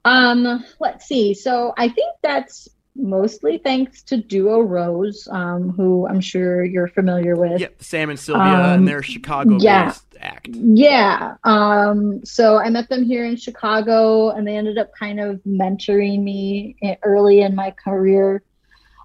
um, 0.05 0.63
let's 0.79 1.05
see. 1.05 1.33
So 1.33 1.73
I 1.77 1.87
think 1.87 2.15
that's 2.21 2.69
mostly 2.95 3.57
thanks 3.57 4.03
to 4.03 4.17
Duo 4.17 4.61
Rose, 4.61 5.27
um, 5.31 5.71
who 5.71 6.07
I'm 6.07 6.21
sure 6.21 6.63
you're 6.63 6.87
familiar 6.87 7.35
with. 7.35 7.59
Yep, 7.59 7.81
Sam 7.81 8.09
and 8.09 8.19
Sylvia 8.19 8.43
Um, 8.43 8.79
and 8.79 8.87
their 8.87 9.01
Chicago-based 9.01 9.63
yeah. 9.63 9.93
act. 10.19 10.49
Yeah. 10.49 11.35
Um, 11.43 12.23
so 12.23 12.57
I 12.57 12.69
met 12.69 12.89
them 12.89 13.03
here 13.03 13.25
in 13.25 13.35
Chicago 13.35 14.29
and 14.29 14.47
they 14.47 14.55
ended 14.55 14.77
up 14.77 14.91
kind 14.97 15.19
of 15.19 15.41
mentoring 15.43 16.21
me 16.23 16.75
early 17.03 17.41
in 17.41 17.55
my 17.55 17.71
career. 17.71 18.43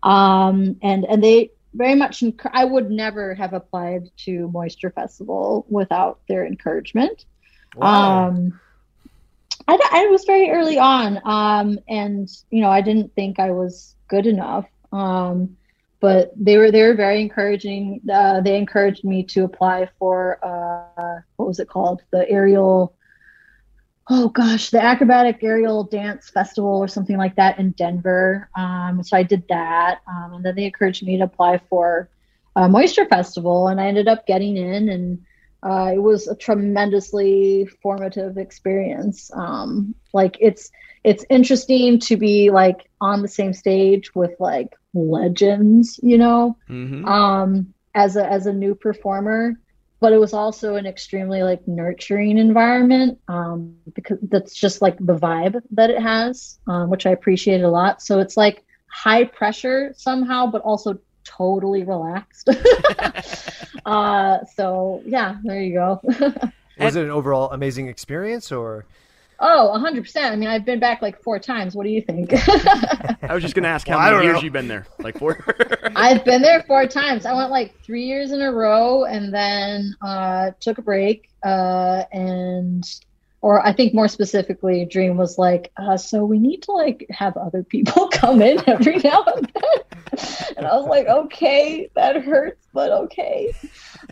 Um, 0.02 0.76
and, 0.82 1.04
and 1.06 1.24
they 1.24 1.50
very 1.74 1.94
much, 1.94 2.20
enc- 2.20 2.50
I 2.52 2.64
would 2.64 2.90
never 2.90 3.34
have 3.34 3.52
applied 3.52 4.10
to 4.24 4.50
Moisture 4.52 4.90
Festival 4.90 5.66
without 5.68 6.20
their 6.28 6.46
encouragement. 6.46 7.24
Um, 7.80 8.58
I, 9.68 9.78
I 9.92 10.06
was 10.06 10.24
very 10.24 10.50
early 10.50 10.78
on, 10.78 11.20
um, 11.24 11.78
and 11.88 12.28
you 12.50 12.62
know, 12.62 12.70
I 12.70 12.80
didn't 12.80 13.14
think 13.14 13.38
I 13.38 13.50
was 13.50 13.94
good 14.08 14.26
enough. 14.26 14.66
Um, 14.92 15.56
but 16.00 16.32
they 16.36 16.56
were 16.56 16.70
they 16.70 16.82
were 16.82 16.94
very 16.94 17.20
encouraging. 17.20 18.00
Uh, 18.12 18.40
they 18.40 18.56
encouraged 18.56 19.04
me 19.04 19.22
to 19.24 19.44
apply 19.44 19.88
for 19.98 20.38
uh, 20.42 21.20
what 21.36 21.48
was 21.48 21.60
it 21.60 21.68
called? 21.68 22.02
The 22.10 22.28
aerial. 22.28 22.94
Oh 24.10 24.30
gosh, 24.30 24.70
the 24.70 24.82
acrobatic 24.82 25.40
aerial 25.42 25.84
dance 25.84 26.30
festival 26.30 26.78
or 26.78 26.88
something 26.88 27.18
like 27.18 27.36
that 27.36 27.58
in 27.58 27.72
Denver. 27.72 28.48
Um, 28.56 29.02
so 29.02 29.18
I 29.18 29.22
did 29.22 29.46
that, 29.48 30.00
um, 30.06 30.34
and 30.34 30.44
then 30.44 30.54
they 30.54 30.64
encouraged 30.64 31.04
me 31.04 31.18
to 31.18 31.24
apply 31.24 31.60
for 31.68 32.08
a 32.56 32.68
Moisture 32.70 33.04
Festival, 33.04 33.68
and 33.68 33.78
I 33.78 33.86
ended 33.86 34.08
up 34.08 34.26
getting 34.26 34.56
in, 34.56 34.88
and 34.88 35.22
uh, 35.62 35.90
it 35.94 35.98
was 36.02 36.26
a 36.28 36.36
tremendously 36.36 37.66
formative 37.82 38.36
experience. 38.36 39.30
Um, 39.34 39.94
like 40.12 40.36
it's 40.40 40.70
it's 41.04 41.24
interesting 41.30 41.98
to 42.00 42.16
be 42.16 42.50
like 42.50 42.88
on 43.00 43.22
the 43.22 43.28
same 43.28 43.52
stage 43.52 44.14
with 44.14 44.32
like 44.38 44.68
legends, 44.94 45.98
you 46.02 46.18
know, 46.18 46.56
hmm 46.68 47.04
um, 47.04 47.72
as 47.94 48.16
a 48.16 48.26
as 48.30 48.46
a 48.46 48.52
new 48.52 48.74
performer. 48.74 49.54
But 50.00 50.12
it 50.12 50.18
was 50.18 50.32
also 50.34 50.76
an 50.76 50.86
extremely 50.86 51.42
like 51.42 51.66
nurturing 51.66 52.38
environment 52.38 53.18
um, 53.28 53.74
because 53.74 53.98
that's 54.04 54.32
just 54.32 54.60
like 54.60 54.76
the 54.78 54.94
vibe 54.94 55.38
that 55.50 55.70
it 55.70 55.82
has, 55.82 56.44
um, 56.54 56.74
which 56.76 56.94
I 56.94 56.98
appreciated 57.10 57.64
a 57.64 57.70
lot. 57.70 58.00
So 58.00 58.18
it's 58.18 58.36
like 58.36 58.64
high 58.90 59.24
pressure 59.24 59.92
somehow, 59.96 60.46
but 60.46 60.62
also 60.62 60.98
totally 61.28 61.84
relaxed. 61.84 62.48
uh, 63.86 64.38
so 64.54 65.02
yeah, 65.04 65.36
there 65.44 65.62
you 65.62 65.74
go. 65.74 66.00
Was 66.78 66.96
it 66.96 67.04
an 67.04 67.10
overall 67.10 67.50
amazing 67.52 67.88
experience, 67.88 68.50
or 68.52 68.84
Oh, 69.40 69.72
100%. 69.76 70.16
I 70.32 70.34
mean, 70.34 70.48
I've 70.48 70.64
been 70.64 70.80
back 70.80 71.00
like 71.00 71.22
four 71.22 71.38
times. 71.38 71.76
What 71.76 71.84
do 71.84 71.90
you 71.90 72.00
think? 72.02 72.32
I 72.32 73.32
was 73.32 73.40
just 73.42 73.54
gonna 73.54 73.68
ask 73.68 73.86
how 73.88 73.96
Well, 73.96 74.06
I 74.08 74.10
many 74.10 74.24
years 74.24 74.36
know. 74.36 74.42
you've 74.42 74.52
been 74.52 74.66
there. 74.66 74.86
Like 74.98 75.16
four. 75.18 75.38
I've 75.94 76.24
been 76.24 76.42
there 76.42 76.64
four 76.66 76.86
times. 76.88 77.24
I 77.24 77.32
went 77.34 77.50
like 77.50 77.80
three 77.84 78.04
years 78.04 78.32
in 78.32 78.42
a 78.42 78.50
row 78.50 79.04
and 79.04 79.32
then 79.32 79.94
uh, 80.02 80.50
took 80.60 80.78
a 80.78 80.82
break. 80.82 81.28
Uh, 81.44 82.02
and, 82.12 82.84
or 83.40 83.64
I 83.64 83.72
think 83.72 83.94
more 83.94 84.08
specifically, 84.08 84.84
Dream 84.84 85.16
was 85.16 85.38
like, 85.38 85.70
uh, 85.76 85.96
so 85.96 86.24
we 86.24 86.38
need 86.38 86.62
to 86.62 86.72
like 86.72 87.06
have 87.10 87.36
other 87.36 87.62
people 87.62 88.08
come 88.12 88.42
in 88.42 88.60
every 88.68 88.96
now 88.96 89.24
and 89.24 89.52
then. 89.54 90.18
And 90.56 90.66
I 90.66 90.76
was 90.76 90.86
like, 90.86 91.06
okay, 91.06 91.88
that 91.94 92.22
hurts, 92.22 92.66
but 92.72 92.90
okay. 92.90 93.52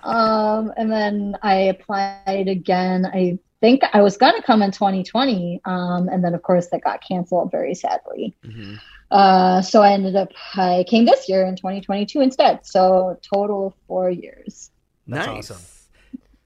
Um, 0.02 0.72
and 0.76 0.90
then 0.90 1.36
I 1.42 1.54
applied 1.54 2.46
again. 2.48 3.06
I 3.06 3.38
think 3.60 3.82
I 3.92 4.02
was 4.02 4.16
going 4.16 4.34
to 4.36 4.42
come 4.42 4.62
in 4.62 4.70
2020. 4.70 5.60
Um, 5.64 6.08
and 6.08 6.22
then, 6.22 6.34
of 6.34 6.42
course, 6.42 6.68
that 6.68 6.84
got 6.84 7.02
canceled 7.06 7.50
very 7.50 7.74
sadly. 7.74 8.36
Mhm. 8.44 8.78
Uh, 9.10 9.62
so 9.62 9.82
I 9.82 9.92
ended 9.92 10.16
up, 10.16 10.28
I 10.54 10.84
came 10.88 11.04
this 11.04 11.28
year 11.28 11.44
in 11.46 11.56
2022 11.56 12.20
instead. 12.20 12.66
So 12.66 13.18
total 13.22 13.68
of 13.68 13.74
four 13.86 14.10
years. 14.10 14.70
That's 15.06 15.26
nice. 15.26 15.50
awesome. 15.50 15.75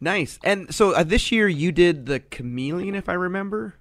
Nice. 0.00 0.38
And 0.42 0.74
so 0.74 0.92
uh, 0.92 1.04
this 1.04 1.30
year 1.30 1.48
you 1.48 1.72
did 1.72 2.06
the 2.06 2.20
chameleon, 2.20 2.94
if 2.94 3.08
I 3.08 3.14
remember. 3.14 3.74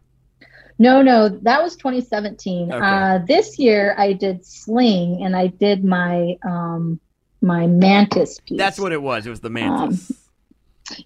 No, 0.78 1.02
no, 1.02 1.30
that 1.30 1.62
was 1.62 1.76
2017. 1.76 2.72
Okay. 2.72 2.86
Uh, 2.86 3.20
this 3.28 3.60
year 3.60 3.96
I 3.98 4.14
did 4.14 4.46
sling 4.46 5.24
and 5.24 5.36
I 5.36 5.48
did 5.48 5.84
my, 5.84 6.38
um, 6.44 7.00
my 7.42 7.68
mantis 7.68 8.40
piece. 8.40 8.58
That's 8.58 8.80
what 8.80 8.92
it 8.92 9.02
was. 9.02 9.26
It 9.26 9.30
was 9.30 9.42
the 9.42 9.50
mantis. 9.50 10.12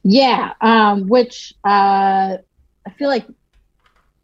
Yeah, 0.02 0.54
um, 0.62 1.08
which 1.08 1.54
uh, 1.66 2.38
I 2.86 2.90
feel 2.98 3.10
like, 3.10 3.26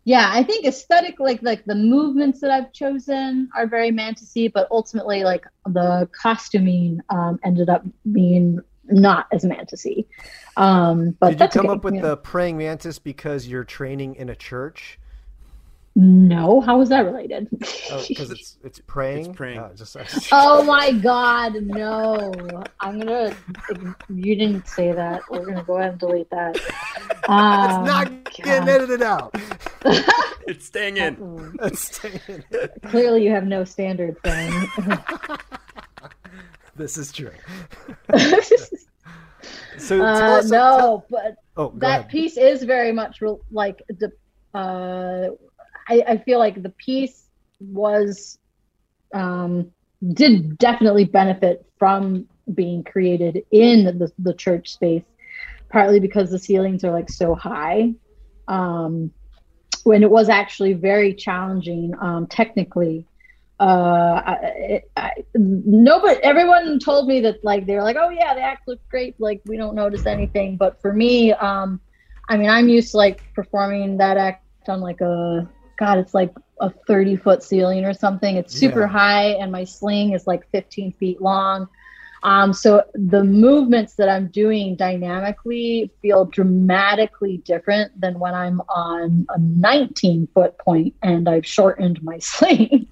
yeah, 0.06 0.30
I 0.32 0.44
think 0.44 0.66
aesthetic, 0.66 1.20
like 1.20 1.44
like 1.44 1.66
the 1.66 1.76
movements 1.76 2.42
that 2.42 2.50
I've 2.50 2.72
chosen 2.74 3.50
are 3.56 3.68
very 3.68 3.92
mantisy, 3.92 4.52
but 4.52 4.68
ultimately, 4.72 5.24
like 5.24 5.46
the 5.66 6.10
costuming 6.20 7.02
um, 7.10 7.40
ended 7.44 7.70
up 7.70 7.86
being 8.12 8.60
not 8.90 9.28
as 9.32 9.44
mantisy. 9.44 10.06
Um, 10.58 11.12
but 11.20 11.38
did 11.38 11.42
you 11.42 11.48
come 11.50 11.66
okay, 11.68 11.76
up 11.76 11.84
with 11.84 11.96
yeah. 11.96 12.02
the 12.02 12.18
praying 12.18 12.58
mantis 12.58 13.00
because 13.00 13.48
you're 13.48 13.64
training 13.64 14.16
in 14.16 14.30
a 14.30 14.36
church? 14.36 15.00
No, 15.96 16.62
how 16.62 16.80
is 16.82 16.90
that 16.90 17.02
related? 17.02 17.50
Because 17.52 18.10
it's 18.32 18.58
it's 18.64 18.80
praying. 18.80 19.28
It's 19.28 19.36
praying. 19.36 19.60
Oh, 19.60 19.72
just, 19.76 19.98
oh 20.32 20.64
my 20.64 20.92
God, 20.92 21.56
no! 21.56 22.32
I'm 22.80 23.00
gonna. 23.00 23.36
You 24.08 24.36
didn't 24.36 24.68
say 24.68 24.92
that. 24.94 25.22
We're 25.30 25.46
gonna 25.46 25.64
go 25.64 25.78
ahead 25.78 25.92
and 25.92 26.00
delete 26.00 26.30
that. 26.30 26.56
it's 26.56 27.30
Um, 27.30 27.84
not 27.84 28.24
getting 28.32 28.46
God. 28.46 28.70
edited 28.70 29.02
out. 29.02 29.36
It's 30.48 30.66
staying 30.66 30.98
in. 30.98 31.58
It's 31.64 31.98
staying. 31.98 32.22
in. 32.28 32.44
Clearly, 32.90 33.24
you 33.24 33.32
have 33.32 33.46
no 33.46 33.64
standard 33.64 34.22
thing. 34.24 34.52
This 36.80 36.98
is 36.98 37.12
true. 37.12 37.32
So 39.78 40.02
uh, 40.02 40.40
us- 40.40 40.50
no, 40.50 40.78
tell- 40.78 41.06
but 41.10 41.36
oh, 41.56 41.72
that 41.78 42.00
ahead. 42.00 42.10
piece 42.10 42.38
is 42.38 42.64
very 42.64 42.92
much 42.92 43.22
re- 43.22 43.38
like 43.52 43.82
the. 43.88 44.12
Uh, 44.54 45.30
I, 45.88 46.04
I 46.06 46.18
feel 46.18 46.38
like 46.40 46.62
the 46.62 46.70
piece 46.72 47.28
was, 47.62 48.38
um, 49.14 49.72
did 50.14 50.58
definitely 50.58 51.06
benefit 51.06 51.66
from 51.78 52.28
being 52.54 52.84
created 52.84 53.44
in 53.52 53.86
the 53.98 54.12
the 54.20 54.34
church 54.34 54.74
space, 54.74 55.04
partly 55.70 56.00
because 56.02 56.32
the 56.32 56.40
ceilings 56.40 56.84
are 56.84 56.92
like 56.92 57.10
so 57.10 57.34
high. 57.34 57.94
Um, 58.50 59.12
when 59.86 60.04
it 60.04 60.12
was 60.12 60.28
actually 60.28 60.74
very 60.74 61.14
challenging 61.14 61.94
um, 62.02 62.28
technically 62.28 63.06
uh 63.60 64.22
I, 64.26 64.82
I, 64.96 65.12
nobody 65.36 66.20
everyone 66.24 66.80
told 66.80 67.08
me 67.08 67.22
that 67.22 67.44
like 67.44 67.66
they're 67.66 67.84
like 67.84 67.98
oh 68.00 68.10
yeah 68.10 68.34
the 68.34 68.42
act 68.42 68.68
looked 68.68 68.88
great. 68.90 69.16
Like 69.20 69.42
we 69.46 69.58
don't 69.58 69.76
notice 69.76 70.06
anything. 70.06 70.58
But 70.58 70.82
for 70.82 70.94
me 70.94 71.34
um 71.34 71.82
i 72.30 72.38
mean 72.38 72.50
i'm 72.50 72.70
used 72.70 72.92
to 72.92 72.98
like 72.98 73.22
performing 73.36 73.98
that 73.98 74.18
act 74.18 74.46
on 74.46 74.56
like 74.58 75.02
a 75.02 75.50
god 75.54 75.74
it's 75.74 75.90
like 75.90 76.08
a 76.38 76.46
30 76.88 77.16
foot 77.16 77.44
ceiling 77.44 77.86
or 77.86 77.94
something. 77.94 78.36
It's 78.38 78.54
super 78.54 78.74
Yeah. 78.82 78.88
high 78.88 79.20
and 79.28 79.52
my 79.52 79.64
sling 79.64 80.14
is 80.14 80.26
like 80.28 80.42
15 80.52 80.94
feet 80.94 81.22
long 81.22 81.68
um 82.24 82.54
so 82.54 82.84
the 82.94 83.24
movements 83.24 83.96
that 83.96 84.10
i'm 84.10 84.28
doing 84.28 84.76
dynamically 84.76 85.92
feel 86.02 86.26
dramatically 86.26 87.38
different 87.38 87.92
than 88.00 88.20
when 88.20 88.34
i'm 88.34 88.62
on 88.70 89.26
a 89.30 89.40
19 89.40 90.28
foot 90.34 90.58
point 90.60 90.94
and 91.02 91.28
i've 91.30 91.46
shortened 91.46 92.02
my 92.04 92.18
sling 92.20 92.88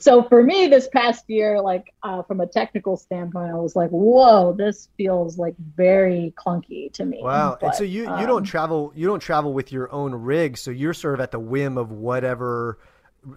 so 0.00 0.22
for 0.22 0.42
me 0.42 0.66
this 0.66 0.88
past 0.88 1.24
year 1.28 1.60
like 1.60 1.92
uh, 2.02 2.22
from 2.22 2.40
a 2.40 2.46
technical 2.46 2.96
standpoint 2.96 3.50
i 3.50 3.54
was 3.54 3.76
like 3.76 3.90
whoa 3.90 4.52
this 4.52 4.88
feels 4.96 5.38
like 5.38 5.54
very 5.76 6.32
clunky 6.36 6.92
to 6.92 7.04
me 7.04 7.20
Wow. 7.22 7.58
and 7.60 7.74
so 7.74 7.84
you 7.84 8.02
you 8.02 8.08
um, 8.08 8.26
don't 8.26 8.44
travel 8.44 8.92
you 8.94 9.06
don't 9.06 9.20
travel 9.20 9.52
with 9.52 9.72
your 9.72 9.92
own 9.92 10.14
rig, 10.14 10.56
so 10.56 10.70
you're 10.70 10.94
sort 10.94 11.14
of 11.14 11.20
at 11.20 11.30
the 11.30 11.38
whim 11.38 11.78
of 11.78 11.90
whatever 11.92 12.78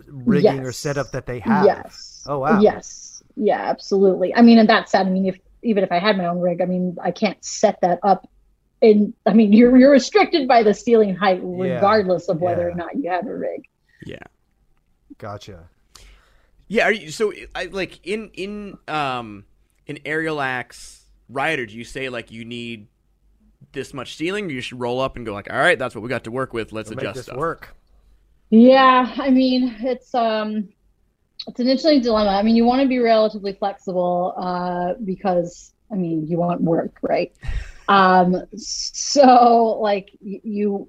rigging 0.07 0.61
or 0.61 0.71
setup 0.71 1.11
that 1.11 1.25
they 1.25 1.39
have. 1.39 1.65
Yes. 1.65 2.23
Oh, 2.25 2.39
wow. 2.39 2.61
Yes. 2.61 3.02
Yeah, 3.35 3.61
absolutely. 3.61 4.33
I 4.35 4.41
mean, 4.41 4.59
and 4.59 4.69
that 4.69 4.89
said, 4.89 5.07
I 5.07 5.09
mean, 5.09 5.25
if 5.25 5.39
even 5.63 5.83
if 5.83 5.91
I 5.91 5.99
had 5.99 6.17
my 6.17 6.25
own 6.25 6.39
rig, 6.39 6.61
I 6.61 6.65
mean, 6.65 6.97
I 7.01 7.11
can't 7.11 7.43
set 7.43 7.79
that 7.81 7.99
up 8.03 8.29
and 8.81 9.13
I 9.25 9.33
mean, 9.33 9.53
you're 9.57 9.75
you're 9.77 9.91
restricted 9.91 10.47
by 10.47 10.61
the 10.63 10.73
ceiling 10.73 11.15
height, 11.15 11.41
Yeah. 11.41 11.75
regardless 11.75 12.29
of 12.29 12.39
whether 12.41 12.63
Yeah. 12.63 12.73
or 12.73 12.75
not 12.75 12.95
you 12.95 13.09
have 13.09 13.25
a 13.27 13.35
rig. 13.35 13.63
Yeah. 14.05 14.17
Gotcha. 15.17 15.69
Yeah, 16.67 16.85
are 16.85 16.91
you, 16.91 17.11
so 17.11 17.33
I 17.55 17.65
like 17.65 18.05
in 18.05 18.29
in 18.33 18.77
um 18.87 19.45
in 19.85 19.99
aerial 20.05 20.41
acts 20.41 21.05
rider, 21.29 21.65
do 21.65 21.75
you 21.75 21.83
say 21.83 22.09
like 22.09 22.31
you 22.31 22.45
need 22.45 22.87
this 23.73 23.93
much 23.93 24.15
ceiling, 24.15 24.45
or 24.45 24.49
you 24.49 24.61
should 24.61 24.79
roll 24.79 24.99
up 24.99 25.15
and 25.15 25.25
go 25.25 25.33
like, 25.33 25.51
all 25.51 25.57
right, 25.59 25.79
that's 25.79 25.95
what 25.95 26.01
we 26.01 26.09
got 26.09 26.23
to 26.25 26.31
work 26.31 26.53
with. 26.53 26.71
Let's 26.71 26.89
Make 26.89 26.99
adjust 26.99 27.15
this 27.15 27.25
stuff. 27.25 27.37
work. 27.37 27.75
Yeah, 28.49 29.11
I 29.17 29.29
mean, 29.31 29.75
it's 29.79 30.13
um, 30.13 30.69
it's 31.47 31.59
an 31.59 31.67
interesting 31.67 32.01
dilemma. 32.01 32.31
I 32.31 32.43
mean, 32.43 32.55
you 32.55 32.65
want 32.65 32.81
to 32.81 32.87
be 32.87 32.99
relatively 32.99 33.53
flexible 33.53 34.33
uh, 34.37 34.93
because 35.03 35.73
I 35.91 35.95
mean, 35.95 36.27
you 36.27 36.37
want 36.37 36.61
work, 36.61 36.97
right? 37.01 37.31
Um, 37.87 38.43
so 38.55 39.79
like 39.81 40.09
you 40.21 40.87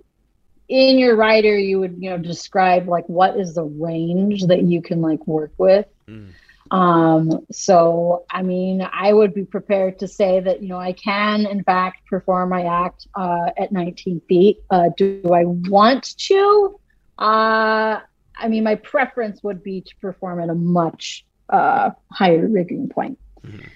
in 0.68 0.98
your 0.98 1.16
writer, 1.16 1.56
you 1.56 1.80
would 1.80 1.96
you 1.98 2.10
know 2.10 2.18
describe 2.18 2.88
like 2.88 3.06
what 3.08 3.36
is 3.36 3.54
the 3.54 3.64
range 3.64 4.46
that 4.46 4.62
you 4.62 4.80
can 4.80 5.00
like 5.02 5.26
work 5.26 5.52
with. 5.58 5.86
Mm. 6.08 6.32
Um, 6.70 7.46
so 7.50 8.24
I 8.30 8.42
mean, 8.42 8.88
I 8.92 9.12
would 9.12 9.34
be 9.34 9.44
prepared 9.44 9.98
to 9.98 10.08
say 10.08 10.40
that 10.40 10.62
you 10.62 10.68
know 10.68 10.78
I 10.78 10.92
can 10.92 11.46
in 11.46 11.62
fact 11.64 12.06
perform 12.06 12.50
my 12.50 12.64
act 12.64 13.06
uh, 13.14 13.50
at 13.58 13.72
19 13.72 14.20
feet. 14.28 14.58
Uh, 14.70 14.90
do 14.96 15.20
I 15.32 15.44
want 15.44 16.16
to? 16.18 16.80
Uh, 17.18 18.00
I 18.36 18.48
mean, 18.48 18.64
my 18.64 18.74
preference 18.76 19.42
would 19.42 19.62
be 19.62 19.80
to 19.82 19.96
perform 20.00 20.40
at 20.40 20.48
a 20.48 20.54
much 20.54 21.24
uh, 21.48 21.90
higher 22.10 22.46
rigging 22.48 22.88
point. 22.88 23.18
Mhm. 23.46 23.68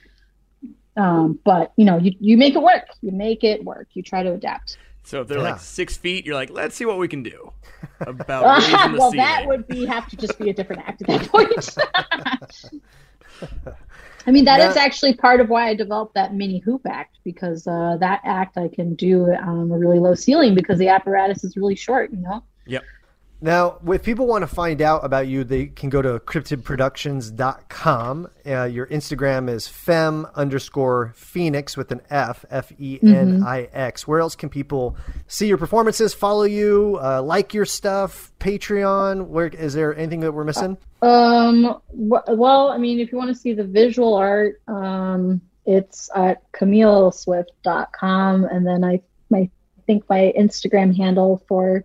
Um, 0.96 1.38
but 1.44 1.72
you 1.76 1.84
know, 1.84 1.96
you, 1.98 2.12
you 2.18 2.36
make 2.36 2.54
it 2.54 2.62
work. 2.62 2.86
You 3.02 3.12
make 3.12 3.44
it 3.44 3.64
work. 3.64 3.88
You 3.92 4.02
try 4.02 4.22
to 4.22 4.32
adapt. 4.32 4.78
So 5.04 5.20
if 5.22 5.28
they're 5.28 5.38
Yeah. 5.38 5.52
like 5.52 5.60
six 5.60 5.96
feet, 5.96 6.26
you're 6.26 6.34
like, 6.34 6.50
let's 6.50 6.74
see 6.74 6.84
what 6.84 6.98
we 6.98 7.08
can 7.08 7.22
do 7.22 7.52
about 8.00 8.58
raising 8.62 8.92
the 8.92 8.98
well, 8.98 9.10
ceiling. 9.12 9.16
that 9.26 9.46
would 9.46 9.66
be 9.68 9.86
have 9.86 10.08
to 10.08 10.16
just 10.16 10.38
be 10.38 10.50
a 10.50 10.52
different 10.52 10.82
act 10.86 11.02
at 11.02 11.06
that 11.08 11.28
point. 11.32 12.82
I 14.26 14.30
mean, 14.30 14.44
that 14.44 14.60
is 14.70 14.76
Yeah. 14.76 14.82
actually 14.82 15.14
part 15.14 15.40
of 15.40 15.48
why 15.48 15.68
I 15.68 15.74
developed 15.74 16.14
that 16.14 16.34
mini 16.34 16.58
hoop 16.58 16.82
act 16.86 17.18
because 17.24 17.66
uh, 17.66 17.96
that 18.00 18.20
act 18.24 18.58
I 18.58 18.68
can 18.68 18.94
do 18.94 19.30
on 19.32 19.70
a 19.70 19.78
really 19.78 19.98
low 20.00 20.14
ceiling 20.14 20.54
because 20.54 20.78
the 20.78 20.88
apparatus 20.88 21.44
is 21.44 21.56
really 21.56 21.76
short. 21.76 22.10
You 22.12 22.18
know. 22.18 22.42
Yep. 22.66 22.82
Now, 23.40 23.78
if 23.86 24.02
people 24.02 24.26
want 24.26 24.42
to 24.42 24.48
find 24.48 24.82
out 24.82 25.04
about 25.04 25.28
you, 25.28 25.44
they 25.44 25.66
can 25.66 25.90
go 25.90 26.02
to 26.02 26.18
cryptidproductions.com. 26.18 28.28
Uh, 28.46 28.64
your 28.64 28.86
Instagram 28.86 29.48
is 29.48 29.68
fem 29.68 30.26
underscore 30.34 31.12
phoenix 31.14 31.76
with 31.76 31.92
an 31.92 32.00
F, 32.10 32.44
F 32.50 32.72
E 32.78 32.98
N 33.02 33.44
I 33.46 33.68
X. 33.72 34.08
Where 34.08 34.18
else 34.20 34.34
can 34.34 34.48
people 34.48 34.96
see 35.28 35.46
your 35.46 35.56
performances, 35.58 36.14
follow 36.14 36.42
you, 36.42 36.98
uh, 37.00 37.22
like 37.22 37.54
your 37.54 37.64
stuff, 37.64 38.32
Patreon? 38.40 39.28
Where 39.28 39.46
is 39.46 39.72
there 39.74 39.96
anything 39.96 40.18
that 40.20 40.32
we're 40.32 40.42
missing? 40.44 40.76
Um. 41.02 41.80
wh- 41.90 42.26
Well, 42.28 42.70
I 42.70 42.78
mean, 42.78 42.98
if 42.98 43.12
you 43.12 43.18
want 43.18 43.28
to 43.28 43.34
see 43.36 43.52
the 43.52 43.62
visual 43.64 44.14
art, 44.14 44.60
um, 44.66 45.40
it's 45.64 46.10
at 46.14 46.50
CamilleSwift.com, 46.52 48.44
and 48.46 48.66
then 48.66 48.82
I, 48.84 49.00
my, 49.30 49.48
think 49.86 50.08
my 50.08 50.32
Instagram 50.36 50.96
handle 50.96 51.42
for 51.46 51.84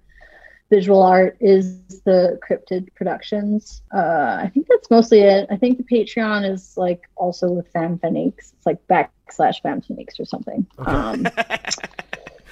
visual 0.70 1.03
art 1.03 1.38
is 1.39 2.01
the 2.05 2.39
Cryptid 2.47 2.93
Productions. 2.95 3.82
Uh, 3.93 4.38
I 4.41 4.51
think 4.53 4.68
that's 4.68 4.89
mostly 4.89 5.22
it. 5.22 5.47
I 5.51 5.57
think 5.57 5.78
the 5.78 5.84
Patreon 5.84 6.49
is 6.49 6.76
like 6.78 7.03
also 7.16 7.51
with 7.51 7.72
FamFinix. 7.74 8.34
It's 8.38 8.66
like 8.66 8.86
backslash 8.88 9.61
FamFinix 9.64 10.20
or 10.20 10.26
something. 10.26 10.66
Um, 10.80 11.28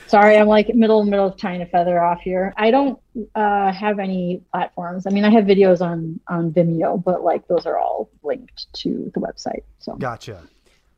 sorry, 0.08 0.38
I'm 0.38 0.48
like 0.48 0.74
middle 0.76 1.04
middle 1.04 1.28
of 1.28 1.38
trying 1.38 1.60
to 1.60 1.66
feather 1.66 2.04
off 2.04 2.22
here. 2.22 2.54
I 2.58 2.70
don't 2.70 3.00
uh, 3.34 3.72
have 3.72 3.98
any 3.98 4.44
platforms. 4.52 5.08
I 5.08 5.10
mean, 5.10 5.26
I 5.26 5.32
have 5.32 5.46
videos 5.46 5.82
on 5.82 6.20
on 6.28 6.52
Vimeo, 6.52 7.04
but 7.04 7.24
like 7.24 7.48
those 7.48 7.66
are 7.66 7.78
all 7.78 8.10
linked 8.24 8.72
to 8.74 9.12
the 9.14 9.20
website. 9.20 9.64
So 9.80 9.96
Gotcha. 9.96 10.44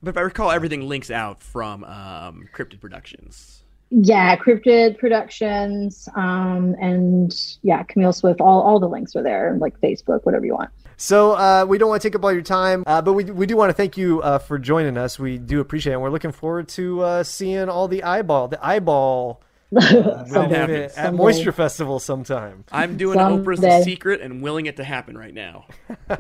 But 0.02 0.10
if 0.12 0.18
I 0.18 0.22
recall, 0.22 0.52
everything 0.52 0.82
links 0.90 1.10
out 1.10 1.42
from 1.42 1.86
um, 1.86 2.50
Cryptid 2.54 2.82
Productions. 2.82 3.63
Yeah, 4.02 4.36
Cryptid 4.36 4.98
Productions, 4.98 6.10
um, 6.16 6.76
and 6.82 7.32
yeah, 7.62 7.84
Camille 7.84 8.14
Swift. 8.14 8.42
All 8.42 8.62
all 8.62 8.80
the 8.80 8.90
links 8.90 9.16
are 9.16 9.22
there, 9.22 9.56
like 9.60 9.80
Facebook, 9.82 10.22
whatever 10.24 10.46
you 10.46 10.54
want. 10.54 10.72
So 10.98 11.34
uh, 11.34 11.66
we 11.68 11.78
don't 11.78 11.90
want 11.90 12.02
to 12.02 12.08
take 12.08 12.16
up 12.16 12.24
all 12.24 12.32
your 12.32 12.42
time, 12.42 12.84
uh, 12.88 13.02
but 13.02 13.14
we, 13.14 13.26
we 13.26 13.46
do 13.46 13.56
want 13.58 13.70
to 13.70 13.74
thank 13.74 13.98
you 13.98 14.22
uh, 14.22 14.38
for 14.40 14.58
joining 14.58 14.98
us. 14.98 15.20
We 15.20 15.38
do 15.38 15.60
appreciate 15.60 15.92
it. 15.92 15.96
And 15.96 16.02
we're 16.02 16.10
looking 16.10 16.32
forward 16.32 16.68
to 16.70 17.02
uh, 17.02 17.24
seeing 17.24 17.68
all 17.70 17.88
the 17.88 18.04
eyeball, 18.04 18.48
the 18.48 18.64
eyeball 18.66 19.42
Someday. 19.80 20.56
at, 20.56 20.70
at 20.70 20.92
Someday. 20.92 21.18
Moisture 21.18 21.52
Festival 21.52 22.00
sometime. 22.00 22.64
I'm 22.72 22.96
doing 22.96 23.18
Oprah's 23.18 23.60
The 23.60 23.84
Secret 23.84 24.22
and 24.22 24.42
willing 24.42 24.68
it 24.68 24.78
to 24.78 24.84
happen 24.84 25.18
right 25.18 25.34
now. 25.34 25.66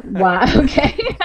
Wow. 0.06 0.46
Okay. 0.64 0.98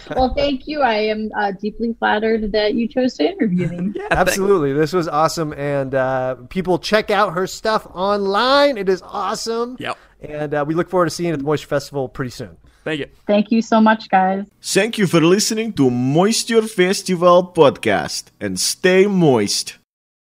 well, 0.16 0.34
thank 0.34 0.66
you. 0.66 0.80
I 0.82 0.94
am 0.94 1.30
uh, 1.36 1.52
deeply 1.52 1.94
flattered 1.98 2.52
that 2.52 2.74
you 2.74 2.88
chose 2.88 3.14
to 3.14 3.24
interview 3.24 3.68
me. 3.68 3.92
Yeah, 3.94 4.08
Absolutely, 4.10 4.72
this 4.72 4.92
was 4.92 5.08
awesome, 5.08 5.52
and 5.52 5.94
uh, 5.94 6.36
people 6.48 6.78
check 6.78 7.10
out 7.10 7.34
her 7.34 7.46
stuff 7.46 7.86
online. 7.92 8.78
It 8.78 8.88
is 8.88 9.02
awesome. 9.02 9.76
Yep. 9.78 9.98
And 10.20 10.54
uh, 10.54 10.64
we 10.66 10.74
look 10.74 10.88
forward 10.88 11.06
to 11.06 11.10
seeing 11.10 11.28
you 11.28 11.34
at 11.34 11.38
the 11.38 11.44
Moisture 11.44 11.66
Festival 11.66 12.08
pretty 12.08 12.30
soon. 12.30 12.56
Thank 12.84 13.00
you. 13.00 13.06
Thank 13.26 13.50
you 13.50 13.62
so 13.62 13.80
much, 13.80 14.08
guys. 14.08 14.46
Thank 14.60 14.98
you 14.98 15.06
for 15.06 15.20
listening 15.20 15.72
to 15.74 15.90
Moisture 15.90 16.62
Festival 16.62 17.52
podcast 17.54 18.24
and 18.40 18.58
stay 18.58 19.06
moist. 19.06 19.78